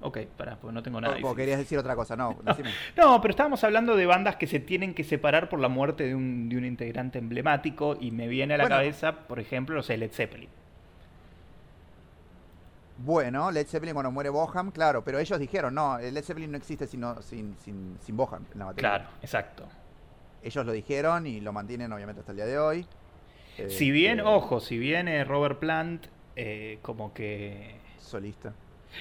ok, 0.00 0.18
pará, 0.36 0.56
pues 0.56 0.72
no 0.72 0.82
tengo 0.82 1.00
nada. 1.00 1.16
O, 1.22 1.34
querías 1.34 1.58
decir 1.58 1.78
otra 1.78 1.96
cosa, 1.96 2.16
no, 2.16 2.38
decime. 2.44 2.70
no, 2.96 3.20
pero 3.20 3.30
estábamos 3.32 3.62
hablando 3.64 3.96
de 3.96 4.06
bandas 4.06 4.36
que 4.36 4.46
se 4.46 4.60
tienen 4.60 4.94
que 4.94 5.04
separar 5.04 5.48
por 5.48 5.58
la 5.60 5.68
muerte 5.68 6.04
de 6.04 6.14
un, 6.14 6.48
de 6.48 6.56
un 6.56 6.64
integrante 6.64 7.18
emblemático 7.18 7.96
y 8.00 8.10
me 8.10 8.28
viene 8.28 8.54
a 8.54 8.58
la 8.58 8.64
bueno, 8.64 8.76
cabeza, 8.76 9.12
por 9.26 9.40
ejemplo, 9.40 9.74
no 9.74 9.82
sé, 9.82 9.96
Led 9.96 10.12
Zeppelin. 10.12 10.48
Bueno, 12.98 13.50
Led 13.50 13.66
Zeppelin 13.66 13.94
cuando 13.94 14.10
muere 14.10 14.28
Boham, 14.28 14.70
claro, 14.70 15.02
pero 15.02 15.18
ellos 15.18 15.38
dijeron, 15.38 15.74
no, 15.74 15.98
Led 15.98 16.22
Zeppelin 16.22 16.50
no 16.50 16.58
existe 16.58 16.86
sino, 16.86 17.20
sin, 17.22 17.56
sin, 17.58 17.96
sin 18.00 18.16
Boham 18.16 18.44
en 18.52 18.58
la 18.58 18.66
batería. 18.66 18.90
Claro, 18.90 19.10
exacto. 19.22 19.66
Ellos 20.42 20.64
lo 20.64 20.72
dijeron 20.72 21.26
y 21.26 21.40
lo 21.40 21.52
mantienen 21.52 21.92
obviamente 21.92 22.20
hasta 22.20 22.32
el 22.32 22.36
día 22.36 22.46
de 22.46 22.58
hoy. 22.58 22.86
Si 23.68 23.90
bien, 23.90 24.20
eh, 24.20 24.24
ojo, 24.24 24.60
si 24.60 24.78
bien 24.78 25.08
eh, 25.08 25.24
Robert 25.24 25.58
Plant 25.58 26.06
eh, 26.36 26.78
como 26.82 27.12
que... 27.12 27.76
Solista. 27.98 28.52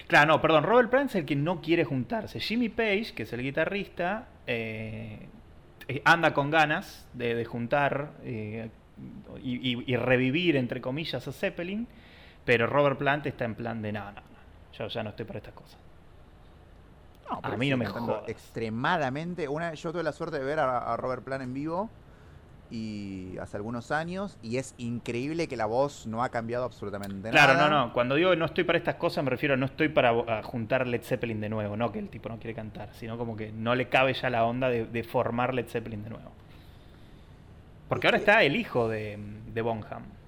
Claro, 0.07 0.33
no, 0.33 0.41
perdón, 0.41 0.63
Robert 0.63 0.89
Plant 0.89 1.09
es 1.09 1.15
el 1.15 1.25
que 1.25 1.35
no 1.35 1.61
quiere 1.61 1.83
juntarse. 1.83 2.39
Jimmy 2.39 2.69
Page, 2.69 3.13
que 3.15 3.23
es 3.23 3.33
el 3.33 3.41
guitarrista, 3.41 4.27
eh, 4.45 5.27
anda 6.03 6.33
con 6.33 6.51
ganas 6.51 7.07
de, 7.13 7.35
de 7.35 7.45
juntar 7.45 8.11
eh, 8.23 8.69
y, 9.41 9.55
y, 9.55 9.83
y, 9.87 9.95
revivir, 9.95 10.55
entre 10.57 10.81
comillas, 10.81 11.27
a 11.27 11.31
Zeppelin, 11.31 11.87
pero 12.45 12.67
Robert 12.67 12.97
Plant 12.97 13.25
está 13.25 13.45
en 13.45 13.55
plan 13.55 13.81
de, 13.81 13.91
no, 13.91 14.05
no, 14.05 14.11
no, 14.11 14.21
yo 14.77 14.87
ya 14.87 15.03
no 15.03 15.09
estoy 15.09 15.25
para 15.25 15.39
estas 15.39 15.53
cosas. 15.53 15.79
No, 17.29 17.39
a 17.41 17.57
mí 17.57 17.69
no 17.69 17.77
me 17.77 17.85
jodas. 17.85 18.27
Extremadamente, 18.27 19.47
una, 19.47 19.73
yo 19.73 19.91
tuve 19.91 20.03
la 20.03 20.11
suerte 20.11 20.39
de 20.39 20.45
ver 20.45 20.59
a, 20.59 20.93
a 20.93 20.97
Robert 20.97 21.23
Plant 21.23 21.43
en 21.43 21.53
vivo 21.53 21.89
y 22.71 23.37
hace 23.39 23.57
algunos 23.57 23.91
años 23.91 24.37
y 24.41 24.57
es 24.57 24.75
increíble 24.77 25.47
que 25.47 25.57
la 25.57 25.65
voz 25.65 26.05
no 26.07 26.23
ha 26.23 26.29
cambiado 26.29 26.65
absolutamente 26.65 27.29
claro, 27.31 27.53
nada. 27.53 27.67
Claro, 27.67 27.75
no, 27.75 27.87
no. 27.87 27.93
Cuando 27.93 28.15
digo 28.15 28.35
no 28.35 28.45
estoy 28.45 28.63
para 28.63 28.77
estas 28.77 28.95
cosas 28.95 29.23
me 29.23 29.29
refiero 29.29 29.55
a 29.55 29.57
no 29.57 29.65
estoy 29.65 29.89
para 29.89 30.43
juntar 30.43 30.87
Led 30.87 31.01
Zeppelin 31.01 31.41
de 31.41 31.49
nuevo, 31.49 31.75
no 31.75 31.91
que 31.91 31.99
el 31.99 32.09
tipo 32.09 32.29
no 32.29 32.37
quiere 32.37 32.53
cantar, 32.53 32.89
sino 32.93 33.17
como 33.17 33.35
que 33.35 33.51
no 33.51 33.75
le 33.75 33.89
cabe 33.89 34.13
ya 34.13 34.29
la 34.29 34.45
onda 34.45 34.69
de, 34.69 34.85
de 34.85 35.03
formar 35.03 35.53
Led 35.53 35.67
Zeppelin 35.67 36.03
de 36.03 36.09
nuevo. 36.11 36.31
Porque 37.87 38.07
ahora 38.07 38.17
está 38.17 38.43
el 38.43 38.55
hijo 38.55 38.87
de, 38.87 39.17
de 39.53 39.61
Bonham 39.61 40.18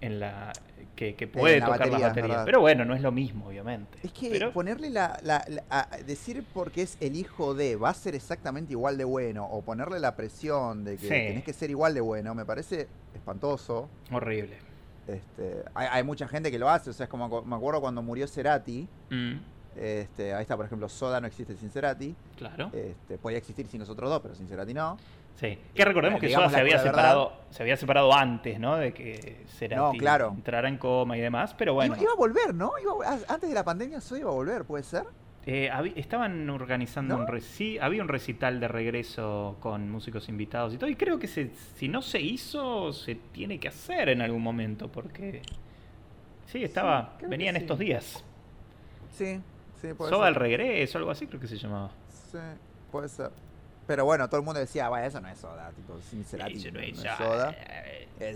en 0.00 0.20
la 0.20 0.52
que, 0.94 1.14
que 1.14 1.26
puede 1.26 1.60
tocar 1.60 1.78
batería, 1.78 1.98
la 1.98 2.08
batería. 2.08 2.42
Pero 2.44 2.60
bueno, 2.60 2.84
no 2.84 2.94
es 2.94 3.02
lo 3.02 3.12
mismo, 3.12 3.48
obviamente. 3.48 3.98
Es 4.02 4.12
que 4.12 4.30
Pero... 4.30 4.52
ponerle 4.52 4.90
la, 4.90 5.18
la, 5.22 5.44
la 5.48 5.62
a 5.70 5.96
decir 6.06 6.44
porque 6.54 6.82
es 6.82 6.96
el 7.00 7.16
hijo 7.16 7.54
de 7.54 7.76
va 7.76 7.90
a 7.90 7.94
ser 7.94 8.14
exactamente 8.14 8.72
igual 8.72 8.96
de 8.96 9.04
bueno 9.04 9.44
o 9.44 9.62
ponerle 9.62 10.00
la 10.00 10.16
presión 10.16 10.84
de 10.84 10.96
que 10.96 11.02
sí. 11.02 11.08
tenés 11.08 11.44
que 11.44 11.52
ser 11.52 11.70
igual 11.70 11.94
de 11.94 12.00
bueno, 12.00 12.34
me 12.34 12.44
parece 12.44 12.88
espantoso. 13.14 13.88
Horrible. 14.10 14.56
Este, 15.06 15.62
hay, 15.74 15.88
hay, 15.90 16.02
mucha 16.02 16.26
gente 16.26 16.50
que 16.50 16.58
lo 16.58 16.68
hace, 16.68 16.90
o 16.90 16.92
sea, 16.92 17.04
es 17.04 17.10
como 17.10 17.42
me 17.42 17.56
acuerdo 17.56 17.80
cuando 17.80 18.02
murió 18.02 18.26
Cerati. 18.26 18.88
Mm. 19.10 19.34
Este, 19.76 20.32
ahí 20.32 20.42
está, 20.42 20.56
por 20.56 20.64
ejemplo, 20.64 20.88
Soda 20.88 21.20
no 21.20 21.26
existe 21.26 21.54
sin 21.56 21.70
Cerati. 21.70 22.14
Claro. 22.36 22.70
Este, 22.72 23.18
podía 23.18 23.38
existir 23.38 23.68
sin 23.68 23.80
nosotros 23.80 24.08
dos, 24.08 24.20
pero 24.22 24.34
sin 24.34 24.48
Cerati 24.48 24.72
no. 24.72 24.96
Sí, 25.36 25.58
que 25.74 25.84
recordemos 25.84 26.18
bueno, 26.18 26.32
que 26.32 26.34
Soda 26.34 26.48
se 26.48 26.60
había 26.60 26.78
separado, 26.78 27.32
se 27.50 27.62
había 27.62 27.76
separado 27.76 28.12
antes, 28.14 28.58
¿no? 28.58 28.76
De 28.76 28.94
que 28.94 29.44
Cerati 29.48 29.80
no, 29.80 29.92
claro. 29.92 30.32
entrara 30.34 30.66
en 30.66 30.78
coma 30.78 31.18
y 31.18 31.20
demás, 31.20 31.54
pero 31.54 31.74
bueno. 31.74 31.94
Iba, 31.94 32.02
iba 32.04 32.12
a 32.12 32.16
volver, 32.16 32.54
¿no? 32.54 32.72
Iba, 32.82 33.12
antes 33.28 33.48
de 33.48 33.54
la 33.54 33.64
pandemia 33.64 34.00
Soda 34.00 34.20
iba 34.20 34.30
a 34.30 34.34
volver, 34.34 34.64
¿puede 34.64 34.82
ser? 34.82 35.04
Eh, 35.48 35.70
estaban 35.94 36.50
organizando 36.50 37.14
¿No? 37.14 37.20
un 37.20 37.28
reci 37.28 37.78
había 37.78 38.02
un 38.02 38.08
recital 38.08 38.58
de 38.58 38.66
regreso 38.66 39.58
con 39.60 39.88
músicos 39.88 40.28
invitados 40.28 40.74
y 40.74 40.78
todo, 40.78 40.90
y 40.90 40.96
creo 40.96 41.20
que 41.20 41.28
se, 41.28 41.50
si 41.76 41.86
no 41.86 42.02
se 42.02 42.20
hizo, 42.20 42.92
se 42.92 43.14
tiene 43.14 43.60
que 43.60 43.68
hacer 43.68 44.08
en 44.08 44.22
algún 44.22 44.42
momento, 44.42 44.90
porque 44.90 45.42
sí, 46.46 46.64
estaba, 46.64 47.16
sí, 47.20 47.26
venía 47.28 47.50
en 47.50 47.56
sí. 47.56 47.62
estos 47.62 47.78
días. 47.78 48.24
Sí, 49.12 49.40
sí, 49.80 49.92
puede 49.92 50.10
Soda 50.10 50.26
al 50.26 50.34
regreso, 50.34 50.98
algo 50.98 51.10
así 51.10 51.26
creo 51.26 51.40
que 51.40 51.46
se 51.46 51.58
llamaba. 51.58 51.90
Sí, 52.08 52.38
puede 52.90 53.08
ser. 53.08 53.30
Pero 53.86 54.04
bueno, 54.04 54.28
todo 54.28 54.40
el 54.40 54.44
mundo 54.44 54.60
decía, 54.60 54.88
vaya, 54.88 55.06
eso 55.06 55.20
no 55.20 55.28
es 55.28 55.38
soda, 55.38 55.70
tipo. 55.70 55.96
Eso 55.98 56.36
no, 56.36 56.46
es, 56.46 56.72
no 56.72 56.80
es 56.80 56.98
soda. 57.16 57.54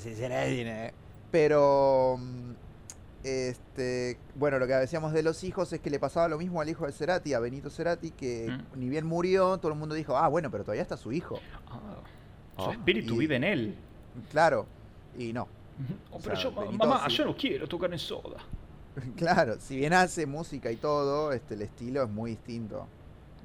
Cincinnati, 0.01 0.61
¿eh? 0.61 0.93
Pero. 1.31 2.17
mm, 2.19 2.53
Este, 3.23 4.17
bueno, 4.35 4.59
lo 4.59 4.67
que 4.67 4.73
decíamos 4.75 5.13
de 5.13 5.23
los 5.23 5.45
hijos 5.45 5.73
es 5.73 5.81
que 5.81 5.91
le 5.91 5.99
pasaba 5.99 6.29
lo 6.29 6.39
mismo 6.39 6.61
al 6.61 6.69
hijo 6.71 6.87
de 6.87 6.93
Cerati, 6.93 7.35
a 7.35 7.41
Benito 7.41 7.69
Cerati, 7.69 8.13
que 8.13 8.49
mm. 8.49 8.79
ni 8.79 8.89
bien 8.89 9.07
murió, 9.07 9.59
todo 9.59 9.73
el 9.73 9.79
mundo 9.79 9.95
dijo, 9.95 10.17
ah, 10.17 10.29
bueno, 10.29 10.51
pero 10.51 10.65
todavía 10.65 10.83
está 10.83 10.97
su 10.97 11.13
hijo. 11.13 11.39
Oh, 12.57 12.65
su 12.65 12.71
espíritu 12.71 13.15
y, 13.15 13.19
vive 13.19 13.37
en 13.37 13.45
él. 13.45 13.75
Claro, 14.31 14.67
y 15.19 15.33
no. 15.33 15.49
Oh, 16.11 16.19
pero 16.23 16.37
sea, 16.37 16.45
yo, 16.45 16.53
Benito, 16.53 16.87
mamá, 16.87 17.05
sí. 17.09 17.17
yo 17.17 17.25
no 17.27 17.37
quiero 17.37 17.67
tocar 17.69 17.93
en 17.93 17.99
soda. 17.99 18.39
Claro, 19.17 19.57
si 19.61 19.77
bien 19.77 19.93
hace 19.93 20.27
música 20.27 20.71
y 20.71 20.77
todo, 20.77 21.33
este, 21.33 21.55
el 21.55 21.63
estilo 21.63 22.03
es 22.03 22.11
muy 22.11 22.33
distinto. 22.33 22.87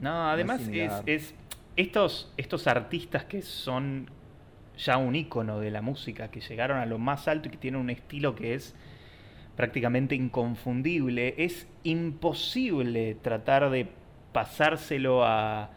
No, 0.01 0.29
además 0.29 0.61
no 0.61 0.73
es, 0.73 0.91
es, 1.05 1.33
estos, 1.75 2.31
estos 2.37 2.67
artistas 2.67 3.25
que 3.25 3.41
son 3.41 4.09
ya 4.77 4.97
un 4.97 5.15
ícono 5.15 5.59
de 5.59 5.71
la 5.71 5.81
música, 5.81 6.29
que 6.29 6.41
llegaron 6.41 6.77
a 6.77 6.85
lo 6.85 6.97
más 6.97 7.27
alto 7.27 7.47
y 7.47 7.51
que 7.51 7.57
tienen 7.57 7.79
un 7.79 7.89
estilo 7.89 8.35
que 8.35 8.53
es 8.53 8.75
prácticamente 9.55 10.15
inconfundible, 10.15 11.35
es 11.37 11.67
imposible 11.83 13.15
tratar 13.15 13.69
de 13.69 13.87
pasárselo 14.33 15.23
a, 15.25 15.69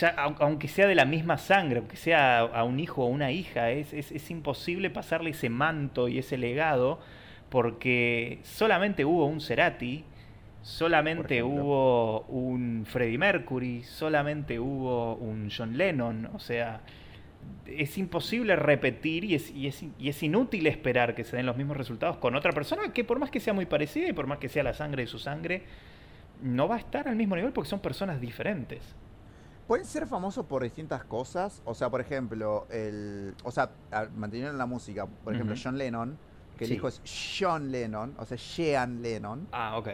ya, 0.00 0.08
aunque 0.40 0.66
sea 0.66 0.88
de 0.88 0.96
la 0.96 1.04
misma 1.04 1.38
sangre, 1.38 1.78
aunque 1.78 1.96
sea 1.96 2.40
a 2.40 2.64
un 2.64 2.80
hijo 2.80 3.04
o 3.04 3.06
una 3.06 3.30
hija, 3.30 3.70
es, 3.70 3.92
es, 3.92 4.10
es 4.10 4.30
imposible 4.30 4.90
pasarle 4.90 5.30
ese 5.30 5.48
manto 5.48 6.08
y 6.08 6.18
ese 6.18 6.38
legado 6.38 6.98
porque 7.48 8.40
solamente 8.42 9.04
hubo 9.04 9.26
un 9.26 9.40
Cerati, 9.40 10.04
solamente 10.62 11.42
hubo 11.42 12.22
un 12.22 12.84
Freddie 12.86 13.18
Mercury, 13.18 13.82
solamente 13.84 14.58
hubo 14.58 15.14
un 15.16 15.50
John 15.56 15.76
Lennon, 15.76 16.26
o 16.34 16.38
sea, 16.38 16.80
es 17.66 17.96
imposible 17.98 18.56
repetir 18.56 19.24
y 19.24 19.34
es, 19.34 19.50
y, 19.50 19.66
es, 19.68 19.82
y 19.98 20.08
es, 20.08 20.22
inútil 20.22 20.66
esperar 20.66 21.14
que 21.14 21.24
se 21.24 21.36
den 21.36 21.46
los 21.46 21.56
mismos 21.56 21.76
resultados 21.76 22.16
con 22.18 22.34
otra 22.34 22.52
persona 22.52 22.92
que 22.92 23.04
por 23.04 23.18
más 23.18 23.30
que 23.30 23.40
sea 23.40 23.52
muy 23.54 23.66
parecida 23.66 24.08
y 24.08 24.12
por 24.12 24.26
más 24.26 24.38
que 24.38 24.48
sea 24.48 24.62
la 24.62 24.74
sangre 24.74 25.02
de 25.02 25.06
su 25.06 25.18
sangre, 25.18 25.62
no 26.42 26.68
va 26.68 26.76
a 26.76 26.78
estar 26.78 27.08
al 27.08 27.16
mismo 27.16 27.36
nivel 27.36 27.52
porque 27.52 27.70
son 27.70 27.80
personas 27.80 28.20
diferentes. 28.20 28.82
pueden 29.66 29.84
ser 29.84 30.06
famosos 30.06 30.46
por 30.46 30.62
distintas 30.62 31.04
cosas. 31.04 31.60
O 31.66 31.74
sea, 31.74 31.90
por 31.90 32.00
ejemplo, 32.00 32.66
el. 32.70 33.34
O 33.44 33.50
sea, 33.50 33.70
manteniendo 34.16 34.56
la 34.56 34.64
música, 34.66 35.06
por 35.06 35.34
ejemplo. 35.34 35.54
John 35.62 35.76
Lennon, 35.76 36.16
que 36.56 36.64
el 36.64 36.68
Sí. 36.68 36.74
hijo 36.76 36.88
es 36.88 37.02
Sean 37.04 37.70
Lennon, 37.70 38.14
o 38.18 38.24
sea, 38.24 38.38
Sean 38.38 39.02
Lennon, 39.02 39.46
Ah, 39.52 39.76
ok. 39.76 39.88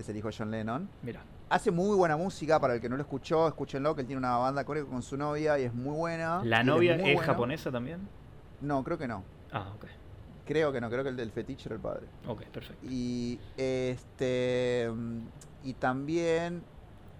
Es 0.00 0.08
el 0.08 0.16
hijo 0.16 0.28
de 0.28 0.34
John 0.36 0.50
Lennon. 0.50 0.88
Mira. 1.02 1.22
Hace 1.48 1.70
muy 1.70 1.96
buena 1.96 2.16
música, 2.16 2.60
para 2.60 2.74
el 2.74 2.80
que 2.80 2.88
no 2.88 2.96
lo 2.96 3.02
escuchó, 3.02 3.48
escúchenlo, 3.48 3.94
que 3.94 4.02
él 4.02 4.06
tiene 4.06 4.18
una 4.18 4.36
banda 4.36 4.64
con, 4.64 4.86
con 4.86 5.02
su 5.02 5.16
novia 5.16 5.58
y 5.58 5.64
es 5.64 5.74
muy 5.74 5.96
buena. 5.96 6.42
¿La 6.44 6.62
novia 6.62 6.94
es 6.94 7.02
bueno. 7.02 7.20
japonesa 7.20 7.72
también? 7.72 8.00
No, 8.60 8.84
creo 8.84 8.98
que 8.98 9.08
no. 9.08 9.24
Ah, 9.52 9.72
ok. 9.74 9.86
Creo 10.46 10.72
que 10.72 10.80
no, 10.80 10.88
creo 10.88 11.02
que 11.02 11.10
el 11.10 11.16
del 11.16 11.30
fetiche 11.30 11.68
era 11.68 11.76
el 11.76 11.80
padre. 11.80 12.06
Ok, 12.26 12.42
perfecto. 12.46 12.86
Y 12.88 13.38
este 13.56 14.90
mm, 14.92 15.18
y 15.64 15.74
también 15.74 16.62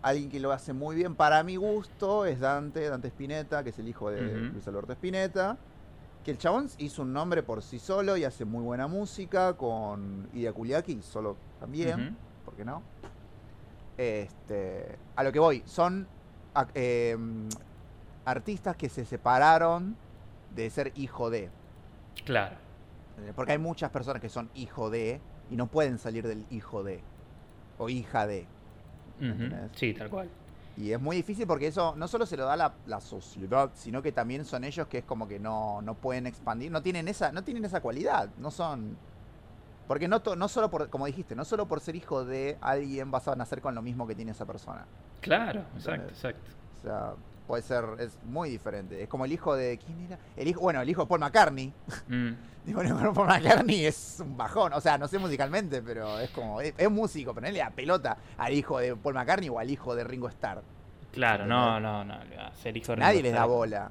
alguien 0.03 0.31
que 0.31 0.41
lo 0.41 0.53
hace 0.53 0.72
muy 0.72 0.97
bien 0.97 1.14
para 1.14 1.43
mi 1.43 1.57
gusto 1.57 2.24
es 2.24 2.41
Dante, 2.41 2.89
Dante 2.89 3.09
Spinetta, 3.09 3.62
que 3.62 3.70
es 3.70 3.78
el 3.78 3.89
hijo 3.89 4.11
de 4.11 4.24
Ujú. 4.24 4.53
Luis 4.53 4.66
Alberto 4.66 4.93
Spinetta. 4.93 5.57
Que 6.24 6.33
el 6.33 6.39
chabón 6.39 6.68
hizo 6.78 7.03
un 7.03 7.12
nombre 7.12 7.43
por 7.43 7.62
sí 7.62 7.78
solo 7.78 8.16
y 8.16 8.24
hace 8.24 8.45
muy 8.45 8.62
buena 8.62 8.87
música 8.87 9.55
con 9.55 10.28
Ida 10.35 10.53
Kuliaki 10.53 11.01
solo 11.03 11.37
también. 11.59 12.16
¿Por 12.51 12.57
qué 12.57 12.64
no? 12.64 12.82
Este, 13.96 14.98
a 15.14 15.22
lo 15.22 15.30
que 15.30 15.38
voy, 15.38 15.62
son 15.66 16.09
eh, 16.74 17.16
mm, 17.16 17.48
artistas 18.24 18.76
que 18.76 18.88
se 18.88 19.05
separaron 19.05 19.96
de 20.55 20.68
ser 20.68 20.92
hijo 20.96 21.30
de. 21.30 21.48
Claro. 22.24 22.57
Porque 23.36 23.53
hay 23.53 23.59
muchas 23.59 23.90
personas 23.90 24.20
que 24.20 24.28
son 24.28 24.51
hijo 24.55 24.90
de 24.90 25.20
y 25.48 25.57
no 25.57 25.68
pueden 25.68 25.98
salir 25.98 26.26
del 26.26 26.44
hijo 26.51 26.82
de 26.82 27.01
o 27.78 27.88
hija 27.88 28.26
de. 28.26 28.46
Sí, 29.76 29.94
tal 29.94 30.11
cual. 30.11 30.28
Y 30.76 30.90
es 30.90 31.01
muy 31.01 31.14
difícil 31.14 31.46
porque 31.46 31.68
eso 31.68 31.94
no 31.96 32.09
solo 32.09 32.26
se 32.26 32.36
lo 32.36 32.46
da 32.46 32.57
la, 32.57 32.72
la 32.86 33.01
sociedad, 33.01 33.70
sino 33.74 34.03
que 34.03 34.11
también 34.11 34.44
son 34.44 34.64
ellos 34.64 34.88
que 34.88 34.98
es 34.98 35.05
como 35.05 35.28
que 35.28 35.38
no, 35.38 35.82
no 35.82 35.94
pueden 35.94 36.26
expandir, 36.26 36.72
no 36.72 36.82
tienen 36.82 37.07
esa, 37.07 37.30
no 37.30 37.44
tienen 37.44 37.64
esa 37.64 37.80
cualidad, 37.80 38.28
no 38.38 38.51
son. 38.51 38.96
Porque 39.91 40.07
no, 40.07 40.20
to- 40.22 40.36
no 40.36 40.47
solo 40.47 40.70
por, 40.70 40.88
como 40.88 41.07
dijiste, 41.07 41.34
no 41.34 41.45
solo 41.45 41.66
por 41.66 41.80
ser 41.80 41.97
hijo 41.97 42.24
de 42.24 42.57
alguien 42.61 43.11
vas 43.11 43.26
a 43.26 43.34
nacer 43.34 43.61
con 43.61 43.74
lo 43.74 43.82
mismo 43.82 44.07
que 44.07 44.14
tiene 44.14 44.30
esa 44.30 44.47
persona. 44.47 44.86
Claro, 45.20 45.62
exacto, 45.74 46.11
exacto. 46.11 46.51
O 46.78 46.82
sea, 46.82 47.12
puede 47.49 47.64
ser, 47.64 47.84
es 47.99 48.16
muy 48.22 48.51
diferente. 48.51 49.03
Es 49.03 49.09
como 49.09 49.24
el 49.24 49.32
hijo 49.32 49.57
de. 49.57 49.78
¿Quién 49.84 50.07
era? 50.07 50.16
El 50.36 50.47
hijo, 50.47 50.61
bueno, 50.61 50.80
el 50.80 50.88
hijo 50.88 51.03
de 51.03 51.09
Paul 51.09 51.18
McCartney. 51.18 51.72
Mm. 52.07 52.30
Digo, 52.66 52.84
no, 52.84 53.12
Paul 53.12 53.26
McCartney 53.26 53.84
es 53.84 54.18
un 54.24 54.36
bajón. 54.36 54.74
O 54.74 54.80
sea, 54.80 54.97
no 54.97 55.09
sé 55.09 55.18
musicalmente, 55.18 55.82
pero 55.82 56.20
es 56.20 56.30
como. 56.30 56.61
Es, 56.61 56.72
es 56.78 56.88
músico, 56.88 57.34
pero 57.34 57.49
no 57.49 57.53
le 57.53 57.59
da 57.59 57.70
pelota 57.70 58.16
al 58.38 58.53
hijo 58.55 58.78
de 58.78 58.95
Paul 58.95 59.16
McCartney 59.16 59.49
o 59.49 59.59
al 59.59 59.68
hijo 59.70 59.97
de 59.97 60.05
Ringo 60.05 60.28
Starr. 60.28 60.62
Claro, 61.11 61.47
no, 61.47 61.80
no, 61.80 62.05
no. 62.05 62.14
Ser 62.62 62.76
hijo 62.76 62.93
de 62.93 62.99
Nadie 62.99 63.22
les 63.24 63.32
da 63.32 63.45
bola. 63.45 63.91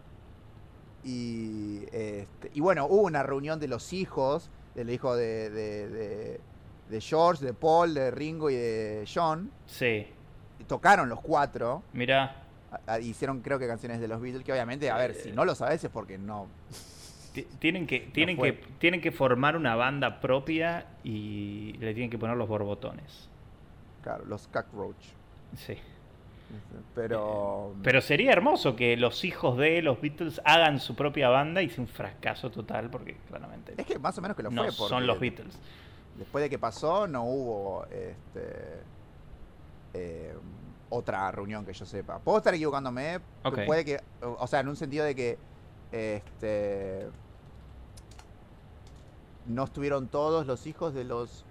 Y, 1.04 1.84
este, 1.92 2.52
y 2.54 2.62
bueno, 2.62 2.86
hubo 2.86 3.02
una 3.02 3.24
reunión 3.24 3.60
de 3.60 3.68
los 3.68 3.94
hijos, 3.94 4.50
del 4.76 4.90
hijo 4.90 5.16
de, 5.16 5.50
de, 5.50 5.90
de- 5.90 6.42
de 6.90 7.02
George, 7.02 7.46
de 7.46 7.54
Paul, 7.54 7.94
de 7.94 8.10
Ringo 8.12 8.50
y 8.50 8.56
de 8.56 9.08
John. 9.14 9.52
Sí. 9.68 10.08
Tocaron 10.68 11.08
los 11.10 11.22
cuatro. 11.22 11.84
A- 12.88 12.94
a- 12.94 13.00
hicieron 13.00 13.42
creo 13.42 13.60
que 13.60 13.68
canciones 13.68 14.00
de 14.00 14.08
los 14.08 14.20
Beatles, 14.22 14.44
que 14.44 14.52
obviamente, 14.52 14.90
a 14.90 14.98
ver, 14.98 15.14
si 15.16 15.32
no 15.32 15.46
lo 15.46 15.54
sabes 15.56 15.84
es 15.84 15.90
porque 15.92 16.18
no... 16.18 16.48
tienen 17.60 17.86
que 17.88 18.00
tienen 18.12 18.38
que 18.38 18.54
tienen 18.80 19.02
que 19.02 19.12
formar 19.12 19.56
una 19.56 19.76
banda 19.76 20.20
propia 20.20 20.86
y 21.04 21.74
le 21.80 21.94
tienen 21.94 22.10
que 22.10 22.18
poner 22.18 22.36
los 22.38 22.48
borbotones. 22.48 23.30
Claro, 24.02 24.26
los 24.26 24.48
Cockroach. 24.48 25.04
Sí. 25.58 25.78
Pero... 26.96 27.76
Pero 27.84 28.02
sería 28.02 28.32
hermoso 28.32 28.76
que 28.76 28.98
los 28.98 29.24
hijos 29.24 29.58
de 29.58 29.82
los 29.82 30.02
Beatles 30.02 30.42
hagan 30.44 30.80
su 30.80 30.96
propia 30.96 31.30
banda 31.30 31.62
y 31.62 31.70
sea 31.70 31.82
un 31.82 31.88
fracaso 31.88 32.50
total 32.50 32.90
porque 32.90 33.18
claramente 33.28 33.74
Es 33.78 33.86
que 33.86 34.00
más 34.00 34.18
o 34.18 34.22
menos 34.22 34.36
que 34.36 34.44
lo 34.44 34.52
no 34.52 34.64
fue. 34.72 34.90
son 34.90 35.08
los 35.08 35.20
Beatles. 35.20 35.58
Después 36.18 36.44
de 36.44 36.50
que 36.50 36.60
pasó, 36.60 37.08
no 37.08 37.24
hubo 37.24 37.86
este, 37.86 38.82
eh, 39.94 40.34
otra 40.90 41.32
reunión 41.32 41.66
que 41.66 41.74
yo 41.74 41.86
sepa. 41.86 42.20
Puedo 42.20 42.40
estar 42.40 42.54
equivocándome. 42.54 43.20
Ok. 43.44 43.60
Puede 43.66 43.86
que. 43.86 44.02
O 44.22 44.46
sea, 44.48 44.60
en 44.60 44.68
un 44.68 44.76
sentido 44.76 45.06
de 45.06 45.16
que. 45.16 45.38
Este. 45.92 47.08
No 49.46 49.64
estuvieron 49.64 50.08
todos 50.08 50.46
los 50.46 50.68
hijos 50.68 50.94
de 50.94 51.06
los. 51.06 51.46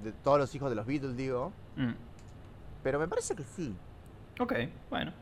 De 0.00 0.12
todos 0.12 0.38
los 0.38 0.54
hijos 0.54 0.68
de 0.68 0.76
los 0.76 0.86
Beatles, 0.86 1.16
digo. 1.16 1.52
Mm. 1.76 1.92
Pero 2.86 3.00
me 3.00 3.08
parece 3.08 3.34
que 3.34 3.42
sí. 3.42 3.74
Ok, 4.38 4.54
bueno. 4.88 5.12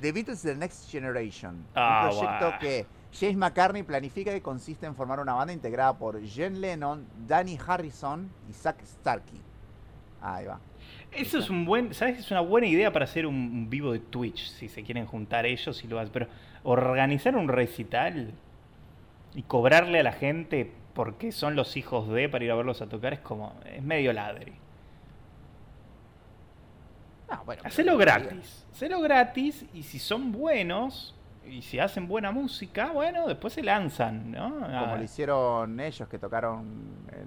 The 0.00 0.12
Beatles 0.12 0.40
The 0.40 0.54
Next 0.54 0.90
Generation. 0.90 1.62
Ah, 1.74 2.08
un 2.10 2.18
proyecto 2.18 2.46
buah. 2.46 2.58
que 2.58 2.86
James 3.12 3.36
McCartney 3.36 3.82
planifica 3.82 4.34
y 4.34 4.40
consiste 4.40 4.86
en 4.86 4.94
formar 4.94 5.20
una 5.20 5.34
banda 5.34 5.52
integrada 5.52 5.92
por 5.92 6.18
John 6.26 6.58
Lennon, 6.58 7.06
Danny 7.28 7.58
Harrison 7.66 8.30
y 8.48 8.54
Zack 8.54 8.82
Starkey. 8.82 9.38
Ahí 10.22 10.46
va. 10.46 10.58
Eso 11.10 11.36
es 11.36 11.50
un 11.50 11.66
buen, 11.66 11.92
¿sabes? 11.92 12.18
Es 12.18 12.30
una 12.30 12.40
buena 12.40 12.66
idea 12.66 12.90
para 12.90 13.04
hacer 13.04 13.26
un, 13.26 13.34
un 13.34 13.68
vivo 13.68 13.92
de 13.92 13.98
Twitch, 13.98 14.48
si 14.48 14.70
se 14.70 14.82
quieren 14.82 15.04
juntar 15.04 15.44
ellos 15.44 15.84
y 15.84 15.88
lo 15.88 15.98
hacen. 15.98 16.14
Pero 16.14 16.28
organizar 16.62 17.36
un 17.36 17.48
recital 17.48 18.32
y 19.34 19.42
cobrarle 19.42 20.00
a 20.00 20.02
la 20.02 20.12
gente 20.12 20.72
porque 20.94 21.30
son 21.30 21.56
los 21.56 21.76
hijos 21.76 22.08
de 22.08 22.30
para 22.30 22.42
ir 22.42 22.50
a 22.50 22.54
verlos 22.54 22.80
a 22.80 22.86
tocar 22.86 23.12
es 23.12 23.20
como, 23.20 23.52
es 23.66 23.82
medio 23.82 24.14
ladri. 24.14 24.61
Bueno, 27.44 27.62
Hacelo 27.64 27.96
gratis. 27.96 28.66
Hacelo 28.72 29.00
gratis 29.00 29.64
y 29.74 29.82
si 29.82 29.98
son 29.98 30.32
buenos 30.32 31.14
y 31.48 31.62
si 31.62 31.78
hacen 31.78 32.06
buena 32.06 32.30
música, 32.30 32.92
bueno, 32.92 33.26
después 33.26 33.52
se 33.52 33.62
lanzan, 33.62 34.30
¿no? 34.30 34.50
Como 34.54 34.66
Ah, 34.66 34.94
lo 34.96 35.02
hicieron 35.02 35.80
ellos 35.80 36.08
que 36.08 36.18
tocaron. 36.18 36.66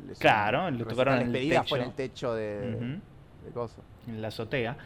El, 0.10 0.16
Claro, 0.18 0.68
el 0.70 0.78
lo 0.78 0.86
tocaron 0.86 1.16
en 1.16 1.22
el 1.28 1.32
despedida 1.34 1.64
fue 1.64 1.80
en 1.84 1.92
techo. 1.92 1.92
el 1.92 1.96
techo 1.96 2.34
de, 2.36 2.76
ujú, 2.76 3.46
de 3.48 3.52
coso. 3.54 3.84
en 4.08 4.22
la 4.22 4.30
azotea. 4.30 4.78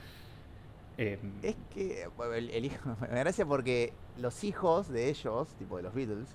Eh, 0.98 1.18
Es 1.44 1.56
que 1.74 2.08
el, 2.36 2.50
el 2.50 2.66
hijo, 2.66 2.90
me 3.02 3.08
da 3.08 3.20
gracia 3.20 3.46
porque 3.46 3.94
los 4.18 4.44
hijos 4.44 4.90
de 4.90 5.10
ellos, 5.10 5.48
tipo 5.58 5.78
de 5.78 5.84
los 5.84 5.94
Beatles, 5.94 6.28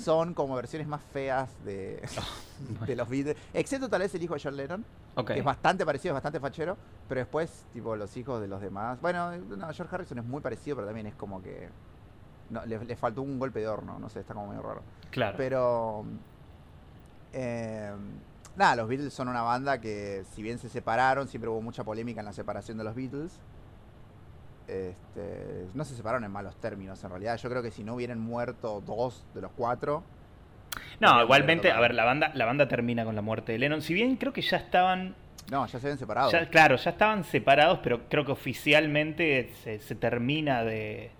son 0.00 0.34
como 0.34 0.54
versiones 0.54 0.86
más 0.86 1.02
feas 1.02 1.50
de, 1.64 2.00
de 2.86 2.94
los 2.94 3.08
Beatles. 3.08 3.36
Excepto 3.54 3.88
tal 3.88 4.02
vez 4.02 4.14
el 4.14 4.22
hijo 4.22 4.34
de 4.34 4.40
John 4.44 4.56
Lennon, 4.56 4.84
Que 5.24 5.38
es 5.38 5.44
bastante 5.44 5.86
parecido, 5.86 6.12
es 6.12 6.14
bastante 6.14 6.40
fachero. 6.40 6.76
Pero 7.08 7.20
después, 7.20 7.66
tipo, 7.72 7.94
los 7.96 8.16
hijos 8.16 8.40
de 8.40 8.48
los 8.48 8.60
demás. 8.60 9.00
Bueno, 9.00 9.36
no, 9.36 9.72
George 9.72 9.94
Harrison 9.94 10.18
es 10.18 10.24
muy 10.24 10.40
parecido, 10.40 10.76
pero 10.76 10.86
también 10.86 11.06
es 11.06 11.14
como 11.14 11.42
que. 11.42 11.68
No, 12.50 12.64
le, 12.66 12.84
le 12.84 12.96
faltó 12.96 13.22
un 13.22 13.38
golpe 13.38 13.60
de 13.60 13.68
horno, 13.68 13.98
no 13.98 14.08
sé, 14.08 14.20
está 14.20 14.34
como 14.34 14.48
medio 14.48 14.62
raro. 14.62 14.82
Claro. 15.10 15.36
Pero. 15.36 16.04
eh, 17.32 17.92
nada, 18.56 18.76
los 18.76 18.88
Beatles 18.88 19.12
son 19.12 19.28
una 19.28 19.42
banda 19.42 19.80
que, 19.80 20.24
si 20.32 20.42
bien 20.42 20.58
se 20.58 20.68
separaron, 20.68 21.28
siempre 21.28 21.50
hubo 21.50 21.60
mucha 21.60 21.84
polémica 21.84 22.20
en 22.20 22.26
la 22.26 22.32
separación 22.32 22.78
de 22.78 22.84
los 22.84 22.94
Beatles. 22.94 23.40
Este, 24.66 25.66
no 25.74 25.84
se 25.84 25.94
separaron 25.94 26.24
en 26.24 26.30
malos 26.30 26.56
términos, 26.56 27.02
en 27.04 27.10
realidad. 27.10 27.36
Yo 27.36 27.50
creo 27.50 27.62
que 27.62 27.70
si 27.70 27.84
no 27.84 27.94
hubieran 27.94 28.18
muerto 28.18 28.82
dos 28.84 29.24
de 29.34 29.42
los 29.42 29.52
cuatro. 29.52 30.02
No, 31.00 31.22
igualmente, 31.22 31.70
a 31.72 31.80
ver, 31.80 31.94
la 31.94 32.04
banda, 32.04 32.30
la 32.34 32.44
banda 32.46 32.68
termina 32.68 33.04
con 33.04 33.14
la 33.14 33.22
muerte 33.22 33.52
de 33.52 33.58
Lennon. 33.58 33.82
Si 33.82 33.94
bien 33.94 34.16
creo 34.16 34.32
que 34.32 34.42
ya 34.42 34.56
estaban, 34.56 35.14
No, 35.50 35.66
ya 35.66 35.78
se 35.78 35.86
habían 35.86 35.98
separado. 35.98 36.30
ya- 36.30 36.48
claro, 36.48 36.76
ya 36.76 36.90
estaban 36.90 37.24
separados, 37.24 37.80
pero 37.82 38.08
creo 38.08 38.24
que 38.24 38.32
oficialmente 38.32 39.50
se, 39.62 39.78
se 39.80 39.94
termina 39.94 40.62
de, 40.64 41.10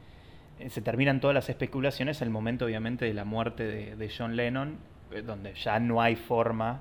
se 0.68 0.80
terminan 0.80 1.20
todas 1.20 1.34
las 1.34 1.48
especulaciones 1.48 2.22
el 2.22 2.30
momento, 2.30 2.64
obviamente, 2.64 3.04
de 3.04 3.14
la 3.14 3.24
muerte 3.24 3.64
de, 3.64 3.96
de 3.96 4.10
John 4.16 4.36
Lennon, 4.36 4.78
eh, 5.12 5.22
donde 5.22 5.54
ya 5.54 5.78
no 5.78 6.00
hay 6.00 6.16
forma, 6.16 6.80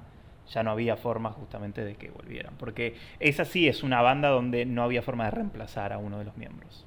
ya 0.49 0.63
no 0.63 0.71
había 0.71 0.95
forma 0.95 1.31
justamente 1.31 1.83
de 1.83 1.95
que 1.95 2.09
volvieran, 2.11 2.53
porque 2.57 2.95
esa 3.19 3.45
sí 3.45 3.67
es 3.67 3.83
una 3.83 4.01
banda 4.01 4.29
donde 4.29 4.65
no 4.65 4.83
había 4.83 5.01
forma 5.01 5.25
de 5.25 5.31
reemplazar 5.31 5.91
a 5.93 5.97
uno 5.97 6.19
de 6.19 6.25
los 6.25 6.37
miembros. 6.37 6.85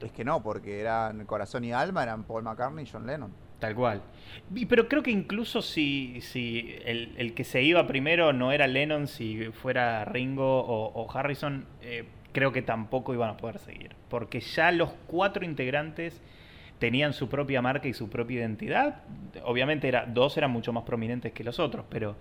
Es 0.00 0.12
que 0.12 0.24
no, 0.24 0.42
porque 0.42 0.80
eran 0.80 1.24
Corazón 1.26 1.62
y 1.64 1.72
Alma, 1.72 2.02
eran 2.02 2.24
Paul 2.24 2.42
McCartney 2.42 2.84
y 2.84 2.88
John 2.90 3.06
Lennon. 3.06 3.32
Tal 3.60 3.74
cual. 3.74 4.00
Pero 4.68 4.88
creo 4.88 5.02
que 5.02 5.10
incluso 5.10 5.60
si, 5.62 6.20
si 6.22 6.74
el, 6.84 7.12
el 7.18 7.34
que 7.34 7.44
se 7.44 7.62
iba 7.62 7.86
primero 7.86 8.32
no 8.32 8.52
era 8.52 8.66
Lennon, 8.66 9.06
si 9.06 9.44
fuera 9.52 10.04
Ringo 10.06 10.60
o, 10.66 11.10
Harrison, 11.12 11.66
eh, 11.82 12.04
creo 12.32 12.52
que 12.52 12.62
tampoco 12.62 13.12
iban 13.12 13.30
a 13.30 13.36
poder 13.36 13.58
seguir. 13.58 13.90
Porque 14.08 14.40
ya 14.40 14.72
los 14.72 14.90
cuatro 15.06 15.44
integrantes 15.44 16.22
tenían 16.78 17.12
su 17.12 17.28
propia 17.28 17.60
marca 17.60 17.86
y 17.88 17.92
su 17.92 18.08
propia 18.08 18.38
identidad. 18.40 19.02
Obviamente 19.44 19.88
era, 19.88 20.06
dos 20.06 20.38
eran 20.38 20.50
mucho 20.50 20.72
más 20.72 20.84
prominentes 20.84 21.32
que 21.32 21.44
los 21.44 21.58
otros, 21.58 21.84
pero 21.90 22.16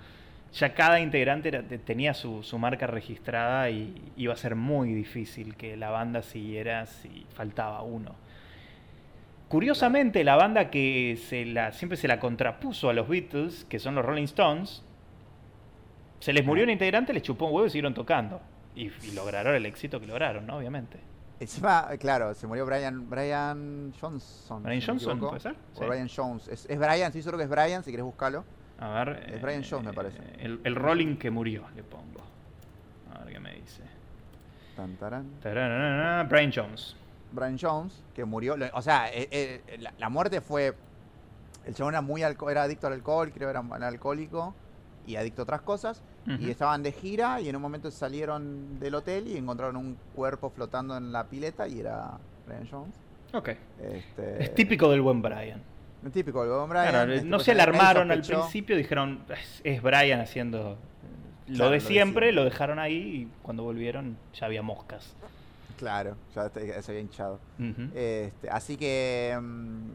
ya 0.52 0.74
cada 0.74 1.00
integrante 1.00 1.48
era- 1.50 1.64
te- 1.64 1.78
tenía 1.78 2.14
su, 2.14 2.44
su 2.44 2.58
marca 2.60 2.86
registrada 2.86 3.70
y 3.70 3.94
iba 4.18 4.34
a 4.34 4.38
ser 4.38 4.56
muy 4.56 4.94
difícil 4.94 5.56
que 5.56 5.78
la 5.78 5.90
banda 5.90 6.22
siguiera 6.22 6.86
si 6.86 7.26
faltaba 7.34 7.82
uno. 7.84 8.16
Curiosamente, 9.50 10.24
la 10.24 10.36
banda 10.36 10.70
que 10.70 11.20
se 11.28 11.44
la, 11.46 11.72
siempre 11.72 11.98
se 11.98 12.08
la 12.08 12.20
contrapuso 12.20 12.90
a 12.90 12.94
los 12.94 13.08
Beatles, 13.10 13.66
que 13.66 13.80
son 13.80 13.96
los 13.96 14.06
Rolling 14.06 14.26
Stones, 14.26 14.84
se 16.20 16.32
les 16.34 16.46
murió 16.46 16.64
un 16.64 16.70
integrante, 16.70 17.12
les 17.14 17.24
chupó 17.24 17.46
un 17.48 17.54
huevo 17.56 17.66
y 17.66 17.70
siguieron 17.72 17.94
tocando. 17.96 18.40
Y, 18.76 18.92
y 19.04 19.12
lograron 19.16 19.56
el 19.56 19.66
éxito 19.66 20.00
que 20.00 20.06
lograron, 20.06 20.46
¿no? 20.46 20.58
Obviamente. 20.58 21.00
Encima, 21.40 21.88
claro, 22.00 22.34
se 22.36 22.46
murió 22.46 22.66
Brian, 22.66 23.10
Brian 23.10 23.92
Johnson. 24.00 24.62
Brian 24.62 24.82
si 24.82 24.88
Johnson. 24.88 25.20
¿puede 25.20 25.40
ser? 25.40 25.54
O 25.76 25.80
Sí. 25.80 25.86
Brian 25.86 26.10
Jones. 26.14 26.48
Es, 26.48 26.66
es 26.70 26.78
Brian, 26.78 27.12
sí, 27.12 27.22
solo 27.24 27.38
que 27.38 27.46
es 27.46 27.50
Brian, 27.50 27.84
si 27.84 27.92
querés 27.92 28.06
buscarlo. 28.06 28.44
A 28.78 29.04
ver. 29.04 29.34
Es 29.34 29.42
Brian 29.42 29.64
Jones, 29.68 29.86
me 29.88 29.94
parece. 29.94 30.20
El, 30.38 30.60
el 30.64 30.76
Rolling 30.76 31.16
que 31.16 31.32
murió, 31.32 31.64
le 31.76 31.82
pongo. 31.84 32.22
A 33.16 33.24
ver 33.24 33.34
qué 33.34 33.40
me 33.40 33.54
dice. 33.56 33.82
Tan. 34.76 34.96
Tararara, 35.42 36.24
Brian 36.26 36.52
Jones. 36.54 36.96
Brian 37.32 37.58
Jones, 37.60 38.04
que 38.14 38.26
murió. 38.26 38.56
O 38.74 38.82
sea, 38.82 39.10
eh, 39.14 39.28
eh, 39.32 39.78
la, 39.80 39.94
la 39.98 40.10
muerte 40.10 40.42
fue. 40.42 40.74
El 41.66 41.74
chabón 41.76 41.94
era 41.94 42.02
muy 42.02 42.22
alco- 42.24 42.50
era 42.50 42.64
adicto 42.64 42.88
al 42.88 42.94
alcohol, 42.94 43.32
creo 43.34 43.50
era, 43.50 43.64
era 43.76 43.88
alcohólico 43.88 44.56
y 45.06 45.16
adicto 45.18 45.42
a 45.42 45.44
otras 45.44 45.62
cosas. 45.62 46.02
Y 46.40 46.52
estaban 46.52 46.84
de 46.84 46.92
gira 46.92 47.42
y 47.42 47.50
en 47.50 47.56
un 47.56 47.62
momento 47.64 47.90
salieron 47.90 48.80
del 48.80 48.94
hotel 48.94 49.28
y 49.28 49.36
encontraron 49.38 49.78
un 49.78 49.98
cuerpo 50.14 50.52
flotando 50.52 50.96
en 50.96 51.12
la 51.12 51.24
pileta 51.24 51.68
y 51.68 51.80
era 51.80 52.20
Brian 52.46 52.68
Jones. 52.70 52.94
Ok. 53.34 53.50
Este, 53.82 54.44
Es 54.44 54.54
típico 54.54 54.92
del 54.92 55.02
buen 55.02 55.24
Brian. 55.24 55.60
un 56.04 56.12
típico 56.12 56.42
del 56.44 56.52
buen 56.52 56.70
Brian. 56.70 56.90
Claro, 56.90 57.14
este, 57.14 57.26
no 57.28 57.38
pues, 57.38 57.46
se 57.46 57.52
alarmaron 57.54 58.12
al 58.12 58.22
principio, 58.22 58.78
dijeron, 58.78 59.24
es, 59.30 59.62
es 59.64 59.82
Brian 59.82 60.20
haciendo 60.20 60.78
lo 61.48 61.56
Claro, 61.56 61.58
de 61.58 61.58
lo 61.58 61.70
de 61.72 61.80
siempre, 61.80 61.96
siempre. 62.28 62.32
lo 62.34 62.44
dejaron 62.46 62.78
ahí 62.78 62.94
y 62.96 63.32
cuando 63.42 63.64
volvieron 63.64 64.16
ya 64.34 64.46
había 64.46 64.62
moscas. 64.62 65.16
Claro, 65.80 66.18
ya 66.36 66.50
se 66.50 66.92
había 66.92 67.00
hinchado. 67.00 67.40
Este, 67.96 68.50
así 68.50 68.76
que 68.76 69.38
mm, 69.42 69.92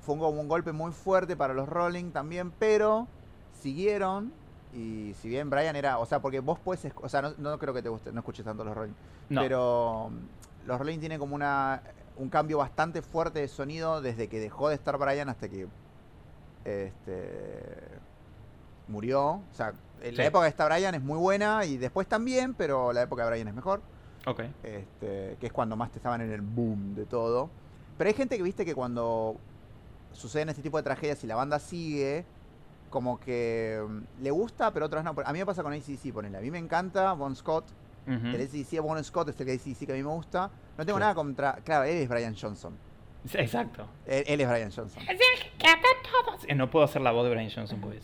fue 0.00 0.14
un, 0.14 0.20
como 0.22 0.40
un 0.40 0.48
golpe 0.48 0.72
muy 0.72 0.90
fuerte 0.90 1.36
para 1.36 1.52
los 1.52 1.68
Rolling 1.68 2.12
también, 2.12 2.50
pero 2.58 3.06
siguieron. 3.60 4.32
Y 4.74 5.12
si 5.20 5.28
bien 5.28 5.50
Brian 5.50 5.76
era, 5.76 5.98
o 5.98 6.06
sea, 6.06 6.20
porque 6.22 6.40
vos 6.40 6.58
puedes, 6.58 6.90
o 6.96 7.08
sea, 7.10 7.20
no, 7.20 7.34
no 7.36 7.58
creo 7.58 7.74
que 7.74 7.82
te 7.82 7.90
guste, 7.90 8.10
no 8.10 8.20
escuches 8.20 8.42
tanto 8.42 8.64
los 8.64 8.74
Rolling, 8.74 8.94
No. 9.28 9.42
pero 9.42 10.10
mm, 10.10 10.66
los 10.68 10.78
Rolling 10.78 10.98
tienen 10.98 11.18
como 11.18 11.34
una 11.34 11.82
un 12.16 12.28
cambio 12.30 12.58
bastante 12.58 13.02
fuerte 13.02 13.40
de 13.40 13.48
sonido 13.48 14.00
desde 14.00 14.28
que 14.28 14.38
dejó 14.40 14.68
de 14.70 14.74
estar 14.76 14.96
Brian 14.98 15.28
hasta 15.28 15.48
que 15.48 15.66
este 16.64 17.28
murió. 18.88 19.24
O 19.30 19.42
sea, 19.52 19.72
la 20.02 20.24
época 20.24 20.44
que 20.44 20.48
está 20.50 20.66
Brian 20.66 20.94
es 20.94 21.02
muy 21.02 21.18
buena 21.18 21.64
y 21.64 21.76
después 21.76 22.06
también, 22.06 22.54
pero 22.54 22.92
la 22.92 23.02
época 23.02 23.24
de 23.24 23.30
Brian 23.30 23.48
es 23.48 23.54
mejor 23.54 23.80
Ok. 24.26 24.40
este, 24.62 25.36
que 25.40 25.46
es 25.46 25.52
cuando 25.52 25.76
más 25.76 25.90
te 25.90 25.98
estaban 25.98 26.20
en 26.20 26.30
el 26.32 26.40
boom 26.40 26.94
de 26.94 27.06
todo. 27.06 27.50
Pero 27.98 28.08
hay 28.08 28.14
gente 28.14 28.36
que 28.36 28.42
viste 28.42 28.64
que 28.64 28.74
cuando 28.74 29.36
suceden 30.12 30.48
este 30.48 30.62
tipo 30.62 30.76
de 30.76 30.82
tragedias 30.82 31.22
y 31.24 31.26
la 31.26 31.34
banda 31.36 31.58
sigue, 31.58 32.24
como 32.90 33.18
que 33.18 33.82
mm, 33.86 34.22
le 34.22 34.30
gusta, 34.30 34.70
pero 34.72 34.86
otras 34.86 35.04
no. 35.04 35.14
A 35.24 35.32
mí 35.32 35.38
me 35.38 35.46
pasa 35.46 35.62
con 35.62 35.72
ACC, 35.72 36.12
ponele. 36.12 36.38
A 36.38 36.40
mí 36.40 36.50
me 36.50 36.58
encanta 36.58 37.12
Bon 37.14 37.34
Scott. 37.34 37.64
Ujú. 38.06 38.26
El 38.28 38.42
ACC 38.42 38.80
Bon 38.80 39.02
Scott 39.04 39.28
es 39.28 39.40
el 39.40 39.50
ACC 39.50 39.86
que 39.86 39.92
a 39.92 39.96
mí 39.96 40.02
me 40.02 40.08
gusta. 40.10 40.50
No 40.76 40.84
tengo 40.86 40.98
nada 40.98 41.14
contra. 41.14 41.54
Claro, 41.64 41.84
él 41.84 41.96
es 41.98 42.08
Brian 42.08 42.34
Johnson. 42.40 42.76
Exacto. 43.34 43.86
Él, 44.06 44.24
él 44.26 44.40
es 44.40 44.48
Brian 44.48 44.70
Johnson. 44.72 45.02
Eh, 46.48 46.54
No 46.54 46.70
puedo 46.70 46.84
hacer 46.84 47.02
la 47.02 47.12
voz 47.12 47.24
de 47.24 47.30
Brian 47.30 47.50
Johnson, 47.54 47.80
pues. 47.80 48.02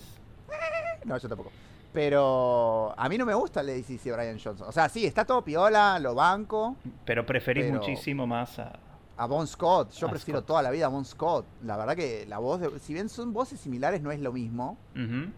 No, 1.04 1.16
yo 1.16 1.28
tampoco. 1.28 1.50
Pero 1.98 2.94
a 2.96 3.08
mí 3.08 3.18
no 3.18 3.26
me 3.26 3.34
gusta 3.34 3.60
el 3.60 3.70
ACC 3.70 4.04
Brian 4.14 4.38
Johnson. 4.38 4.68
O 4.68 4.70
sea, 4.72 4.88
sí, 4.88 5.04
está 5.04 5.24
todo 5.24 5.42
piola, 5.42 5.98
lo 5.98 6.14
banco. 6.14 6.76
Pero 7.04 7.26
preferís 7.26 7.64
Pero- 7.64 7.78
muchísimo 7.80 8.24
más 8.24 8.56
a. 8.60 8.78
A 9.16 9.26
Bon 9.26 9.44
Scott, 9.48 9.90
yo 9.94 10.08
prefiero 10.08 10.38
Scott. 10.38 10.46
toda 10.46 10.62
la 10.62 10.70
vida 10.70 10.86
a 10.86 10.88
Bon 10.90 11.04
Scott. 11.04 11.44
La 11.64 11.76
verdad 11.76 11.96
que 11.96 12.24
la 12.28 12.38
voz, 12.38 12.60
de, 12.60 12.78
si 12.78 12.94
bien 12.94 13.08
son 13.08 13.32
voces 13.32 13.58
similares, 13.58 14.00
no 14.00 14.12
es 14.12 14.20
lo 14.20 14.32
mismo. 14.32 14.78
Ujú. 14.94 15.32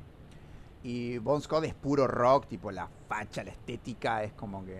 Y 0.82 1.16
Bon 1.16 1.40
Scott 1.40 1.64
es 1.64 1.72
puro 1.72 2.06
rock, 2.06 2.46
tipo 2.46 2.70
la 2.70 2.90
facha, 3.08 3.42
la 3.42 3.52
estética, 3.52 4.22
es 4.22 4.34
como 4.34 4.62
que. 4.66 4.78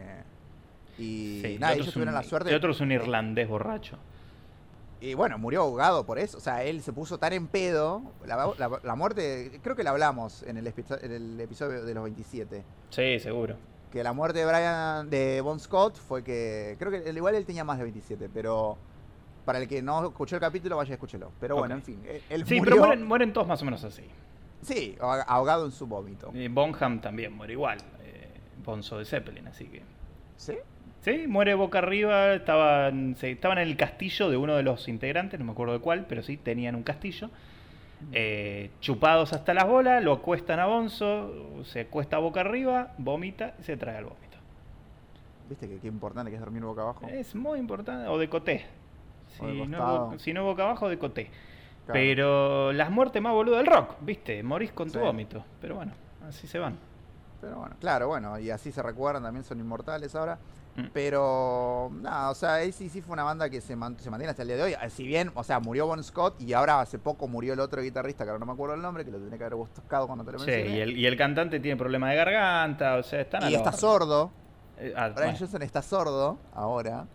Y 0.98 1.40
Sí, 1.42 1.56
nada, 1.58 1.72
ellos 1.72 1.94
tuvieron 1.94 2.12
un- 2.14 2.20
la 2.20 2.28
suerte. 2.28 2.50
El 2.50 2.56
otro 2.56 2.72
es 2.72 2.80
un 2.82 2.92
irlandés 2.92 3.48
borracho. 3.48 3.96
Y 5.00 5.14
bueno, 5.14 5.38
murió 5.38 5.62
ahogado 5.62 6.04
por 6.04 6.18
eso. 6.18 6.36
O 6.38 6.40
sea, 6.40 6.62
él 6.64 6.82
se 6.82 6.92
puso 6.92 7.18
tan 7.18 7.32
en 7.32 7.46
pedo. 7.46 8.02
La, 8.26 8.36
la- 8.58 8.80
la 8.82 8.94
muerte, 8.96 9.58
creo 9.62 9.74
que 9.74 9.82
la 9.82 9.90
hablamos 9.90 10.42
en 10.42 10.56
el, 10.58 10.66
episo- 10.66 10.98
en 11.02 11.12
el 11.12 11.40
episodio 11.40 11.84
de 11.84 11.94
los 11.94 12.04
27. 12.04 12.62
Sí, 12.90 13.18
seguro. 13.18 13.56
Que 13.90 14.04
la 14.04 14.12
muerte 14.12 14.38
de 14.40 14.46
Brian, 14.46 15.08
de 15.10 15.40
Bon 15.40 15.58
Scott, 15.58 15.96
fue 15.96 16.22
que. 16.22 16.76
Creo 16.78 16.90
que 16.92 17.10
igual 17.10 17.34
él 17.34 17.44
tenía 17.46 17.64
más 17.64 17.78
de 17.78 17.84
27, 17.84 18.28
pero. 18.32 18.76
Para 19.44 19.58
el 19.58 19.66
que 19.66 19.80
no 19.80 20.06
escuchó 20.06 20.36
el 20.36 20.40
capítulo, 20.40 20.76
vaya, 20.76 20.92
escúchelo. 20.94 21.32
Pero 21.40 21.56
bueno, 21.56 21.74
en 21.74 21.82
fin. 21.82 22.00
él- 22.06 22.22
Él 22.28 22.46
Sí, 22.46 22.58
murió, 22.58 22.74
pero 22.74 22.86
mueren, 22.86 23.06
mueren 23.06 23.32
todos 23.32 23.48
más 23.48 23.62
o 23.62 23.64
menos 23.64 23.82
así. 23.82 24.04
Sí, 24.62 24.96
ahoga- 25.00 25.22
ahogado 25.22 25.64
en 25.64 25.72
su 25.72 25.86
vómito. 25.86 26.30
Y 26.34 26.46
Bonham 26.48 27.00
también 27.00 27.32
muere 27.32 27.54
igual. 27.54 27.78
eh, 28.04 28.28
Bonzo 28.62 28.98
de 28.98 29.06
Zeppelin, 29.06 29.48
así 29.48 29.64
que. 29.64 29.82
¿Sí? 30.36 30.58
Sí, 31.02 31.26
muere 31.26 31.54
boca 31.54 31.78
arriba. 31.78 32.34
Estaban, 32.34 33.16
se- 33.16 33.30
estaban 33.30 33.58
en 33.58 33.68
el 33.68 33.76
castillo 33.76 34.28
de 34.30 34.36
uno 34.36 34.54
de 34.56 34.62
los 34.62 34.86
integrantes, 34.88 35.38
no 35.40 35.46
me 35.46 35.52
acuerdo 35.52 35.72
de 35.74 35.80
cuál, 35.80 36.04
pero 36.08 36.22
sí, 36.22 36.36
tenían 36.36 36.74
un 36.74 36.82
castillo. 36.82 37.30
eh, 38.12 38.70
chupados 38.80 39.34
hasta 39.34 39.52
las 39.52 39.66
bolas, 39.66 40.02
lo 40.02 40.14
acuestan 40.14 40.58
a 40.58 40.64
Bonzo, 40.64 41.62
se 41.64 41.80
acuesta 41.80 42.16
boca 42.16 42.40
arriba, 42.40 42.92
vomita 42.96 43.52
y 43.60 43.62
se 43.62 43.76
traga 43.76 43.98
el 43.98 44.04
vómito. 44.06 44.38
¿Viste 45.50 45.68
que 45.68 45.78
qué 45.80 45.88
importante 45.88 46.30
que 46.30 46.36
es 46.36 46.40
dormir 46.40 46.62
boca 46.62 46.80
abajo? 46.80 47.06
Es 47.08 47.34
muy 47.34 47.58
importante. 47.58 48.08
O 48.08 48.16
de 48.18 48.28
coté. 48.30 48.52
De 49.42 49.52
Si 49.52 49.66
no, 49.66 50.18
si 50.18 50.32
boca 50.32 50.62
abajo, 50.62 50.88
de 50.88 50.98
coté. 50.98 51.24
Claro. 51.84 51.92
Pero 51.92 52.72
las 52.72 52.90
muertes 52.90 53.20
más 53.20 53.32
boludas 53.34 53.58
del 53.58 53.66
rock, 53.66 53.96
¿viste? 54.00 54.42
Morís 54.42 54.72
con 54.72 54.88
tu 54.88 54.94
Sí. 54.98 55.04
vómito. 55.04 55.44
Pero 55.60 55.74
bueno, 55.74 55.92
así 56.26 56.46
se 56.46 56.58
van. 56.58 56.78
Pero 57.42 57.56
bueno, 57.58 57.76
claro, 57.80 58.08
bueno, 58.08 58.38
y 58.38 58.48
así 58.50 58.72
se 58.72 58.82
recuerdan, 58.82 59.22
también 59.24 59.44
son 59.44 59.60
inmortales 59.60 60.14
ahora. 60.14 60.38
Mm. 60.76 60.84
Pero, 60.92 61.90
nada, 62.00 62.30
o 62.30 62.34
sea, 62.34 62.54
ACC 62.56 63.02
fue 63.02 63.12
una 63.12 63.24
banda 63.24 63.50
que 63.50 63.60
se, 63.60 63.74
man- 63.76 63.96
se 63.98 64.08
mantiene 64.08 64.30
hasta 64.30 64.42
el 64.42 64.48
día 64.48 64.56
de 64.56 64.62
hoy. 64.62 64.72
Eh, 64.72 64.90
Si 64.90 65.04
bien, 65.04 65.30
o 65.34 65.42
sea, 65.42 65.58
murió 65.60 65.86
Bon 65.86 66.02
Scott 66.02 66.40
y 66.40 66.52
ahora 66.52 66.80
hace 66.80 66.98
poco 66.98 67.26
murió 67.28 67.52
el 67.54 67.60
otro 67.60 67.82
guitarrista, 67.82 68.24
que 68.24 68.30
ahora 68.30 68.38
no 68.38 68.46
me 68.46 68.52
acuerdo 68.52 68.74
el 68.76 68.82
nombre, 68.82 69.04
que 69.04 69.10
lo 69.10 69.18
tenía 69.18 69.36
que 69.36 69.44
haber 69.44 69.56
buscado 69.56 70.06
cuando 70.06 70.24
te 70.24 70.32
lo 70.32 70.38
Sí, 70.38 70.46
mencioné. 70.46 70.76
y 70.76 70.80
el, 70.80 70.96
y 70.96 71.06
el 71.06 71.16
cantante 71.16 71.58
tiene 71.60 71.76
problema 71.76 72.08
de 72.10 72.16
garganta, 72.16 72.96
o 72.96 73.02
sea, 73.02 73.20
están 73.20 73.42
a 73.44 73.48
Y 73.48 73.52
la 73.52 73.58
está 73.58 73.72
sordo. 73.72 74.30
Eh, 74.78 74.94
ah, 74.96 75.08
Brian 75.08 75.14
bueno. 75.32 75.38
Johnson 75.38 75.62
está 75.62 75.82
sordo 75.82 76.38
ahora. 76.54 77.06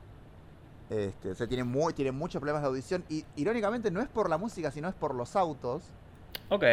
Este, 0.90 1.32
o 1.32 1.36
sea, 1.36 1.48
tiene, 1.48 1.64
muy, 1.64 1.94
tiene 1.94 2.12
muchos 2.12 2.40
problemas 2.40 2.62
de 2.62 2.68
audición. 2.68 3.04
Y 3.10 3.26
irónicamente 3.38 3.90
no 3.90 4.02
es 4.02 4.08
por 4.08 4.30
la 4.30 4.38
música, 4.38 4.70
sino 4.70 4.88
es 4.88 4.94
por 4.94 5.16
los 5.16 5.36
autos. 5.36 5.84
Ok. 6.50 6.64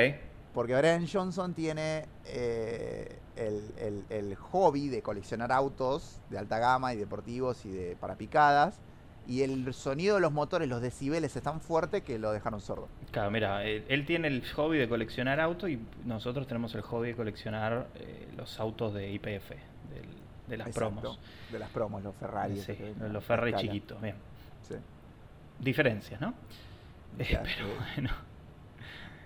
Porque 0.54 0.76
Brian 0.76 1.06
Johnson 1.10 1.54
tiene 1.54 2.04
eh, 2.26 3.18
el, 3.36 3.62
el- 3.78 4.04
el 4.10 4.34
hobby 4.36 4.88
de 4.88 5.00
coleccionar 5.02 5.50
autos 5.50 6.20
de 6.28 6.38
alta 6.38 6.58
gama 6.58 6.92
y 6.92 6.96
deportivos 6.98 7.64
y 7.64 7.70
de 7.70 7.96
para 7.96 8.16
picadas. 8.16 8.78
Y 9.26 9.42
el 9.42 9.72
sonido 9.72 10.16
de 10.16 10.20
los 10.20 10.32
motores, 10.32 10.68
los 10.68 10.82
decibeles, 10.82 11.34
es 11.36 11.42
tan 11.44 11.60
fuerte 11.60 12.02
que 12.02 12.18
lo 12.18 12.32
dejaron 12.32 12.60
sordo. 12.60 12.88
Claro, 13.12 13.30
mira, 13.30 13.64
él, 13.64 13.84
él 13.88 14.04
tiene 14.04 14.26
el 14.28 14.44
hobby 14.52 14.78
de 14.78 14.88
coleccionar 14.88 15.38
autos 15.40 15.70
y 15.70 15.78
nosotros 16.04 16.46
tenemos 16.48 16.74
el 16.74 16.82
hobby 16.82 17.08
de 17.10 17.14
coleccionar 17.16 17.86
eh, 17.94 18.28
los 18.36 18.58
autos 18.58 18.92
de 18.94 19.10
IPF, 19.12 19.50
de 20.48 20.56
las 20.56 20.66
Exacto, 20.66 21.00
promos. 21.00 21.20
De 21.52 21.58
las 21.60 21.70
promos, 21.70 22.02
los 22.02 22.16
Ferrari. 22.16 22.58
Sí, 22.60 22.76
los 23.00 23.24
Ferrari 23.24 23.54
chiquitos, 23.54 24.00
bien. 24.02 24.16
Sí. 24.68 24.74
Diferencias, 25.60 26.20
¿no? 26.20 26.34
Eh, 27.18 27.38
pero 27.42 27.68
bueno. 27.94 28.10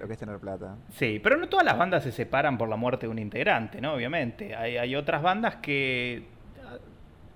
Lo 0.00 0.06
que 0.06 0.12
es 0.12 0.18
tener 0.18 0.38
plata. 0.38 0.76
Sí, 0.90 1.20
pero 1.22 1.36
no 1.36 1.48
todas 1.48 1.64
las 1.64 1.78
bandas 1.78 2.02
se 2.04 2.12
separan 2.12 2.58
por 2.58 2.68
la 2.68 2.76
muerte 2.76 3.06
de 3.06 3.10
un 3.12 3.18
integrante, 3.18 3.80
¿no? 3.80 3.94
Obviamente. 3.94 4.54
Hay, 4.54 4.76
hay 4.76 4.94
otras 4.94 5.22
bandas 5.22 5.56
que 5.56 6.26
ah, 6.64 6.76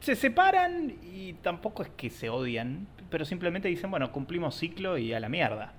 se 0.01 0.15
separan 0.15 0.93
y 1.03 1.33
tampoco 1.35 1.83
es 1.83 1.89
que 1.97 2.11
se 2.11 2.29
odian, 2.29 2.87
pero 3.09 3.25
simplemente 3.25 3.69
dicen, 3.69 3.91
bueno, 3.91 4.13
cumplimos 4.13 4.55
ciclo 4.57 4.99
y 4.99 5.13
a 5.15 5.21
la 5.21 5.29
mierda. 5.29 5.73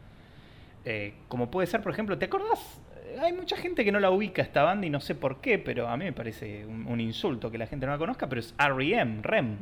Eh, 0.83 1.13
como 1.27 1.51
puede 1.51 1.67
ser, 1.67 1.81
por 1.83 1.91
ejemplo, 1.91 2.17
¿te 2.17 2.25
acordás? 2.25 2.81
Eh, 3.05 3.17
Hay 3.21 3.33
mucha 3.33 3.55
gente 3.57 3.85
que 3.85 3.91
no 3.91 3.99
la 3.99 4.09
ubica 4.09 4.41
esta 4.41 4.63
banda 4.63 4.87
y 4.87 4.89
no 4.89 4.99
sé 4.99 5.13
por 5.13 5.39
qué, 5.39 5.59
pero 5.59 5.87
a 5.87 5.95
mí 5.97 6.05
me 6.05 6.13
parece 6.13 6.65
un, 6.65 6.87
un 6.87 6.99
insulto 6.99 7.51
que 7.51 7.59
la 7.59 7.67
gente 7.67 7.85
no 7.85 7.91
la 7.91 7.99
conozca, 7.99 8.27
pero 8.27 8.39
es 8.41 8.55
R.E.M., 8.57 9.19
REM. 9.21 9.57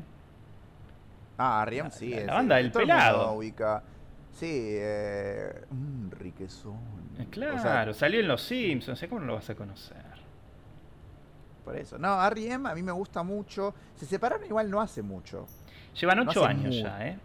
Ah, 1.38 1.66
Riem 1.68 1.86
La- 1.86 1.92
sí. 1.92 2.10
la- 2.10 2.18
es- 2.18 2.26
la 2.28 2.34
banda 2.34 2.56
del 2.58 2.72
pelado. 2.72 3.34
ubica. 3.34 3.84
Sí, 4.32 4.48
eh, 4.80 5.66
mm, 5.70 6.10
riquezón. 6.12 6.78
Eh, 7.18 7.26
O 7.28 7.32
Claro, 7.32 7.58
sea, 7.60 7.94
salió 7.94 8.20
en 8.22 8.28
Los 8.28 8.42
Simpsons, 8.44 9.04
¿cómo 9.10 9.22
no 9.22 9.28
lo 9.28 9.34
vas 9.36 9.50
a 9.50 9.56
conocer? 9.56 9.98
por 11.66 11.76
eso. 11.76 11.98
No, 12.00 12.26
R.E.M. 12.26 12.68
a 12.70 12.74
mí 12.74 12.82
me 12.82 12.92
gusta 12.92 13.22
mucho. 13.22 13.76
Se 13.96 14.06
separaron 14.06 14.44
igual 14.46 14.72
no 14.72 14.82
hace 14.82 15.02
mucho. 15.04 15.46
Llevan 16.00 16.20
ocho 16.28 16.44
años 16.46 16.76
ya, 16.82 17.06
¿eh? 17.08 17.20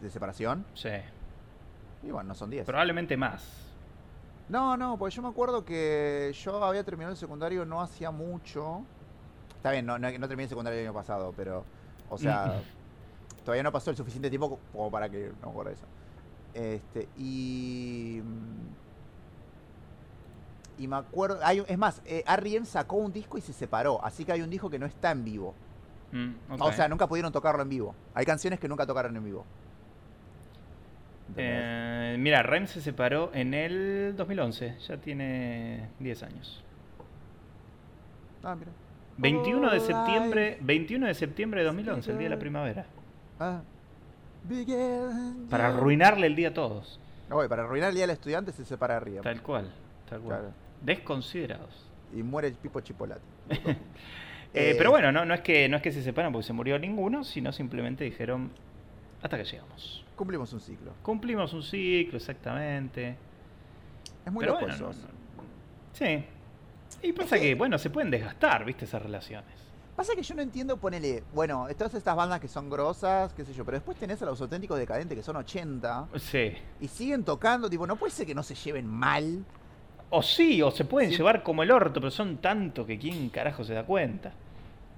De 0.00 0.08
separación. 0.10 0.64
Sí, 0.74 0.88
Y 2.06 2.10
bueno, 2.10 2.28
no 2.28 2.34
son 2.34 2.50
10. 2.50 2.64
probablemente 2.64 3.16
más. 3.16 3.42
No, 4.48 4.76
no, 4.76 4.96
porque 4.98 5.14
yo 5.14 5.22
me 5.22 5.28
acuerdo 5.28 5.64
que 5.64 6.32
yo 6.44 6.62
había 6.62 6.84
terminado 6.84 7.12
el 7.12 7.16
secundario 7.18 7.64
no 7.64 7.80
hacía 7.80 8.10
mucho. 8.10 8.82
Está 9.56 9.72
bien, 9.72 9.84
no, 9.86 9.98
no, 9.98 10.10
no 10.10 10.28
terminé 10.28 10.44
el 10.44 10.48
secundario 10.48 10.78
el 10.80 10.86
año 10.86 10.94
pasado, 10.94 11.32
pero. 11.36 11.64
O 12.08 12.18
sea, 12.18 12.54
todavía 13.44 13.62
no 13.62 13.72
pasó 13.72 13.90
el 13.90 13.96
suficiente 13.96 14.28
tiempo 14.30 14.50
co- 14.50 14.58
como 14.72 14.90
para 14.90 15.08
que 15.08 15.30
no 15.40 15.46
me 15.46 15.50
acuerdo 15.50 15.72
eso. 15.72 15.86
Este, 16.54 17.08
y. 17.16 18.20
mm, 18.22 18.70
Y 20.82 20.88
me 20.88 20.96
acuerdo. 20.96 21.38
Hay, 21.42 21.62
es 21.66 21.78
más, 21.78 22.02
eh, 22.06 22.24
R.E.M. 22.26 22.64
sacó 22.66 22.96
un 22.96 23.12
disco 23.12 23.38
y 23.38 23.40
se 23.40 23.52
separó. 23.52 24.02
Así 24.04 24.24
que 24.24 24.32
hay 24.32 24.42
un 24.42 24.50
disco 24.50 24.70
que 24.70 24.78
no 24.78 24.86
está 24.86 25.10
en 25.10 25.24
vivo. 25.24 25.54
Mm. 26.12 26.60
O 26.60 26.72
sea, 26.72 26.88
nunca 26.88 27.06
pudieron 27.06 27.32
tocarlo 27.32 27.62
en 27.62 27.68
vivo. 27.68 27.94
Hay 28.14 28.24
canciones 28.24 28.58
que 28.58 28.68
nunca 28.68 28.86
tocaron 28.86 29.16
en 29.16 29.24
vivo. 29.24 29.44
Eh, 31.36 32.16
mira, 32.18 32.42
Rem 32.42 32.66
se 32.66 32.80
separó 32.80 33.30
en 33.34 33.54
el 33.54 34.14
2011, 34.16 34.78
ya 34.80 34.96
tiene 34.96 35.88
10 36.00 36.22
años. 36.24 36.64
Ah, 38.42 38.54
mira. 38.56 38.72
21 39.18 39.70
de 39.70 39.80
septiembre, 39.80 40.58
21 40.62 41.06
de 41.06 41.14
septiembre 41.14 41.60
de 41.60 41.66
2011, 41.66 42.10
el 42.10 42.18
día 42.18 42.28
de 42.28 42.34
la 42.34 42.40
primavera. 42.40 42.86
Ah. 43.38 43.60
Para 45.50 45.68
arruinarle 45.68 46.26
el 46.26 46.36
día 46.36 46.48
a 46.48 46.54
todos. 46.54 46.98
No, 47.28 47.36
para 47.48 47.62
arruinar 47.64 47.90
el 47.90 47.94
día 47.94 48.02
del 48.06 48.10
estudiante 48.16 48.52
se 48.52 48.64
separa 48.64 48.98
Río. 49.00 49.22
Tal 49.22 49.40
cual, 49.42 49.70
tal 50.08 50.20
cual. 50.20 50.38
Claro. 50.38 50.54
Desconsiderados. 50.82 51.86
Y 52.14 52.22
muere 52.22 52.48
el 52.48 52.54
Pipo 52.54 52.80
Chipolati. 52.80 53.20
Eh, 54.52 54.70
Eh, 54.72 54.74
pero 54.76 54.90
bueno, 54.90 55.12
no, 55.12 55.24
no, 55.24 55.32
es 55.32 55.42
que, 55.42 55.68
no 55.68 55.76
es 55.76 55.82
que 55.82 55.92
se 55.92 56.02
separan 56.02 56.32
porque 56.32 56.44
se 56.44 56.52
murió 56.52 56.76
ninguno, 56.76 57.22
sino 57.22 57.52
simplemente 57.52 58.02
dijeron 58.02 58.50
hasta 59.22 59.36
que 59.38 59.44
llegamos. 59.44 60.04
Cumplimos 60.16 60.52
un 60.52 60.60
ciclo. 60.60 60.92
Cumplimos 61.04 61.52
un 61.52 61.62
ciclo, 61.62 62.16
exactamente. 62.16 63.14
Es 64.26 64.32
muy 64.32 64.40
pero 64.40 64.54
loco 64.54 64.66
bueno, 64.66 64.74
eso. 64.74 64.84
no- 64.86 64.90
no- 64.92 65.44
sí. 65.92 66.24
Y 67.00 67.12
pasa 67.12 67.36
Es 67.36 67.42
que- 67.42 67.48
que, 67.50 67.54
bueno, 67.54 67.78
se 67.78 67.90
pueden 67.90 68.10
desgastar, 68.10 68.64
¿viste? 68.64 68.86
Esas 68.86 69.00
relaciones. 69.00 69.54
Pasa 70.00 70.14
que 70.16 70.22
yo 70.22 70.34
no 70.34 70.40
entiendo, 70.40 70.78
ponele, 70.78 71.22
bueno, 71.34 71.66
todas 71.76 71.92
estas 71.92 72.16
bandas 72.16 72.40
que 72.40 72.48
son 72.48 72.70
grosas, 72.70 73.34
qué 73.34 73.44
sé 73.44 73.52
yo, 73.52 73.66
pero 73.66 73.76
después 73.76 73.98
tenés 73.98 74.22
a 74.22 74.24
los 74.24 74.40
auténticos 74.40 74.78
decadentes 74.78 75.14
que 75.14 75.22
son 75.22 75.36
80 75.36 76.08
Sí. 76.16 76.54
y 76.80 76.88
siguen 76.88 77.22
tocando, 77.22 77.68
tipo, 77.68 77.86
no 77.86 77.96
puede 77.96 78.10
ser 78.10 78.26
que 78.26 78.34
no 78.34 78.42
se 78.42 78.54
lleven 78.54 78.86
mal. 78.86 79.44
O 80.08 80.22
sí, 80.22 80.62
o 80.62 80.70
se 80.70 80.86
pueden 80.86 81.10
Sí. 81.10 81.18
llevar 81.18 81.42
como 81.42 81.62
el 81.62 81.70
orto, 81.70 82.00
pero 82.00 82.10
son 82.10 82.38
tanto 82.38 82.86
que 82.86 82.98
quién 82.98 83.28
carajo 83.28 83.62
se 83.62 83.74
da 83.74 83.84
cuenta. 83.84 84.32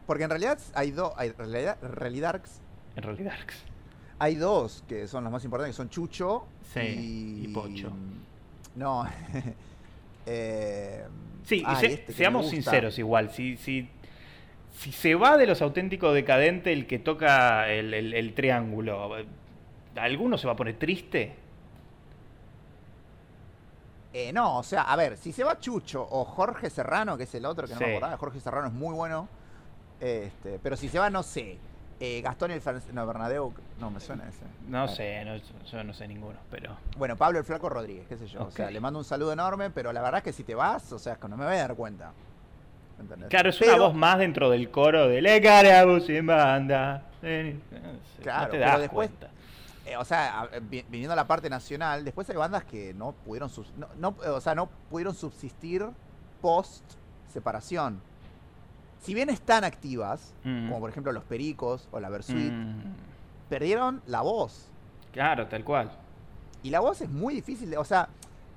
Porque 0.07 0.22
en 0.22 0.30
realidad 0.30 0.61
hay 0.72 0.92
dos, 0.92 1.12
hay 1.16 1.30
realidad, 1.32 1.78
Realidarks, 1.82 2.61
En 2.94 3.03
realidad. 3.03 3.34
hay 4.20 4.36
dos 4.36 4.84
que 4.86 5.09
son 5.09 5.24
los 5.24 5.32
más 5.32 5.42
importantes, 5.44 5.74
que 5.74 5.78
son 5.78 5.90
Chucho 5.90 6.44
Sí, 6.72 6.78
y... 6.78 7.44
y 7.46 7.48
Pocho. 7.48 7.90
No. 8.76 9.05
eh, 10.26 11.07
Sí, 11.44 11.64
y 11.68 11.74
se- 11.80 11.86
este 11.86 12.12
seamos 12.12 12.48
sinceros 12.50 12.96
igual, 13.00 13.30
si, 13.32 13.57
si, 13.57 13.88
si 14.73 14.91
se 14.93 15.14
va 15.14 15.37
de 15.37 15.47
los 15.47 15.62
auténticos 15.62 16.14
decadentes 16.14 16.73
el 16.73 16.87
que 16.87 16.99
toca 16.99 17.68
el, 17.70 17.93
el- 17.95 18.14
el 18.14 18.35
triángulo, 18.35 19.11
¿alguno 19.97 20.39
se 20.39 20.47
va 20.47 20.55
a 20.55 20.57
poner 20.57 20.79
triste? 20.79 21.37
Eh, 24.14 24.33
no, 24.33 24.59
o 24.59 24.62
sea, 24.62 24.83
a 24.83 24.97
ver, 24.97 25.16
si 25.16 25.33
se 25.33 25.43
va 25.43 25.59
Chucho 25.59 26.07
o 26.11 26.25
Jorge 26.25 26.68
Serrano, 26.68 27.16
que 27.16 27.23
es 27.25 27.35
el 27.35 27.47
otro 27.47 27.66
que 27.66 27.73
no 27.73 27.79
Sí. 27.79 27.85
me 27.87 27.91
acordaba, 27.97 28.16
Jorge 28.18 28.41
Serrano 28.41 28.66
es 28.66 28.73
muy 28.73 28.95
bueno. 28.95 29.27
Este, 30.01 30.59
pero 30.62 30.77
si 30.77 30.89
se 30.89 30.99
va, 30.99 31.09
no 31.11 31.23
sé. 31.23 31.59
eh, 32.05 32.20
Gastón 32.20 32.51
el 32.51 32.61
francés. 32.61 32.93
No, 32.93 33.07
Bernadeu. 33.07 33.55
No, 33.79 33.89
me 33.89 34.01
suena 34.01 34.29
ese. 34.29 34.43
No 34.68 34.89
sé, 34.89 35.25
no- 35.25 35.37
yo 35.70 35.85
no 35.85 35.95
sé 35.95 36.09
ninguno, 36.09 36.37
pero... 36.51 36.77
Bueno, 36.97 37.16
Pablo 37.16 37.39
el 37.39 37.45
Flaco 37.45 37.68
Rodríguez, 37.68 38.07
qué 38.09 38.16
sé 38.16 38.27
yo. 38.27 38.43
O 38.45 38.51
sea, 38.51 38.73
le 38.73 38.81
mando 38.81 38.99
un 38.99 39.05
saludo 39.05 39.33
enorme, 39.33 39.70
pero 39.70 39.93
la 39.93 40.03
verdad 40.03 40.18
es 40.18 40.25
que 40.25 40.33
si 40.33 40.43
te 40.43 40.57
vas, 40.57 40.93
o 40.93 40.99
sea, 40.99 41.12
es 41.12 41.18
que 41.20 41.29
no 41.29 41.37
me 41.37 41.45
voy 41.45 41.55
a 41.55 41.59
dar 41.59 41.77
cuenta. 41.77 42.11
¿Entendés? 42.99 43.28
Claro, 43.28 43.51
es 43.51 43.57
Pero- 43.59 43.74
una 43.76 43.82
voz 43.86 43.95
más 43.95 44.18
dentro 44.18 44.51
del 44.51 44.70
coro 44.70 45.09
de 45.09 45.20
Le 45.22 45.40
Carabus 45.40 46.09
en 46.09 46.26
banda. 46.26 47.03
Eh, 47.22 47.59
Claro, 48.22 48.45
no 48.47 48.51
te 48.51 48.59
pero 48.59 48.78
después- 48.78 49.09
cuenta. 49.11 49.28
Eh, 49.84 49.97
o 49.97 50.05
sea, 50.05 50.49
viniendo 50.88 51.12
a 51.12 51.16
la 51.16 51.26
parte 51.26 51.51
nacional, 51.51 52.05
después 52.05 52.28
hay 52.30 52.36
bandas 52.36 52.64
que 52.64 52.95
no 52.95 53.12
pudieron, 53.26 53.51
no, 53.76 53.88
no- 53.99 54.16
o 54.34 54.40
sea, 54.40 54.55
no 54.55 54.68
pudieron 54.88 55.14
subsistir 55.14 55.84
post 56.40 56.84
separación. 57.32 58.01
Si 59.01 59.14
bien 59.14 59.28
están 59.30 59.64
activas, 59.64 60.32
Mm. 60.45 60.68
como 60.68 60.80
por 60.80 60.90
ejemplo 60.90 61.11
los 61.11 61.24
Pericos 61.24 61.88
o 61.90 61.99
la 61.99 62.09
Versuit, 62.11 62.53
Mm, 62.53 62.80
perdieron 63.49 64.01
la 64.07 64.20
voz. 64.20 64.68
Claro, 65.12 65.49
tal 65.49 65.64
cual. 65.64 65.90
Y 66.62 66.70
la 66.70 66.78
voz 66.78 67.01
es 67.01 67.11
muy 67.11 67.34
difícil, 67.34 67.68
de- 67.70 67.76
o 67.78 67.84
sea, 67.84 68.09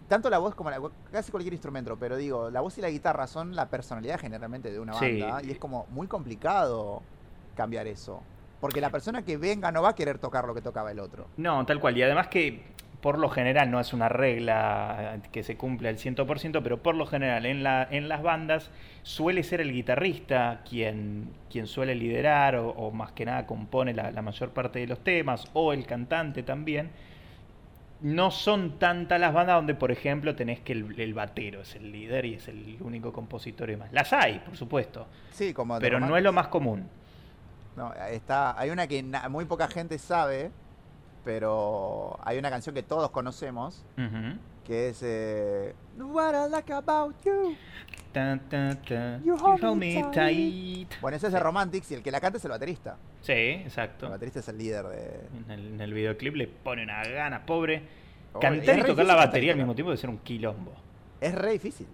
tanto 0.07 0.29
la 0.29 0.37
voz 0.37 0.55
como 0.55 0.69
la, 0.69 0.79
casi 1.11 1.31
cualquier 1.31 1.53
instrumento, 1.53 1.97
pero 1.97 2.15
digo, 2.17 2.49
la 2.49 2.61
voz 2.61 2.77
y 2.77 2.81
la 2.81 2.89
guitarra 2.89 3.27
son 3.27 3.55
la 3.55 3.69
personalidad 3.69 4.19
generalmente 4.19 4.71
de 4.71 4.79
una 4.79 4.93
Sí. 4.93 5.19
banda 5.21 5.41
y 5.43 5.51
es 5.51 5.57
como 5.59 5.85
muy 5.89 6.07
complicado 6.07 7.01
cambiar 7.55 7.87
eso. 7.87 8.21
Porque 8.61 8.81
la 8.81 8.89
persona 8.89 9.23
que 9.23 9.37
venga 9.37 9.71
no 9.71 9.81
va 9.81 9.89
a 9.89 9.95
querer 9.95 10.17
tocar 10.17 10.45
lo 10.45 10.53
que 10.55 10.61
tocaba 10.61 10.91
el 10.91 10.99
otro. 10.99 11.27
No, 11.37 11.65
tal 11.65 11.79
cual. 11.79 11.97
Y 11.97 12.03
además 12.03 12.27
que 12.27 12.63
por 13.01 13.19
lo 13.19 13.29
general 13.29 13.69
no 13.69 13.79
es 13.79 13.93
una 13.93 14.09
regla 14.09 15.19
que 15.31 15.43
se 15.43 15.57
cumple 15.57 15.89
al 15.89 15.97
100%, 15.97 16.63
pero 16.63 16.81
por 16.81 16.95
lo 16.95 17.05
general 17.05 17.45
en, 17.45 17.61
la, 17.61 17.87
en 17.91 18.07
las 18.09 18.23
bandas 18.23 18.71
suele 19.03 19.43
ser 19.43 19.61
el 19.61 19.71
guitarrista 19.71 20.61
quien, 20.67 21.29
quien 21.51 21.67
suele 21.67 21.93
liderar 21.93 22.55
o, 22.55 22.69
o 22.69 22.89
más 22.91 23.11
que 23.11 23.25
nada 23.25 23.45
compone 23.45 23.93
la, 23.93 24.09
la 24.09 24.21
mayor 24.23 24.49
parte 24.51 24.79
de 24.79 24.87
los 24.87 24.99
temas, 25.03 25.45
o 25.53 25.71
el 25.73 25.85
cantante 25.85 26.41
también. 26.41 26.89
No 28.01 28.29
son 28.29 28.77
tantas 28.77 29.19
las 29.19 29.33
bandas 29.33 29.55
donde, 29.55 29.73
por 29.73 29.91
ejemplo, 29.91 30.35
tenés 30.35 30.59
que 30.59 30.73
el, 30.73 30.99
el 30.99 31.13
batero 31.13 31.61
es 31.61 31.75
el 31.75 31.91
líder 31.91 32.25
y 32.25 32.33
es 32.35 32.47
el 32.47 32.77
único 32.81 33.13
compositor 33.13 33.69
y 33.69 33.73
demás. 33.73 33.89
Las 33.91 34.13
hay, 34.13 34.39
por 34.39 34.57
supuesto, 34.57 35.07
Sí, 35.31 35.53
como 35.53 35.79
pero 35.79 35.99
no 35.99 36.15
es 36.17 36.23
lo 36.23 36.33
más 36.33 36.47
común. 36.47 36.87
No, 37.75 37.93
está, 37.93 38.57
hay 38.59 38.69
una 38.69 38.87
que 38.87 39.03
muy 39.29 39.45
poca 39.45 39.67
gente 39.67 39.97
sabe, 39.97 40.51
pero 41.23 42.17
hay 42.23 42.37
una 42.37 42.49
canción 42.49 42.73
que 42.75 42.83
todos 42.83 43.09
conocemos. 43.09 43.83
Que 44.65 44.89
es 44.89 44.99
eh, 45.03 45.73
What 45.97 46.47
I 46.47 46.51
Like 46.51 46.73
About 46.73 47.15
You. 47.23 47.55
Tan, 48.11 48.39
tan, 48.49 48.81
tan. 48.81 49.23
You 49.23 49.35
You 49.37 49.43
hold 49.45 49.77
me 49.77 49.93
tight. 49.95 50.11
tight. 50.13 50.93
Bueno, 51.01 51.17
ese 51.17 51.27
es 51.27 51.33
de 51.33 51.39
Romantics 51.39 51.91
y 51.91 51.95
el 51.95 52.03
que 52.03 52.11
la 52.11 52.19
canta 52.19 52.37
es 52.37 52.45
el 52.45 52.51
baterista. 52.51 52.97
Sí, 53.21 53.31
exacto. 53.33 54.05
El 54.05 54.11
baterista 54.13 54.39
es 54.39 54.47
el 54.47 54.57
líder 54.57 54.85
de... 54.87 55.19
En 55.45 55.51
el, 55.51 55.67
en 55.73 55.81
el 55.81 55.93
videoclip 55.93 56.35
le 56.35 56.47
pone 56.47 56.83
una 56.83 57.03
gana, 57.03 57.45
pobre. 57.45 57.81
Oh, 58.33 58.39
Cantar 58.39 58.79
y 58.79 58.83
tocar 58.83 59.05
la 59.05 59.15
batería 59.15 59.51
al 59.53 59.57
mismo 59.57 59.75
tiempo 59.75 59.91
debe 59.91 59.99
ser 59.99 60.09
un 60.09 60.17
quilombo. 60.19 60.73
Es 61.21 61.33
re 61.35 61.51
difícil. 61.53 61.87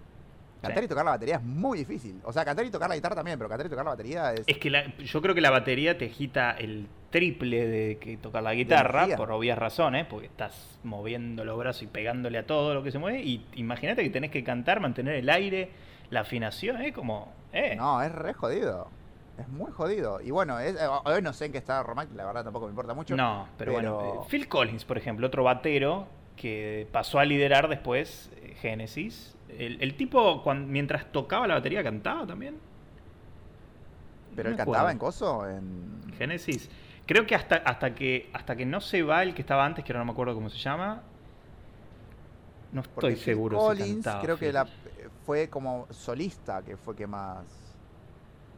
Cantar 0.60 0.78
Sí. 0.80 0.84
y 0.84 0.88
tocar 0.88 1.04
la 1.04 1.10
batería 1.12 1.36
es 1.36 1.42
muy 1.42 1.78
difícil. 1.78 2.20
O 2.24 2.32
sea, 2.32 2.44
cantar 2.44 2.64
y 2.64 2.70
tocar 2.70 2.88
la 2.88 2.94
guitarra 2.94 3.16
también, 3.16 3.36
pero 3.36 3.48
cantar 3.48 3.66
y 3.66 3.70
tocar 3.70 3.84
la 3.84 3.90
batería 3.92 4.32
es... 4.32 4.42
Es 4.46 4.58
que 4.58 4.70
la- 4.70 4.96
yo 4.98 5.20
creo 5.20 5.34
que 5.34 5.40
la 5.40 5.50
batería 5.50 5.98
te 5.98 6.06
agita 6.06 6.52
el 6.52 6.86
triple 7.12 7.68
de 7.68 7.98
que 7.98 8.16
tocar 8.16 8.42
la 8.42 8.54
guitarra, 8.54 9.06
por 9.16 9.30
obvias 9.30 9.56
razones, 9.56 10.06
porque 10.06 10.26
estás 10.26 10.80
moviendo 10.82 11.44
los 11.44 11.56
brazos 11.56 11.82
y 11.84 11.86
pegándole 11.86 12.38
a 12.38 12.46
todo 12.46 12.74
lo 12.74 12.82
que 12.82 12.90
se 12.90 12.98
mueve. 12.98 13.20
Y 13.22 13.46
imagínate 13.54 14.02
que 14.02 14.10
tenés 14.10 14.30
que 14.32 14.42
cantar, 14.42 14.80
mantener 14.80 15.14
el 15.14 15.28
aire, 15.30 15.70
la 16.10 16.20
afinación, 16.20 16.82
es 16.82 16.92
como. 16.92 17.32
Eh. 17.52 17.76
No, 17.76 18.02
es 18.02 18.10
re 18.10 18.32
jodido. 18.32 18.88
Es 19.38 19.46
muy 19.48 19.70
jodido. 19.70 20.20
Y 20.20 20.30
bueno, 20.30 20.58
es, 20.58 20.74
eh, 20.74 20.86
hoy 21.04 21.22
no 21.22 21.32
sé 21.32 21.46
en 21.46 21.52
qué 21.52 21.58
está 21.58 21.82
Romantic, 21.82 22.16
la 22.16 22.24
verdad 22.24 22.44
tampoco 22.44 22.66
me 22.66 22.70
importa 22.70 22.94
mucho. 22.94 23.14
No, 23.14 23.46
pero, 23.56 23.72
bueno. 23.72 23.98
pero- 24.00 24.22
eh, 24.22 24.26
Phil 24.28 24.48
Collins, 24.48 24.84
por 24.84 24.98
ejemplo, 24.98 25.26
otro 25.26 25.44
batero 25.44 26.06
que 26.36 26.88
pasó 26.90 27.18
a 27.18 27.24
liderar 27.24 27.68
después 27.68 28.30
eh, 28.36 28.56
Genesis. 28.60 29.36
El, 29.50 29.80
el 29.82 29.96
tipo, 29.96 30.42
mientras 30.66 31.12
tocaba 31.12 31.46
la 31.46 31.54
batería, 31.54 31.82
cantaba 31.82 32.26
también. 32.26 32.56
Pero 34.34 34.48
No 34.48 34.52
él 34.54 34.56
cantaba 34.56 34.90
en 34.90 34.98
coso, 34.98 35.46
en... 35.46 36.00
Génesis. 36.16 36.70
Creo 37.06 37.26
que 37.26 37.34
hasta, 37.34 37.56
hasta 37.56 37.94
que 37.94 38.30
hasta 38.32 38.54
que 38.56 38.64
no 38.64 38.80
se 38.80 39.02
va 39.02 39.22
el 39.22 39.34
que 39.34 39.42
estaba 39.42 39.64
antes, 39.64 39.84
que 39.84 39.92
ahora 39.92 40.00
no 40.00 40.06
me 40.06 40.12
acuerdo 40.12 40.34
cómo 40.34 40.48
se 40.50 40.58
llama. 40.58 41.02
No 42.72 42.80
estoy 42.80 43.16
seguro 43.16 43.58
si 43.58 43.66
Collins, 43.66 44.04
cantaba 44.04 44.22
creo 44.22 44.38
que 44.38 44.52
la, 44.52 44.66
fue 45.26 45.48
como 45.48 45.86
solista, 45.90 46.62
que 46.62 46.76
fue 46.76 46.96
que 46.96 47.06
más... 47.06 47.44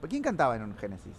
¿Por 0.01 0.09
¿Quién 0.09 0.23
cantaba 0.23 0.55
en 0.55 0.63
un 0.63 0.77
Génesis? 0.77 1.17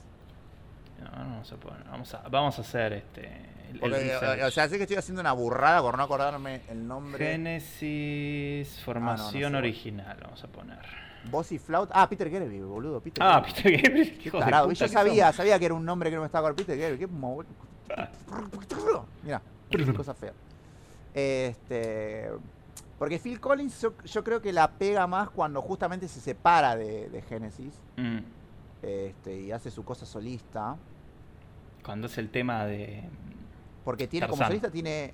No, 0.99 1.09
no 1.11 1.29
vamos 1.31 1.51
a 1.51 1.55
poner- 1.57 1.83
Vamos 1.89 2.13
a, 2.13 2.17
vamos 2.29 2.57
a 2.57 2.61
hacer 2.61 2.93
este. 2.93 3.25
el- 3.73 3.79
Porque, 3.81 4.15
o, 4.15 4.47
o 4.47 4.51
sea, 4.51 4.69
sé 4.69 4.77
que 4.77 4.83
estoy 4.83 4.95
haciendo 4.95 5.19
una 5.19 5.33
burrada 5.33 5.81
por 5.81 5.97
no 5.97 6.03
acordarme 6.03 6.61
el 6.69 6.87
nombre. 6.87 7.17
Génesis, 7.31 8.79
formación 8.81 9.51
sé. 9.51 9.57
original, 9.57 10.17
vamos 10.21 10.41
a 10.43 10.47
poner. 10.47 11.04
Voz 11.31 11.51
y 11.51 11.57
flauta. 11.59 11.93
Ah, 11.95 12.07
Peter 12.09 12.29
Gabriel, 12.29 12.65
boludo. 12.65 12.99
Peter 13.01 13.23
Ah. 13.23 13.41
Peter 13.45 13.81
Gabriel, 13.81 14.17
Qué 14.17 14.31
tarado. 14.31 14.71
Yo 14.71 14.87
sabía, 14.87 15.31
sabía 15.33 15.57
que 15.59 15.65
era 15.65 15.73
un 15.73 15.83
nombre 15.85 16.09
que 16.09 16.15
no 16.15 16.21
me 16.21 16.27
estaba 16.27 16.47
con 16.49 16.55
Peter 16.55 16.77
Gabriel. 16.77 16.99
Qué 16.99 17.07
mo- 17.07 17.43
cosa 19.95 20.13
fea. 20.13 20.33
Este. 21.13 22.29
Porque 22.99 23.19
Phil 23.19 23.39
Collins 23.41 23.81
yo, 23.81 23.93
yo 24.05 24.23
creo 24.23 24.41
que 24.41 24.53
la 24.53 24.71
pega 24.71 25.05
más 25.07 25.29
cuando 25.29 25.61
justamente 25.61 26.07
se 26.07 26.21
separa 26.21 26.75
de, 26.77 27.09
de 27.09 27.21
Genesis 27.23 27.73
Mm, 27.97 28.19
este, 28.81 29.41
y 29.41 29.51
hace 29.51 29.69
su 29.69 29.83
cosa 29.83 30.05
solista. 30.05 30.77
Cuando 31.83 32.07
es 32.07 32.17
el 32.17 32.29
tema 32.29 32.65
de. 32.65 33.03
Porque 33.83 34.07
tiene 34.07 34.27
como 34.27 34.43
solista 34.43 34.69
tiene 34.71 35.13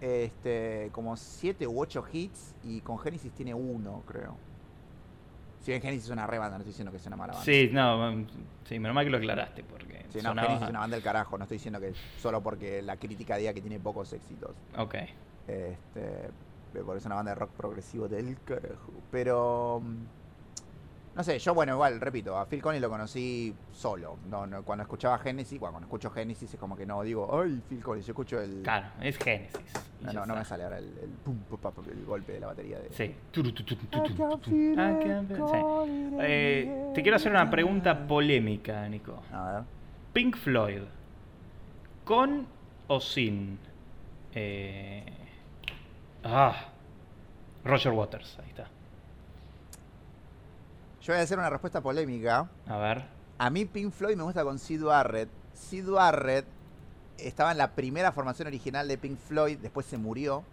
este 0.00 0.88
como 0.92 1.14
siete 1.16 1.66
u 1.66 1.78
ocho 1.80 2.02
hits 2.10 2.54
y 2.64 2.80
con 2.80 2.98
Genesis 2.98 3.32
tiene 3.32 3.52
uno, 3.54 4.02
creo. 4.06 4.34
Si 5.60 5.70
bien 5.72 5.82
Genesis 5.82 6.04
es 6.06 6.10
una 6.10 6.26
re 6.26 6.38
banda, 6.38 6.56
no 6.56 6.62
estoy 6.62 6.70
diciendo 6.72 6.90
que 6.90 6.98
sea 6.98 7.08
una 7.10 7.16
mala 7.16 7.32
banda. 7.34 7.44
Sí, 7.44 7.68
no, 7.72 8.12
mm, 8.12 8.26
sí, 8.66 8.78
menos 8.78 8.94
mal 8.94 9.04
que 9.04 9.10
lo 9.10 9.18
aclaraste 9.18 9.62
porque. 9.64 10.06
Sí, 10.08 10.18
no, 10.22 10.30
sonaba- 10.30 10.46
Genesis 10.48 10.62
es 10.64 10.70
una 10.70 10.78
banda 10.80 10.96
del 10.96 11.04
carajo, 11.04 11.36
no 11.38 11.44
estoy 11.44 11.56
diciendo 11.58 11.80
que 11.80 11.92
solo 12.18 12.42
porque 12.42 12.80
la 12.82 12.96
crítica 12.96 13.36
diga 13.36 13.52
que 13.52 13.60
tiene 13.60 13.78
pocos 13.78 14.12
éxitos. 14.12 14.52
Ok. 14.78 14.94
Este, 15.46 16.30
porque 16.84 16.98
es 16.98 17.06
una 17.06 17.16
banda 17.16 17.32
de 17.32 17.34
rock 17.34 17.50
progresivo 17.50 18.08
del 18.08 18.38
carajo. 18.42 18.92
Pero. 19.10 19.82
No 21.14 21.24
sé, 21.24 21.38
yo, 21.40 21.54
bueno, 21.54 21.72
igual, 21.74 22.00
repito, 22.00 22.38
a 22.38 22.46
Phil 22.46 22.62
Collins 22.62 22.80
lo 22.80 22.88
conocí 22.88 23.52
solo. 23.72 24.16
No, 24.28 24.46
no, 24.46 24.62
cuando 24.62 24.82
escuchaba 24.84 25.18
Genesis, 25.18 25.58
bueno, 25.58 25.72
cuando 25.72 25.86
escucho 25.86 26.08
Genesis 26.10 26.54
es 26.54 26.60
como 26.60 26.76
que 26.76 26.86
no 26.86 27.02
digo, 27.02 27.28
ay, 27.40 27.60
Phil 27.68 27.82
Collins, 27.82 28.06
yo 28.06 28.12
escucho 28.12 28.40
el. 28.40 28.62
Claro, 28.62 28.86
es 29.00 29.18
Genesis. 29.18 29.60
No, 30.02 30.12
no, 30.12 30.26
no 30.26 30.36
me 30.36 30.44
sale 30.44 30.62
ahora 30.64 30.78
el, 30.78 30.86
el 31.02 31.10
pum, 31.24 31.36
pum, 31.48 31.58
pum, 31.58 31.84
el 31.90 32.04
golpe 32.04 32.34
de 32.34 32.40
la 32.40 32.46
batería 32.46 32.78
de. 32.78 32.90
Sí. 32.92 33.14
Eh, 36.20 36.90
te 36.94 37.02
quiero 37.02 37.16
hacer 37.16 37.32
una 37.32 37.50
pregunta 37.50 38.06
polémica, 38.06 38.88
Nico. 38.88 39.20
A 39.32 39.52
ver. 39.52 39.62
Pink 40.12 40.36
Floyd, 40.36 40.82
¿con 42.04 42.46
o 42.88 43.00
sin? 43.00 43.58
eh, 44.34 45.04
ah, 46.24 46.68
Roger 47.64 47.92
Waters, 47.92 48.38
ahí 48.38 48.48
está. 48.48 48.68
Yo 51.10 51.14
voy 51.14 51.22
a 51.22 51.24
hacer 51.24 51.40
una 51.40 51.50
respuesta 51.50 51.80
polémica. 51.80 52.48
A 52.68 52.78
ver. 52.78 53.04
A 53.36 53.50
mí 53.50 53.64
Pink 53.64 53.90
Floyd 53.92 54.14
me 54.14 54.22
gusta 54.22 54.44
con 54.44 54.60
Sid 54.60 54.84
Barrett. 54.84 55.28
Sid 55.54 55.90
Barrett 55.90 56.46
estaba 57.18 57.50
en 57.50 57.58
la 57.58 57.74
primera 57.74 58.12
formación 58.12 58.46
original 58.46 58.86
de 58.86 58.96
Pink 58.96 59.18
Floyd, 59.18 59.58
después 59.58 59.86
se 59.86 59.98
murió. 59.98 60.44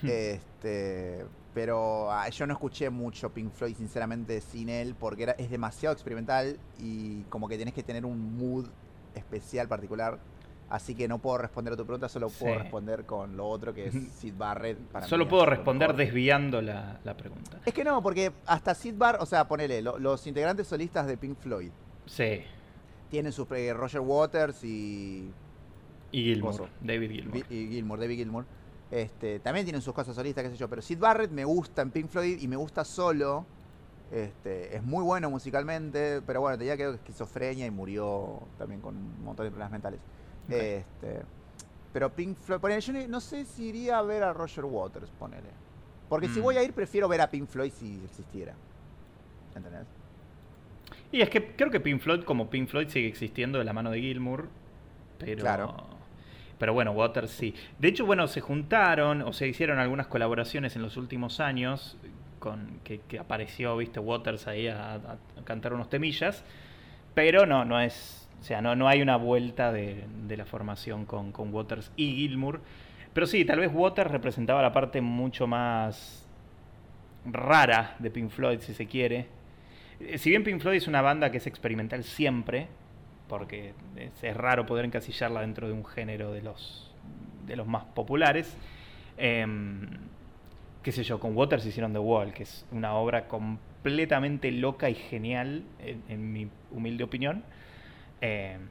este, 0.04 1.26
pero 1.54 2.08
ah, 2.12 2.28
yo 2.28 2.46
no 2.46 2.52
escuché 2.52 2.88
mucho 2.88 3.30
Pink 3.30 3.50
Floyd 3.50 3.74
sinceramente 3.74 4.40
sin 4.40 4.68
él 4.68 4.94
porque 4.94 5.24
era, 5.24 5.32
es 5.32 5.50
demasiado 5.50 5.92
experimental 5.92 6.56
y 6.78 7.22
como 7.22 7.48
que 7.48 7.58
tenés 7.58 7.74
que 7.74 7.82
tener 7.82 8.04
un 8.06 8.38
mood 8.38 8.68
especial 9.16 9.66
particular. 9.66 10.20
Así 10.70 10.94
que 10.94 11.08
no 11.08 11.18
puedo 11.18 11.36
responder 11.38 11.74
a 11.74 11.76
tu 11.76 11.84
pregunta, 11.84 12.08
solo 12.08 12.28
puedo 12.30 12.54
Sí. 12.54 12.60
responder 12.62 13.04
con 13.04 13.36
lo 13.36 13.48
otro 13.48 13.74
que 13.74 13.88
es 13.88 13.94
Sid 14.14 14.34
Barrett. 14.38 14.78
para 14.78 15.06
Solo 15.06 15.24
mí 15.24 15.30
puedo 15.30 15.44
responder 15.44 15.88
mejor. 15.88 15.96
desviando 16.04 16.62
la, 16.62 17.00
la 17.02 17.16
pregunta. 17.16 17.58
Es 17.66 17.74
que 17.74 17.82
no, 17.84 18.00
porque 18.02 18.30
hasta 18.46 18.74
Sid 18.74 18.94
Barrett, 18.96 19.20
o 19.22 19.26
sea, 19.26 19.48
ponele, 19.48 19.82
lo- 19.82 19.98
los 19.98 20.24
integrantes 20.28 20.68
solistas 20.68 21.06
de 21.08 21.16
Pink 21.16 21.36
Floyd 21.38 21.70
Sí. 22.06 22.42
tienen 23.10 23.32
sus 23.32 23.50
eh, 23.50 23.72
Roger 23.74 24.00
Waters 24.00 24.62
y 24.62 25.30
Y 26.12 26.22
Gilmour, 26.24 26.52
Coso. 26.52 26.68
David 26.80 27.10
Gilmour. 27.10 27.32
Vi- 27.48 27.54
y 27.56 27.68
Gilmour, 27.68 27.98
David 28.00 28.16
Gilmour. 28.16 28.44
Este, 28.92 29.38
también 29.40 29.64
tienen 29.66 29.82
sus 29.82 29.92
cosas 29.94 30.14
solistas, 30.14 30.44
qué 30.44 30.50
sé 30.50 30.56
yo. 30.56 30.68
Pero 30.68 30.82
Sid 30.82 30.98
Barrett 30.98 31.30
me 31.32 31.44
gusta 31.44 31.82
en 31.82 31.90
Pink 31.90 32.08
Floyd 32.08 32.40
y 32.40 32.46
me 32.48 32.56
gusta 32.56 32.84
solo. 32.84 33.44
Este, 34.12 34.74
es 34.76 34.82
muy 34.82 35.04
bueno 35.04 35.30
musicalmente, 35.30 36.20
pero 36.26 36.40
bueno, 36.40 36.58
tenía 36.58 36.76
que 36.76 36.88
esquizofrenia 36.90 37.66
y 37.66 37.70
murió 37.70 38.40
también 38.58 38.80
con 38.80 38.96
un 38.96 39.24
montón 39.24 39.46
de 39.46 39.50
problemas 39.50 39.70
mentales. 39.72 40.00
Este, 40.48 41.22
pero 41.92 42.10
Pink 42.10 42.36
Floyd, 42.38 42.60
ponele, 42.60 42.80
yo 42.80 42.92
no 43.08 43.20
sé 43.20 43.44
si 43.44 43.66
iría 43.66 43.98
a 43.98 44.02
ver 44.02 44.22
a 44.22 44.32
Roger 44.32 44.64
Waters, 44.64 45.10
ponele. 45.18 45.48
Porque 46.08 46.28
si 46.28 46.40
Mm. 46.40 46.42
voy 46.42 46.56
a 46.56 46.62
ir, 46.62 46.72
prefiero 46.72 47.08
ver 47.08 47.20
a 47.20 47.30
Pink 47.30 47.48
Floyd 47.48 47.70
si 47.72 48.00
existiera. 48.04 48.54
¿Entendés? 49.54 49.86
Y 51.12 51.20
es 51.20 51.30
que 51.30 51.54
creo 51.56 51.70
que 51.70 51.80
Pink 51.80 52.00
Floyd, 52.00 52.22
como 52.24 52.50
Pink 52.50 52.68
Floyd, 52.68 52.88
sigue 52.88 53.08
existiendo 53.08 53.58
de 53.58 53.64
la 53.64 53.72
mano 53.72 53.90
de 53.90 54.00
Gilmour. 54.00 54.48
Pero. 55.18 55.40
Claro. 55.40 55.74
Pero 56.58 56.72
bueno, 56.74 56.92
Waters 56.92 57.30
sí. 57.30 57.54
De 57.78 57.88
hecho, 57.88 58.04
bueno, 58.06 58.28
se 58.28 58.40
juntaron 58.40 59.22
o 59.22 59.32
se 59.32 59.48
hicieron 59.48 59.78
algunas 59.78 60.06
colaboraciones 60.08 60.76
en 60.76 60.82
los 60.82 60.96
últimos 60.96 61.40
años. 61.40 61.96
Con, 62.38 62.80
que, 62.84 63.00
que 63.00 63.18
apareció, 63.18 63.76
viste, 63.76 64.00
Waters 64.00 64.46
ahí 64.46 64.66
a- 64.68 64.94
a 64.94 65.18
cantar 65.44 65.74
unos 65.74 65.90
temillas. 65.90 66.42
Pero 67.14 67.44
no, 67.46 67.64
no 67.64 67.78
es. 67.80 68.28
O 68.40 68.42
sea, 68.42 68.62
no, 68.62 68.74
no 68.74 68.88
hay 68.88 69.02
una 69.02 69.16
vuelta 69.16 69.70
de, 69.70 70.04
de 70.26 70.36
la 70.36 70.46
formación 70.46 71.04
con, 71.04 71.32
Waters 71.52 71.92
y 71.96 72.14
Gilmour. 72.14 72.60
Pero 73.12 73.26
sí, 73.26 73.44
tal 73.44 73.60
vez 73.60 73.70
Waters 73.72 74.10
representaba 74.10 74.62
la 74.62 74.72
parte 74.72 75.00
mucho 75.00 75.46
más 75.46 76.26
rara 77.26 77.96
de 77.98 78.10
Pink 78.10 78.30
Floyd, 78.30 78.60
si 78.60 78.72
se 78.72 78.86
quiere. 78.86 79.26
Eh, 80.00 80.16
Si 80.16 80.30
bien 80.30 80.42
Pink 80.42 80.60
Floyd 80.60 80.78
es 80.78 80.88
una 80.88 81.02
banda 81.02 81.30
que 81.30 81.36
es 81.36 81.46
experimental 81.46 82.02
siempre, 82.02 82.68
porque 83.28 83.74
es, 83.96 84.36
raro 84.36 84.64
poder 84.64 84.86
encasillarla 84.86 85.42
dentro 85.42 85.66
de 85.66 85.74
un 85.74 85.84
género 85.84 86.32
de 86.32 86.40
los, 86.40 86.94
de 87.46 87.56
los 87.56 87.66
más 87.66 87.84
populares, 87.84 88.56
em, 89.18 89.86
qué 90.82 90.92
sé 90.92 91.02
yo, 91.04 91.20
con 91.20 91.36
Waters 91.36 91.66
hicieron 91.66 91.92
The 91.92 91.98
Wall, 91.98 92.32
que 92.32 92.44
es 92.44 92.66
una 92.72 92.94
obra 92.94 93.28
completamente 93.28 94.50
loca 94.50 94.88
y 94.88 94.94
genial, 94.94 95.62
en, 95.80 96.02
en 96.08 96.32
mi 96.32 96.48
humilde 96.70 97.04
opinión. 97.04 97.44
Em, 98.20 98.68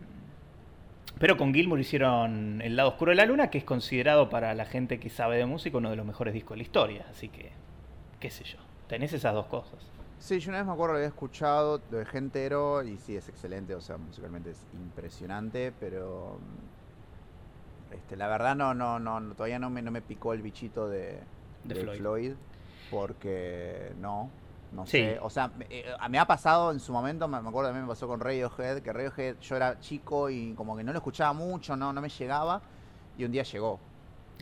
pero 1.20 1.38
con 1.38 1.54
Gilmour 1.54 1.80
hicieron 1.80 2.62
El 2.62 2.76
lado 2.76 2.90
oscuro 2.90 3.12
de 3.12 3.16
la 3.18 3.26
luna, 3.26 3.50
que 3.50 3.58
es 3.58 3.64
considerado 3.64 4.30
para 4.30 4.54
la 4.54 4.66
gente 4.66 5.00
que 5.00 5.10
sabe 5.10 5.38
de 5.38 5.46
música 5.46 5.78
uno 5.78 5.90
de 5.90 5.96
los 5.96 6.06
mejores 6.06 6.34
discos 6.34 6.52
de 6.52 6.58
la 6.58 6.64
historia. 6.64 7.06
Así 7.10 7.30
que, 7.30 7.52
qué 8.20 8.30
sé 8.32 8.44
yo, 8.46 8.60
tenés 8.88 9.14
esas 9.14 9.34
dos 9.34 9.48
cosas. 9.48 9.80
Sí, 10.20 10.40
yo 10.40 10.50
una 10.50 10.60
vez 10.60 10.68
me 10.68 10.74
acuerdo, 10.74 10.94
lo 10.94 10.98
había 10.98 11.08
escuchado, 11.08 11.82
lo 11.90 11.98
dejé 11.98 12.18
entero 12.18 12.84
y 12.84 12.98
sí, 12.98 13.16
es 13.16 13.30
excelente, 13.30 13.74
o 13.74 13.82
sea, 13.82 13.98
musicalmente 13.98 14.52
es 14.52 14.68
impresionante, 14.74 15.72
pero 15.80 16.40
mm, 16.40 17.94
este, 17.96 18.18
la 18.18 18.28
verdad 18.28 18.56
no, 18.56 18.74
no, 18.74 19.00
no, 19.00 19.20
no, 19.20 19.34
todavía 19.36 19.60
no 19.60 19.70
me, 19.70 19.82
no 19.82 19.92
me 19.92 20.02
picó 20.02 20.34
el 20.34 20.42
bichito 20.42 20.90
de, 20.90 21.20
De 21.64 21.76
de 21.76 21.76
Floyd. 21.76 21.98
Floyd. 22.00 22.34
porque 22.90 23.94
no, 24.00 24.30
no 24.72 24.86
Sí. 24.86 25.00
sé, 25.00 25.20
o 25.22 25.30
sea, 25.30 25.48
me, 25.50 25.66
eh, 25.70 25.86
me 26.10 26.20
ha 26.20 26.26
pasado 26.26 26.72
en 26.72 26.80
su 26.80 26.92
momento, 26.94 27.28
me, 27.28 27.38
acuerdo 27.38 27.64
también 27.70 27.84
me 27.86 27.90
pasó 27.90 28.08
con 28.08 28.20
Radiohead, 28.20 28.82
que 28.82 28.94
Radiohead 28.94 29.38
yo 29.42 29.56
era 29.56 29.80
chico 29.80 30.30
y 30.30 30.54
como 30.54 30.78
que 30.78 30.84
no 30.84 30.92
lo 30.92 31.00
escuchaba 31.00 31.34
mucho, 31.34 31.76
no, 31.76 31.92
no 31.94 32.02
me 32.02 32.10
llegaba, 32.10 32.62
y 33.18 33.24
un 33.26 33.32
día 33.32 33.44
llegó, 33.44 33.80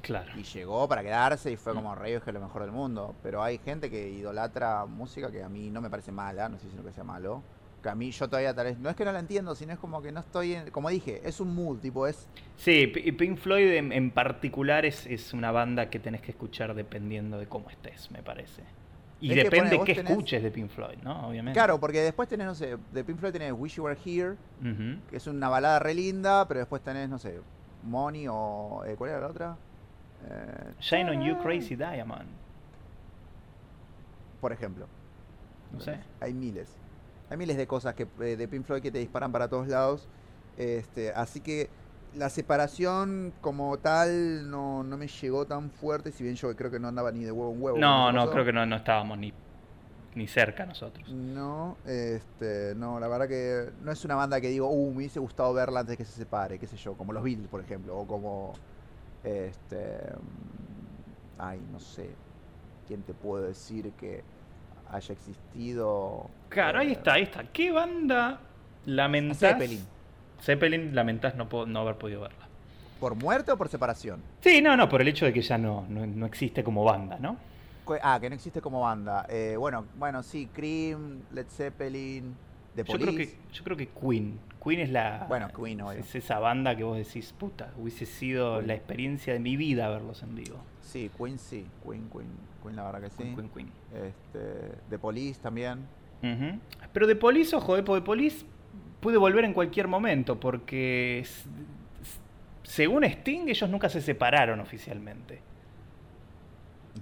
Claro. 0.01 0.31
y 0.37 0.43
llegó 0.43 0.87
para 0.87 1.01
quedarse 1.01 1.51
y 1.51 1.55
fue 1.57 1.73
Mm. 1.73 1.75
como 1.77 1.95
Radiohead 1.95 2.33
lo 2.33 2.39
mejor 2.41 2.61
del 2.61 2.71
mundo. 2.71 3.15
Pero 3.23 3.41
hay 3.41 3.57
gente 3.57 3.89
que 3.89 4.09
idolatra 4.09 4.85
música 4.85 5.31
que 5.31 5.41
a 5.43 5.49
mí 5.49 5.69
no 5.71 5.81
me 5.81 5.89
parece 5.89 6.11
mala, 6.11 6.47
no 6.49 6.55
estoy 6.55 6.69
diciendo 6.69 6.87
que 6.87 6.93
sea 6.93 7.03
malo. 7.03 7.41
Que 7.81 7.89
a 7.89 7.95
mí 7.95 8.11
yo 8.11 8.27
todavía 8.27 8.53
tal 8.53 8.65
vez, 8.65 8.77
no 8.79 8.89
es 8.89 8.95
que 8.95 9.05
no 9.05 9.11
la 9.11 9.19
entiendo, 9.19 9.55
sino 9.55 9.71
es 9.73 9.79
como 9.79 10.01
que 10.01 10.11
no 10.11 10.19
estoy, 10.19 10.53
en- 10.55 10.71
como 10.71 10.89
dije, 10.89 11.21
es 11.23 11.39
un 11.39 11.53
mood, 11.55 11.79
tipo 11.79 12.05
es, 12.07 12.27
Sí, 12.57 12.87
P- 12.87 13.13
Pink 13.13 13.37
Floyd 13.37 13.71
en, 13.73 13.91
en 13.91 14.11
particular 14.11 14.83
es, 14.85 15.05
es 15.07 15.31
una 15.33 15.51
banda 15.51 15.89
que 15.89 15.99
tenés 15.99 16.21
que 16.21 16.31
escuchar 16.31 16.73
dependiendo 16.75 17.37
de 17.39 17.47
cómo 17.47 17.69
estés, 17.69 18.09
me 18.11 18.21
parece. 18.23 18.63
Y 19.19 19.29
Es 19.31 19.35
que 19.37 19.43
depende 19.45 19.75
vos 19.77 19.85
qué 19.85 19.95
tenés- 19.95 20.11
escuches 20.11 20.43
de 20.43 20.51
Pink 20.51 20.69
Floyd, 20.69 20.97
¿no? 21.03 21.27
Obviamente. 21.29 21.57
claro, 21.57 21.79
porque 21.79 22.01
después 22.01 22.29
tenés, 22.29 22.45
no 22.45 22.53
sé, 22.55 22.77
de 22.93 23.03
Pink 23.03 23.17
Floyd 23.17 23.31
tenés 23.33 23.51
Wish 23.51 23.75
You 23.75 23.83
Were 23.85 23.97
Here, 24.05 24.35
que 25.09 25.17
es 25.17 25.25
una 25.27 25.49
balada 25.49 25.79
re 25.79 25.93
linda, 25.95 26.47
pero 26.47 26.59
después 26.59 26.81
tenés, 26.83 27.09
no 27.09 27.17
sé, 27.17 27.39
Money 27.83 28.27
o, 28.29 28.83
eh, 28.85 28.95
¿cuál 28.97 29.09
era 29.11 29.21
la 29.21 29.27
otra? 29.27 29.57
Eh, 30.29 30.71
Shine 30.79 31.09
on 31.11 31.21
You 31.23 31.37
Crazy 31.41 31.75
Diamond. 31.75 32.27
por 34.39 34.51
ejemplo. 34.51 34.85
No 35.73 35.79
sé. 35.79 35.97
Hay 36.21 36.33
miles. 36.33 36.69
Hay 37.29 37.37
miles 37.37 37.57
de 37.57 37.67
cosas 37.67 37.95
que, 37.95 38.07
eh, 38.21 38.35
de 38.37 38.47
Pink 38.47 38.65
Floyd 38.65 38.81
que 38.81 38.91
te 38.91 38.99
disparan 38.99 39.31
para 39.31 39.47
todos 39.47 39.67
lados. 39.67 40.07
Este, 40.57 41.11
así 41.11 41.39
que 41.41 41.69
la 42.17 42.29
separación 42.29 43.33
como 43.41 43.77
tal 43.77 44.49
no, 44.49 44.83
no 44.83 44.97
me 44.97 45.07
llegó 45.07 45.45
tan 45.45 45.69
fuerte, 45.71 46.11
si 46.11 46.23
bien 46.23 46.35
yo 46.35 46.55
creo 46.55 46.71
que 46.71 46.79
no 46.79 46.87
andaba 46.87 47.11
ni 47.11 47.23
de 47.23 47.31
huevo 47.31 47.53
en 47.53 47.61
huevo. 47.61 47.77
No, 47.77 48.11
no, 48.11 48.29
creo 48.29 48.43
que 48.45 48.53
no, 48.53 48.65
no 48.65 48.75
estábamos 48.77 49.17
ni, 49.17 49.33
ni 50.15 50.27
cerca 50.27 50.65
nosotros. 50.65 51.07
No, 51.07 51.77
este, 51.85 52.73
no, 52.75 52.99
la 52.99 53.07
verdad 53.07 53.27
que 53.27 53.69
no 53.81 53.91
es 53.91 54.03
una 54.05 54.15
banda 54.15 54.41
que 54.41 54.49
digo, 54.49 54.67
uh, 54.69 54.91
me 54.91 54.97
hubiese 54.97 55.19
gustado 55.19 55.53
verla 55.53 55.81
antes 55.81 55.91
de 55.93 55.97
que 55.97 56.05
se 56.05 56.13
separe, 56.17 56.59
qué 56.59 56.67
sé 56.67 56.77
yo, 56.77 56.95
como 56.95 57.13
los 57.13 57.23
Beatles, 57.23 57.47
por 57.47 57.61
ejemplo, 57.61 57.97
o 57.97 58.05
como, 58.07 58.53
este, 59.23 59.97
ay, 61.37 61.59
no 61.71 61.79
sé, 61.79 62.09
¿quién 62.87 63.03
te 63.03 63.13
puedo 63.13 63.43
decir 63.43 63.91
que 63.93 64.23
haya 64.91 65.13
existido? 65.13 66.29
Claro, 66.49 66.79
ahí 66.79 66.89
Eh, 66.89 66.93
está, 66.93 67.13
ahí 67.13 67.23
está. 67.23 67.43
¿Qué 67.51 67.71
banda 67.71 68.39
lamentás? 68.85 69.37
Zeppelin. 69.39 69.85
Zeppelin 70.41 70.95
lamentás 70.95 71.35
no, 71.35 71.47
no 71.65 71.79
haber 71.79 71.95
podido 71.95 72.21
verla. 72.21 72.47
¿Por 72.99 73.15
muerte 73.15 73.51
o 73.51 73.57
por 73.57 73.69
separación? 73.69 74.21
Sí, 74.41 74.61
no, 74.61 74.75
no, 74.75 74.89
por 74.89 75.01
el 75.01 75.07
hecho 75.07 75.25
de 75.25 75.33
que 75.33 75.41
ya 75.41 75.57
no, 75.57 75.85
no, 75.89 76.05
no 76.07 76.25
existe 76.25 76.63
como 76.63 76.83
banda, 76.83 77.17
¿no? 77.19 77.37
Ah, 78.01 78.17
que 78.19 78.29
no 78.29 78.35
existe 78.35 78.59
como 78.59 78.81
banda. 78.81 79.25
Eh, 79.29 79.55
bueno, 79.57 79.85
bueno, 79.97 80.23
sí, 80.23 80.49
Cream, 80.53 81.21
Led 81.31 81.45
Zeppelin, 81.47 82.35
The 82.75 82.83
Yo 82.83 82.85
Police. 82.85 83.05
creo, 83.13 83.17
que, 83.27 83.53
yo 83.53 83.63
creo 83.63 83.77
que 83.77 83.87
Queen. 83.87 84.39
Queen 84.63 84.79
es 84.81 84.89
la. 84.89 85.25
Bueno, 85.29 85.47
Queen, 85.49 85.81
obvio. 85.81 85.99
Es 85.99 86.13
esa 86.15 86.39
banda 86.39 86.75
que 86.75 86.83
vos 86.83 86.97
decís, 86.97 87.33
puta, 87.37 87.71
hubiese 87.77 88.05
sido 88.05 88.55
Queen. 88.57 88.67
la 88.67 88.73
experiencia 88.73 89.33
de 89.33 89.39
mi 89.39 89.55
vida 89.55 89.87
verlos 89.89 90.23
en 90.23 90.35
vivo. 90.35 90.57
Sí, 90.81 91.09
Queen 91.17 91.37
sí, 91.39 91.65
Queen, 91.85 92.09
Queen, 92.09 92.27
Queen 92.63 92.75
la 92.75 92.83
verdad 92.83 93.01
que 93.01 93.09
sí. 93.09 93.17
Queen, 93.17 93.35
Queen, 93.35 93.49
Queen. 93.49 93.71
Este, 93.93 94.75
The 94.89 94.99
Police 94.99 95.39
también. 95.39 95.85
Pero 96.91 97.07
de 97.07 97.15
Police, 97.15 97.55
ojo, 97.55 97.75
de 97.75 97.83
de 97.83 98.01
Police 98.01 98.45
puede 99.07 99.17
volver 99.19 99.45
en 99.45 99.53
cualquier 99.53 99.87
momento, 99.87 100.37
porque 100.37 101.25
según 102.63 103.05
Sting, 103.05 103.47
ellos 103.47 103.69
nunca 103.69 103.87
se 103.87 104.01
separaron 104.01 104.59
oficialmente. 104.59 105.39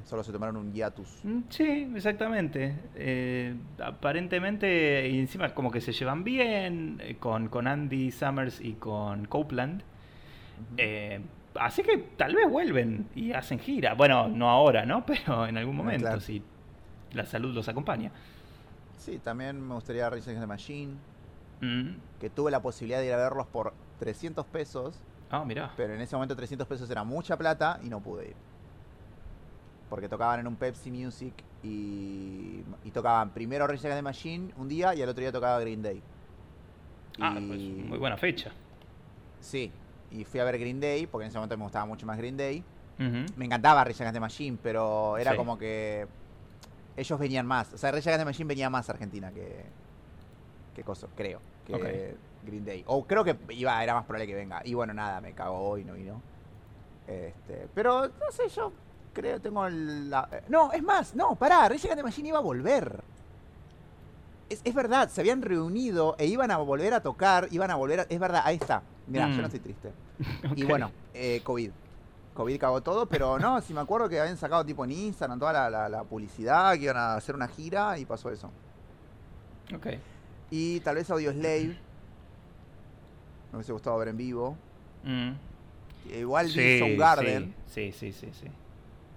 Solo 0.04 0.24
se 0.24 0.32
tomaron 0.32 0.58
un 0.58 0.72
hiatus. 0.72 1.22
Mm, 1.24 1.40
Sí, 1.50 1.90
exactamente. 1.96 2.76
Eh, 2.94 3.56
aparentemente, 3.84 5.10
y 5.10 5.18
encima 5.18 5.50
como 5.56 5.72
que 5.72 5.82
se 5.82 5.94
llevan 5.94 6.24
bien 6.24 7.02
eh, 7.04 7.16
con, 7.20 7.48
con 7.48 7.66
Andy 7.66 8.12
Summers 8.12 8.62
y 8.62 8.74
con 8.74 9.26
Copeland. 9.26 9.82
Eh, 10.78 11.20
así 11.56 11.82
que 11.82 11.98
tal 12.18 12.36
vez 12.36 12.48
vuelven 12.48 13.08
y 13.16 13.32
hacen 13.34 13.58
gira. 13.58 13.96
Bueno, 13.96 14.28
no 14.28 14.48
ahora, 14.52 14.86
¿no? 14.86 15.04
Pero 15.08 15.48
en 15.48 15.58
algún 15.58 15.74
Ah, 15.74 15.78
momento, 15.80 16.06
claro. 16.06 16.20
si 16.22 16.44
la 17.14 17.26
salud 17.26 17.52
los 17.56 17.68
acompaña. 17.68 18.12
Sí, 19.00 19.18
también 19.24 19.60
me 19.68 19.74
gustaría 19.74 20.08
Rage 20.08 20.22
Against 20.22 20.42
the 20.42 20.46
Machine, 20.48 20.94
Mm. 21.66 22.20
que 22.20 22.30
tuve 22.30 22.52
la 22.52 22.62
posibilidad 22.62 23.00
de 23.00 23.08
ir 23.08 23.14
a 23.14 23.18
verlos 23.18 23.48
por 23.48 23.74
300 24.00 24.46
pesos, 24.46 25.00
Ah, 25.30 25.44
mirá. 25.46 25.72
pero 25.76 25.94
en 25.96 26.02
ese 26.02 26.16
momento 26.16 26.36
300 26.36 26.68
pesos 26.68 26.90
era 26.90 27.04
mucha 27.04 27.38
plata 27.38 27.80
y 27.84 27.90
no 27.90 28.00
pude 28.02 28.30
ir. 28.30 28.36
Porque 29.90 30.10
tocaban 30.10 30.40
en 30.40 30.48
un 30.48 30.56
Pepsi 30.56 30.92
Music 30.92 31.34
y, 31.64 32.62
y 32.84 32.92
tocaban 32.92 33.30
primero 33.32 33.66
Rage 33.68 33.80
Against 33.88 33.98
the 33.98 34.02
Machine 34.02 34.54
un 34.58 34.68
día 34.68 34.94
y 34.96 35.02
al 35.02 35.10
otro 35.10 35.22
día 35.22 35.32
tocaba 35.32 35.60
Green 35.60 35.82
Day. 35.82 36.02
Ah, 37.20 37.36
Y- 37.40 37.48
pues 37.48 37.60
muy 37.90 37.98
buena 37.98 38.18
fecha. 38.18 38.52
Sí, 39.40 39.72
y 40.12 40.24
fui 40.26 40.40
a 40.40 40.44
ver 40.44 40.58
Green 40.58 40.80
Day, 40.80 41.08
porque 41.08 41.26
en 41.26 41.30
ese 41.30 41.38
momento 41.38 41.58
me 41.58 41.64
gustaba 41.64 41.86
mucho 41.86 42.06
más 42.06 42.18
Green 42.18 42.36
Day. 42.38 42.64
Me 42.98 43.46
encantaba 43.46 43.84
Rage 43.84 44.02
Against 44.04 44.14
the 44.16 44.20
Machine, 44.22 44.58
pero 44.62 45.18
era 45.18 45.32
Sí. 45.32 45.38
como 45.38 45.58
que 45.58 46.08
ellos 46.98 47.20
venían 47.20 47.46
más. 47.46 47.74
O 47.74 47.78
sea, 47.78 47.92
Rage 47.92 48.10
Against 48.10 48.22
the 48.22 48.26
Machine 48.26 48.48
venía 48.48 48.70
más 48.70 48.90
a 48.90 48.94
Argentina 48.94 49.32
que. 49.32 49.66
que 50.76 50.84
coso, 50.84 51.08
creo. 51.16 51.40
Que. 51.66 52.16
Green 52.46 52.64
Day. 52.66 52.84
O 52.88 53.06
creo 53.06 53.24
que 53.24 53.36
iba, 53.50 53.84
era 53.84 53.96
más 53.96 54.06
probable 54.06 54.28
que 54.28 54.36
venga. 54.36 54.62
Y 54.66 54.74
bueno, 54.76 54.94
nada, 54.94 55.20
me 55.22 55.34
cagó 55.34 55.78
y 55.80 55.84
no 55.84 55.94
vino. 55.94 56.22
Este, 57.08 57.68
pero 57.74 58.08
no 58.08 58.32
sé, 58.32 58.48
yo 58.50 58.72
creo, 59.14 59.40
tengo 59.42 59.68
la. 59.70 60.28
eh, 60.32 60.44
No, 60.50 60.72
es 60.72 60.84
más, 60.84 61.16
no, 61.16 61.36
pará, 61.36 61.62
Rage 61.70 61.88
Against 61.88 61.96
the 61.98 62.04
Machine 62.04 62.30
iba 62.30 62.38
a 62.38 62.42
volver. 62.42 63.02
Es, 64.50 64.62
es 64.64 64.76
verdad, 64.76 65.10
se 65.10 65.22
habían 65.22 65.42
reunido 65.42 66.16
e 66.20 66.28
iban 66.28 66.52
a 66.52 66.58
volver 66.58 66.94
a 66.94 67.02
tocar, 67.02 67.48
iban 67.52 67.72
a 67.72 67.76
volver 67.76 68.02
a. 68.02 68.04
Es 68.04 68.20
verdad, 68.20 68.42
ahí 68.46 68.58
está. 68.58 68.84
Mirá, 69.08 69.28
yo 69.30 69.38
Mm. 69.38 69.42
no 69.42 69.46
estoy 69.48 69.60
triste. 69.60 69.92
Y 70.56 70.64
bueno, 70.66 70.92
eh, 71.14 71.42
COVID. 71.44 71.72
COVID 72.36 72.60
cagó 72.60 72.82
todo, 72.82 73.06
pero 73.08 73.40
no, 73.40 73.60
si 73.62 73.74
me 73.74 73.80
acuerdo 73.82 74.08
que 74.10 74.20
habían 74.20 74.38
sacado 74.38 74.64
tipo 74.66 74.84
en 74.84 74.92
Instagram 74.92 75.40
toda 75.40 75.54
la, 75.54 75.70
la- 75.70 75.90
la 75.90 76.04
publicidad, 76.04 76.74
que 76.74 76.84
iban 76.84 76.98
a 76.98 77.16
hacer 77.16 77.34
una 77.34 77.48
gira 77.48 77.98
y 77.98 78.06
pasó 78.06 78.30
eso. 78.30 78.52
Ok. 79.76 79.88
Y 80.52 80.80
tal 80.82 80.96
vez 80.96 81.10
Audio 81.10 81.32
Slave. 81.32 81.76
Me 83.52 83.58
hubiese 83.58 83.72
gustado 83.74 83.98
ver 83.98 84.10
en 84.10 84.18
vivo. 84.18 84.58
Mm. 85.04 85.32
Igual 86.20 86.48
vi 86.48 86.52
Sí, 86.54 86.80
Soundgarden. 86.80 87.54
Sí, 87.68 87.92
sí, 87.92 88.12
sí, 88.12 88.30
sí. 88.32 88.40
sí. 88.42 88.48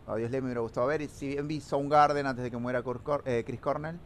Audio 0.07 0.26
Slave 0.26 0.41
me 0.41 0.47
hubiera 0.47 0.61
gustado 0.62 0.87
ver. 0.87 1.03
Y 1.03 1.09
si 1.09 1.29
bien 1.29 1.47
vi 1.49 1.61
Soundgarden 1.61 2.26
antes 2.26 2.43
de 2.45 2.51
que 2.51 2.57
muera 2.57 2.83
eh, 3.26 3.45
Chris 3.47 3.61
Cornell. 3.61 3.99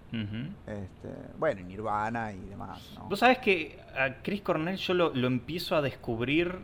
Este, 0.66 1.09
bueno, 1.39 1.61
Nirvana 1.62 2.33
y 2.33 2.41
demás, 2.41 2.93
¿no? 2.97 3.09
Vos 3.09 3.20
sabés 3.20 3.39
que 3.39 3.79
a 3.97 4.23
Chris 4.23 4.43
Cornell 4.43 4.77
yo 4.77 4.95
lo, 4.95 5.14
lo 5.14 5.29
empiezo 5.29 5.77
a 5.77 5.83
descubrir 5.83 6.59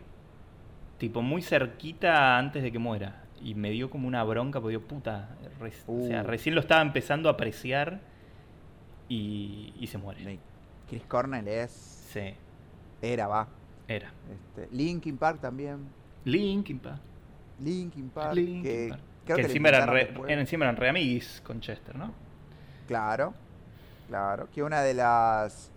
tipo 0.99 1.23
muy 1.23 1.43
cerquita 1.43 2.37
antes 2.37 2.63
de 2.65 2.73
que 2.73 2.79
muera. 2.81 3.23
Y 3.41 3.55
me 3.55 3.71
dio 3.71 3.89
como 3.89 4.09
una 4.09 4.25
bronca, 4.25 4.61
porque 4.61 4.77
digo, 4.77 4.89
puta, 4.89 5.29
o 5.87 6.01
sea, 6.09 6.23
Uh. 6.23 6.27
recién 6.27 6.57
lo 6.57 6.61
estaba 6.61 6.83
empezando 6.83 7.29
a 7.29 7.33
apreciar 7.33 8.01
y, 9.09 9.75
y 9.79 9.87
se 9.87 9.99
muere. 9.99 10.39
Chris 10.89 11.03
Cornell 11.07 11.47
es. 11.49 11.71
Sí, 12.13 12.35
Era, 13.03 13.27
va. 13.29 13.49
era. 13.87 14.11
Este, 14.33 14.75
Linkin 14.75 15.17
Park 15.19 15.41
también. 15.41 15.87
Linkin 16.25 16.79
Park. 16.79 17.01
Linkin 17.61 18.09
Park. 18.11 18.35
Linkin 18.35 18.63
que 18.63 18.87
Park. 18.91 19.01
creo 19.25 19.37
que 19.37 19.43
que 19.43 19.49
encima 19.49 19.69
eran, 19.69 19.89
re, 19.89 20.15
encima 20.29 20.65
eran 20.65 20.77
re 20.77 20.89
amiguis 20.89 21.43
con 21.45 21.61
Chester, 21.61 21.97
¿no? 21.97 22.13
Claro, 22.87 23.35
claro. 24.09 24.49
Que 24.55 24.63
una 24.63 24.81
de 24.83 24.95
las 24.95 25.71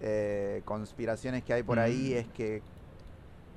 eh, 0.00 0.62
conspiraciones 0.64 1.42
que 1.44 1.52
hay 1.52 1.62
por 1.62 1.78
ahí 1.78 2.12
Mm. 2.14 2.18
es 2.18 2.26
que 2.28 2.62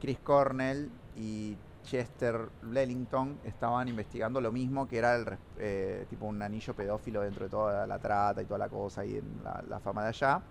Chris 0.01 0.17
Cornell 0.19 0.89
y 1.17 1.55
Chester 1.83 2.49
Bellington 2.61 3.39
estaban 3.43 3.87
investigando 3.87 4.39
lo 4.39 4.51
mismo 4.51 4.87
que 4.87 4.97
era 4.97 5.15
el 5.15 5.25
eh, 5.57 6.05
tipo 6.09 6.25
un 6.25 6.41
anillo 6.41 6.73
pedófilo 6.75 7.21
dentro 7.21 7.45
de 7.45 7.49
toda 7.49 7.87
la 7.87 7.99
trata 7.99 8.41
y 8.41 8.45
toda 8.45 8.59
la 8.59 8.69
cosa 8.69 9.03
y 9.05 9.17
en 9.17 9.41
la, 9.43 9.63
la 9.67 9.79
fama 9.79 10.03
de 10.03 10.09
allá. 10.09 10.41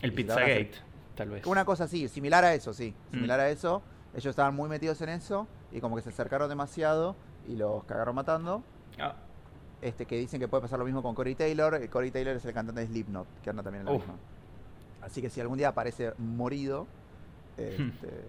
El 0.00 0.12
Y 0.12 0.14
Pizzagate, 0.14 0.70
tal 1.14 1.30
vez. 1.30 1.46
Una 1.46 1.64
cosa 1.64 1.84
así, 1.84 2.08
similar 2.08 2.44
a 2.44 2.54
eso, 2.54 2.72
sí. 2.72 2.94
Mm. 3.10 3.14
Similar 3.14 3.40
a 3.40 3.50
eso. 3.50 3.82
Ellos 4.12 4.26
estaban 4.26 4.54
muy 4.54 4.68
metidos 4.68 5.00
en 5.02 5.08
eso 5.10 5.46
y 5.72 5.80
como 5.80 5.96
que 5.96 6.02
se 6.02 6.08
acercaron 6.10 6.48
demasiado 6.48 7.16
y 7.48 7.56
los 7.56 7.84
cagaron 7.84 8.14
matando. 8.14 8.62
Ah, 8.98 9.14
Este, 9.82 10.06
que 10.06 10.16
dicen 10.16 10.40
que 10.40 10.48
puede 10.48 10.62
pasar 10.62 10.78
lo 10.78 10.84
mismo 10.84 11.02
con 11.02 11.14
Corey 11.14 11.34
Taylor. 11.34 11.74
Eh, 11.74 11.88
Corey 11.88 12.10
Taylor 12.10 12.36
es 12.36 12.44
el 12.44 12.54
cantante 12.54 12.80
de 12.80 12.86
Slipknot, 12.86 13.26
que 13.42 13.50
anda 13.50 13.62
también 13.62 13.80
en 13.80 13.86
la 13.86 13.92
Uf. 13.92 14.02
misma. 14.02 14.14
Así 15.02 15.20
que 15.20 15.28
si 15.28 15.40
algún 15.40 15.58
día 15.58 15.68
aparece 15.68 16.14
morido, 16.18 16.86
este, 17.56 18.24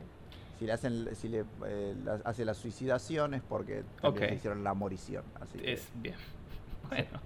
si 0.60 0.66
le 0.66 0.72
hacen, 0.74 1.10
si 1.16 1.28
le 1.30 1.43
eh, 1.68 1.95
la- 2.03 2.20
hace 2.26 2.45
la 2.45 2.53
suicidación 2.53 3.34
es 3.34 3.41
porque 3.41 3.84
le 4.20 4.36
hicieron 4.36 4.64
la 4.64 4.74
morición. 4.74 5.24
Así 5.41 5.58
que, 5.60 5.74
es 5.74 5.89
bien. 5.95 6.16
Bueno, 6.89 7.20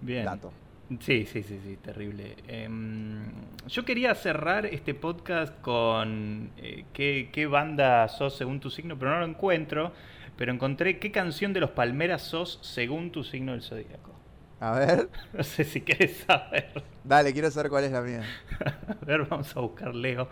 bien. 0.00 0.24
dato. 0.24 0.52
Sí, 1.00 1.24
sí, 1.26 1.42
sí, 1.42 1.60
sí, 1.64 1.76
terrible. 1.76 2.36
Em, 2.48 3.24
yo 3.68 3.84
quería 3.84 4.14
cerrar 4.14 4.66
este 4.66 4.94
podcast 4.94 5.58
con 5.62 6.50
eh, 6.58 6.84
¿qué, 6.92 7.30
qué 7.32 7.46
banda 7.46 8.06
sos 8.08 8.36
según 8.36 8.60
tu 8.60 8.68
signo, 8.70 8.98
pero 8.98 9.12
no 9.12 9.20
lo 9.20 9.26
encuentro. 9.26 9.92
Pero 10.36 10.52
encontré 10.52 10.98
qué 10.98 11.12
canción 11.12 11.52
de 11.52 11.60
los 11.60 11.70
Palmeras 11.70 12.22
sos 12.22 12.58
según 12.62 13.12
tu 13.12 13.22
signo 13.22 13.52
del 13.52 13.62
zodíaco. 13.62 14.12
A 14.60 14.72
ver, 14.72 15.08
No 15.32 15.44
sé 15.44 15.62
si 15.64 15.80
querés 15.82 16.24
saber. 16.26 16.82
dale, 17.04 17.32
quiero 17.32 17.50
saber 17.52 17.70
cuál 17.70 17.84
es 17.84 17.92
la 17.92 18.02
mía. 18.02 18.22
A 19.00 19.04
ver, 19.04 19.24
vamos 19.26 19.56
a 19.56 19.60
buscar 19.60 19.94
Leo. 19.94 20.28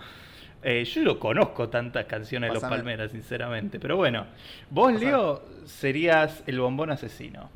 Eh, 0.62 0.84
yo 0.84 1.02
no 1.02 1.18
conozco 1.18 1.68
tantas 1.68 2.06
canciones 2.06 2.50
de 2.50 2.54
los. 2.54 2.62
Palmeras, 2.62 3.10
sinceramente. 3.10 3.80
Pero 3.80 3.96
bueno, 3.96 4.26
vos, 4.70 4.92
Pásame. 4.92 5.10
Leo, 5.10 5.42
serías 5.64 6.42
el 6.46 6.60
bombón 6.60 6.90
asesino. 6.90 7.50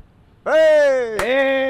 ¡Eh! 0.45 1.17
¡Eh! 1.23 1.67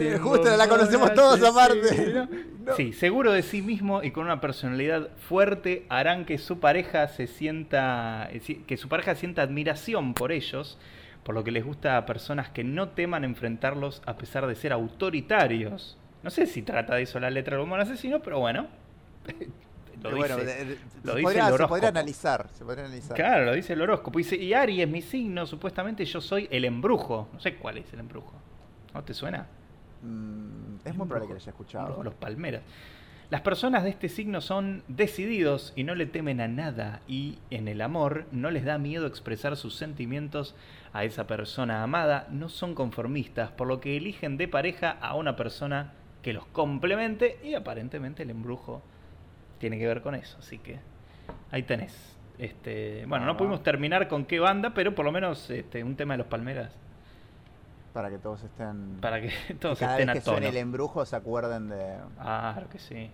Eh, 0.00 0.18
justo 0.18 0.56
la 0.56 0.68
conocemos 0.68 1.12
todos 1.14 1.42
aparte. 1.42 2.28
No. 2.64 2.74
Sí, 2.76 2.94
seguro 2.94 3.32
de 3.32 3.42
sí 3.42 3.60
mismo 3.60 4.02
y 4.02 4.10
con 4.10 4.24
una 4.24 4.40
personalidad 4.40 5.10
fuerte 5.18 5.84
harán 5.90 6.24
que 6.24 6.38
su 6.38 6.60
pareja 6.60 7.08
se 7.08 7.26
sienta 7.26 8.26
eh, 8.32 8.62
que 8.66 8.78
su 8.78 8.88
pareja 8.88 9.14
sienta 9.16 9.42
admiración 9.42 10.14
por 10.14 10.32
ellos, 10.32 10.78
por 11.24 11.34
lo 11.34 11.44
que 11.44 11.50
les 11.50 11.62
gusta 11.62 11.98
a 11.98 12.06
personas 12.06 12.48
que 12.48 12.64
no 12.64 12.88
teman 12.88 13.22
enfrentarlos 13.22 14.00
a 14.06 14.16
pesar 14.16 14.46
de 14.46 14.54
ser 14.54 14.72
autoritarios. 14.72 15.98
No 16.22 16.30
sé 16.30 16.46
si 16.46 16.62
trata 16.62 16.94
de 16.94 17.02
eso 17.02 17.20
la 17.20 17.28
letra 17.28 17.58
del 17.58 17.60
bombón 17.60 17.80
asesino, 17.80 18.22
pero 18.22 18.40
bueno. 18.40 18.66
Lo 20.02 20.14
dice. 20.14 20.44
de- 20.44 20.64
lo 21.02 21.12
se, 21.12 21.18
dice 21.18 21.22
podría, 21.22 21.48
el 21.48 21.56
se 21.56 21.66
podría 21.66 21.88
analizar. 21.88 22.48
Se 22.52 22.64
podría 22.64 22.84
analizar. 22.84 23.16
Claro, 23.16 23.44
lo 23.46 23.52
dice 23.52 23.72
el 23.74 23.82
horóscopo. 23.82 24.18
Dice, 24.18 24.36
y 24.36 24.52
Aries 24.54 24.86
es 24.86 24.88
mi 24.90 25.02
signo, 25.02 25.46
supuestamente 25.46 26.04
yo 26.04 26.20
soy 26.20 26.48
el 26.50 26.64
embrujo. 26.64 27.28
No 27.32 27.40
sé 27.40 27.56
cuál 27.56 27.78
es 27.78 27.92
el 27.92 28.00
embrujo. 28.00 28.32
¿No 28.92 29.02
te 29.02 29.14
suena? 29.14 29.46
Mm, 30.02 30.76
es 30.84 30.86
El 30.86 30.94
muy 30.98 31.06
probable 31.06 31.28
que 31.28 31.34
lo 31.34 31.40
haya 31.40 31.50
escuchado. 31.50 31.84
Embrujo, 31.86 32.04
los 32.04 32.14
palmeras. 32.14 32.62
Las 33.30 33.40
personas 33.40 33.82
de 33.84 33.90
este 33.90 34.08
signo 34.10 34.40
son 34.42 34.82
decididos 34.86 35.72
y 35.74 35.84
no 35.84 35.94
le 35.94 36.04
temen 36.06 36.40
a 36.42 36.46
nada 36.46 37.00
y 37.08 37.38
en 37.50 37.68
el 37.68 37.80
amor 37.80 38.26
no 38.32 38.50
les 38.50 38.64
da 38.64 38.76
miedo 38.78 39.06
expresar 39.06 39.56
sus 39.56 39.74
sentimientos 39.76 40.54
a 40.92 41.04
esa 41.04 41.26
persona 41.26 41.82
amada, 41.82 42.28
no 42.30 42.48
son 42.50 42.74
conformistas, 42.74 43.50
por 43.50 43.66
lo 43.66 43.80
que 43.80 43.96
eligen 43.96 44.36
de 44.36 44.46
pareja 44.46 44.90
a 45.00 45.14
una 45.16 45.36
persona 45.36 45.94
que 46.22 46.34
los 46.34 46.46
complemente 46.46 47.38
y 47.42 47.54
aparentemente 47.54 48.22
el 48.22 48.30
embrujo 48.30 48.82
tiene 49.58 49.78
que 49.78 49.86
ver 49.86 50.02
con 50.02 50.14
eso, 50.14 50.36
así 50.38 50.58
que 50.58 50.78
ahí 51.50 51.62
tenés. 51.62 52.16
Este, 52.38 53.04
bueno, 53.06 53.26
no 53.26 53.32
Ah. 53.32 53.36
pudimos 53.36 53.62
terminar 53.62 54.08
con 54.08 54.24
qué 54.24 54.40
banda, 54.40 54.74
pero 54.74 54.94
por 54.94 55.04
lo 55.04 55.12
menos 55.12 55.48
este, 55.50 55.84
un 55.84 55.94
tema 55.96 56.14
de 56.14 56.18
los 56.18 56.26
palmeras 56.26 56.72
Para 57.92 58.10
que 58.10 58.18
todos 58.18 58.42
estén. 58.42 58.98
para 59.00 59.20
que 59.20 59.30
todos 59.60 59.78
cada 59.78 59.92
estén 59.92 60.08
vez 60.08 60.16
a 60.16 60.18
que 60.18 60.20
suene 60.24 60.40
tono. 60.46 60.50
el 60.50 60.56
embrujo 60.56 61.06
se 61.06 61.14
acuerden 61.16 61.68
de. 61.68 61.96
Claro 62.20 62.68
que 62.68 62.78
sí. 62.78 63.10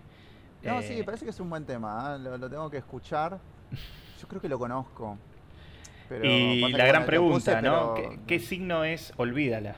No, 0.63 0.79
Eh, 0.79 0.83
sí, 0.83 1.03
parece 1.03 1.25
que 1.25 1.31
es 1.31 1.39
un 1.39 1.49
buen 1.49 1.65
tema. 1.65 2.15
¿eh? 2.15 2.19
Lo, 2.19 2.37
lo 2.37 2.49
tengo 2.49 2.69
que 2.69 2.77
escuchar. 2.77 3.37
Yo 4.19 4.27
creo 4.27 4.41
que 4.41 4.49
lo 4.49 4.57
conozco. 4.59 5.17
Pero 6.09 6.25
y 6.25 6.71
la 6.73 6.85
gran 6.85 7.03
puse, 7.03 7.07
pregunta, 7.07 7.61
¿no? 7.61 7.93
pero- 7.95 8.09
¿Qué, 8.11 8.19
qué 8.27 8.39
signo 8.39 8.83
es? 8.83 9.13
Olvídala. 9.17 9.75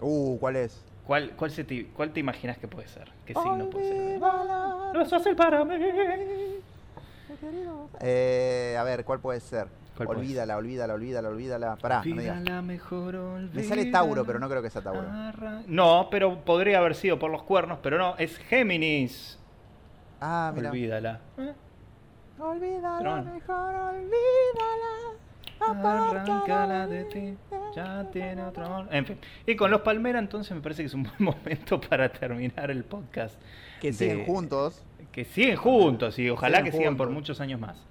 Uh, 0.00 0.38
¿cuál 0.38 0.56
es? 0.56 0.84
¿Cuál, 1.08 1.30
cuál, 1.36 1.50
se 1.50 1.64
te, 1.64 1.86
¿Cuál 1.86 2.10
te 2.12 2.20
imaginas 2.20 2.58
que 2.58 2.68
puede 2.68 2.86
ser? 2.86 3.08
¿Qué 3.24 3.32
signo 3.32 3.70
puede 3.70 3.88
ser? 3.88 3.98
Olvídala, 4.22 4.92
vas 4.94 5.10
a 5.10 5.16
hacer 5.16 5.34
para 5.34 5.64
mí. 5.64 5.74
Eh, 8.00 8.76
a 8.78 8.82
ver, 8.82 9.06
¿cuál 9.06 9.18
puede 9.18 9.40
ser? 9.40 9.68
¿Cuál 9.96 10.08
puede 10.08 10.20
olvídala, 10.20 10.58
olvídala, 10.58 10.92
olvídala, 10.92 11.28
olvídala. 11.30 11.76
Pará, 11.76 12.02
no 12.04 12.14
me 12.14 12.20
digas. 12.20 12.36
Olvídala 12.36 12.60
mejor, 12.60 13.14
Me 13.54 13.62
sale 13.62 13.86
Tauro, 13.86 14.10
olvídala. 14.20 14.26
pero 14.26 14.38
no 14.38 14.48
creo 14.50 14.60
que 14.60 14.68
sea 14.68 14.82
Tauro. 14.82 15.08
No, 15.66 16.08
pero 16.10 16.44
podría 16.44 16.76
haber 16.76 16.94
sido 16.94 17.18
por 17.18 17.30
los 17.30 17.42
cuernos, 17.42 17.78
pero 17.82 17.96
no, 17.96 18.14
es 18.18 18.36
Géminis. 18.36 19.38
Ah, 20.20 20.52
mira. 20.54 20.68
Olvídala. 20.68 21.20
Olvídala, 22.38 22.98
Pero 22.98 23.10
bueno. 23.12 23.32
mejor 23.32 23.74
olvídala. 23.74 25.18
Arrancala 25.60 26.86
de 26.86 27.04
ti, 27.04 27.36
ya 27.74 28.04
tiene 28.12 28.42
otro 28.42 28.64
amor. 28.66 28.88
En 28.90 29.04
fin, 29.06 29.18
y 29.46 29.56
con 29.56 29.70
los 29.70 29.80
Palmera 29.82 30.18
entonces 30.18 30.54
me 30.54 30.60
parece 30.62 30.82
que 30.82 30.86
es 30.86 30.94
un 30.94 31.02
buen 31.04 31.14
momento 31.18 31.80
para 31.80 32.08
terminar 32.10 32.70
el 32.70 32.84
podcast. 32.84 33.40
Que 33.80 33.88
de- 33.88 33.92
siguen 33.94 34.24
juntos. 34.26 34.82
Que 35.12 35.24
siguen 35.24 35.56
juntos 35.56 36.18
y 36.18 36.28
ojalá 36.30 36.58
Siguen 36.58 36.72
que 36.72 36.78
sigan 36.78 36.96
por 36.96 37.10
muchos 37.10 37.40
años 37.40 37.58
más. 37.60 37.84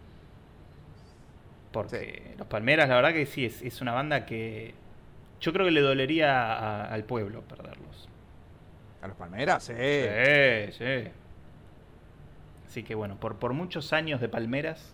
Porque 1.72 2.34
los 2.38 2.48
Palmeras, 2.48 2.88
la 2.90 2.96
verdad 2.96 3.14
que 3.14 3.26
sí, 3.26 3.46
es, 3.46 3.62
es 3.62 3.82
una 3.82 3.92
banda 3.94 4.26
que 4.26 4.74
yo 5.42 5.54
creo 5.54 5.66
que 5.66 5.72
le 5.72 5.82
dolería 5.82 6.54
a- 6.54 6.86
al 6.94 7.04
pueblo 7.04 7.42
perderlos. 7.42 8.10
A 9.02 9.08
los 9.08 9.18
Palmeras, 9.18 9.64
sí. 9.64 9.74
Sí, 9.74 10.72
sí. 10.78 11.10
Así 12.66 12.84
que 12.84 12.96
bueno, 12.96 13.16
por, 13.20 13.36
por 13.38 13.54
muchos 13.54 13.94
años 13.94 14.20
de 14.22 14.30
Palmeras 14.30 14.94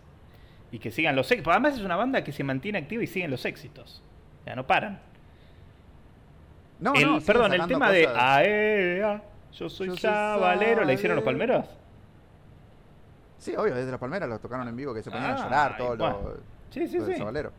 y 0.74 0.80
que 0.80 0.92
sigan 0.92 1.16
los 1.16 1.32
éxitos. 1.32 1.52
Además 1.52 1.76
es 1.76 1.82
una 1.82 1.96
banda 1.96 2.24
que 2.24 2.32
se 2.32 2.44
mantiene 2.44 2.80
activa 2.80 3.04
y 3.04 3.08
siguen 3.08 3.30
los 3.32 3.46
éxitos. 3.46 4.02
Ya 4.46 4.56
no 4.56 4.66
paran. 4.68 5.00
No, 6.80 6.94
El- 6.96 7.06
no, 7.06 7.22
perdón, 7.22 7.54
el 7.54 7.66
tema 7.68 7.92
de. 7.92 8.08
AEA, 8.08 9.22
yo 9.54 9.70
soy 9.70 9.88
Yo 9.88 9.94
soy 9.94 10.02
sabalero, 10.02 10.84
¿le 10.84 10.94
hicieron 10.94 11.16
los. 11.16 11.24
Palmeras? 11.24 11.70
Sí, 13.38 13.56
obvio, 13.56 13.76
desde 13.76 13.92
los 13.92 14.00
Palmeras 14.00 14.28
los 14.28 14.42
tocaron 14.42 14.68
en 14.68 14.76
vivo 14.76 14.94
que 14.94 15.04
se 15.04 15.12
ponían 15.12 15.32
a 15.32 15.36
Ah, 15.36 15.44
llorar 15.44 15.78
todos 15.78 15.98
bueno. 15.98 16.22
los, 16.24 16.40
Sí, 16.72 16.88
sí, 16.88 17.00
sí. 17.06 17.16
Sabalero. 17.16 17.52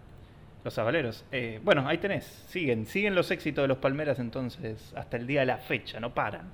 Los 0.64 0.74
sabaleros. 0.74 1.24
Eh, 1.30 1.60
bueno, 1.62 1.86
ahí 1.86 1.98
tenés. 1.98 2.24
Siguen, 2.48 2.86
siguen 2.86 3.14
los 3.14 3.30
éxitos 3.30 3.62
de 3.62 3.68
los 3.68 3.78
Palmeras 3.78 4.18
entonces 4.18 4.92
hasta 4.96 5.16
el 5.18 5.26
día 5.26 5.40
de 5.40 5.46
la 5.46 5.58
fecha, 5.58 6.00
no 6.00 6.12
paran. 6.14 6.48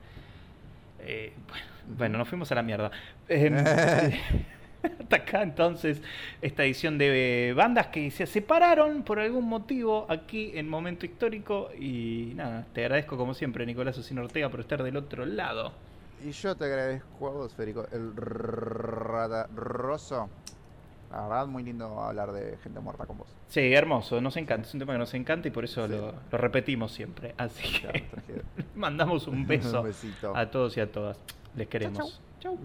Eh, 0.98 1.32
bueno, 1.48 1.64
bueno, 1.96 2.18
nos 2.18 2.28
fuimos 2.28 2.50
a 2.52 2.56
la 2.56 2.62
mierda. 2.62 2.90
Eh, 3.28 4.20
hasta 5.00 5.16
acá 5.16 5.42
entonces 5.42 6.00
esta 6.40 6.64
edición 6.64 6.98
de 6.98 7.52
bandas 7.56 7.88
que 7.88 8.10
se 8.10 8.26
separaron 8.26 9.02
por 9.02 9.18
algún 9.18 9.48
motivo 9.48 10.06
aquí 10.08 10.52
en 10.54 10.68
Momento 10.68 11.06
Histórico. 11.06 11.70
Y 11.78 12.32
nada, 12.34 12.66
te 12.72 12.82
agradezco 12.82 13.16
como 13.16 13.34
siempre, 13.34 13.66
Nicolás 13.66 13.98
Osino 13.98 14.22
Ortega, 14.22 14.48
por 14.48 14.60
estar 14.60 14.82
del 14.82 14.96
otro 14.96 15.26
lado. 15.26 15.72
Y 16.24 16.32
yo 16.32 16.54
te 16.54 16.64
agradezco 16.64 17.28
a 17.28 17.30
vos, 17.30 17.54
Federico, 17.54 17.86
el 17.92 18.14
rata. 18.14 19.48
La 21.10 21.22
verdad, 21.22 21.46
muy 21.46 21.64
lindo 21.64 22.00
hablar 22.00 22.30
de 22.30 22.56
gente 22.62 22.78
muerta 22.78 23.04
con 23.04 23.18
vos. 23.18 23.28
Sí, 23.48 23.72
hermoso, 23.72 24.20
nos 24.20 24.36
encanta, 24.36 24.68
es 24.68 24.74
un 24.74 24.80
tema 24.80 24.92
que 24.92 24.98
nos 25.00 25.12
encanta 25.14 25.48
y 25.48 25.50
por 25.50 25.64
eso 25.64 25.86
Sí. 25.86 25.92
lo, 25.92 26.14
lo 26.30 26.38
repetimos 26.38 26.92
siempre. 26.92 27.34
Así 27.36 27.80
que 27.80 28.04
mandamos 28.76 29.26
un 29.26 29.44
beso 29.48 29.82
Un 29.82 30.36
a 30.36 30.50
todos 30.50 30.76
y 30.76 30.80
a 30.80 30.92
todas. 30.92 31.18
Les 31.56 31.66
queremos. 31.66 32.20
chau. 32.38 32.56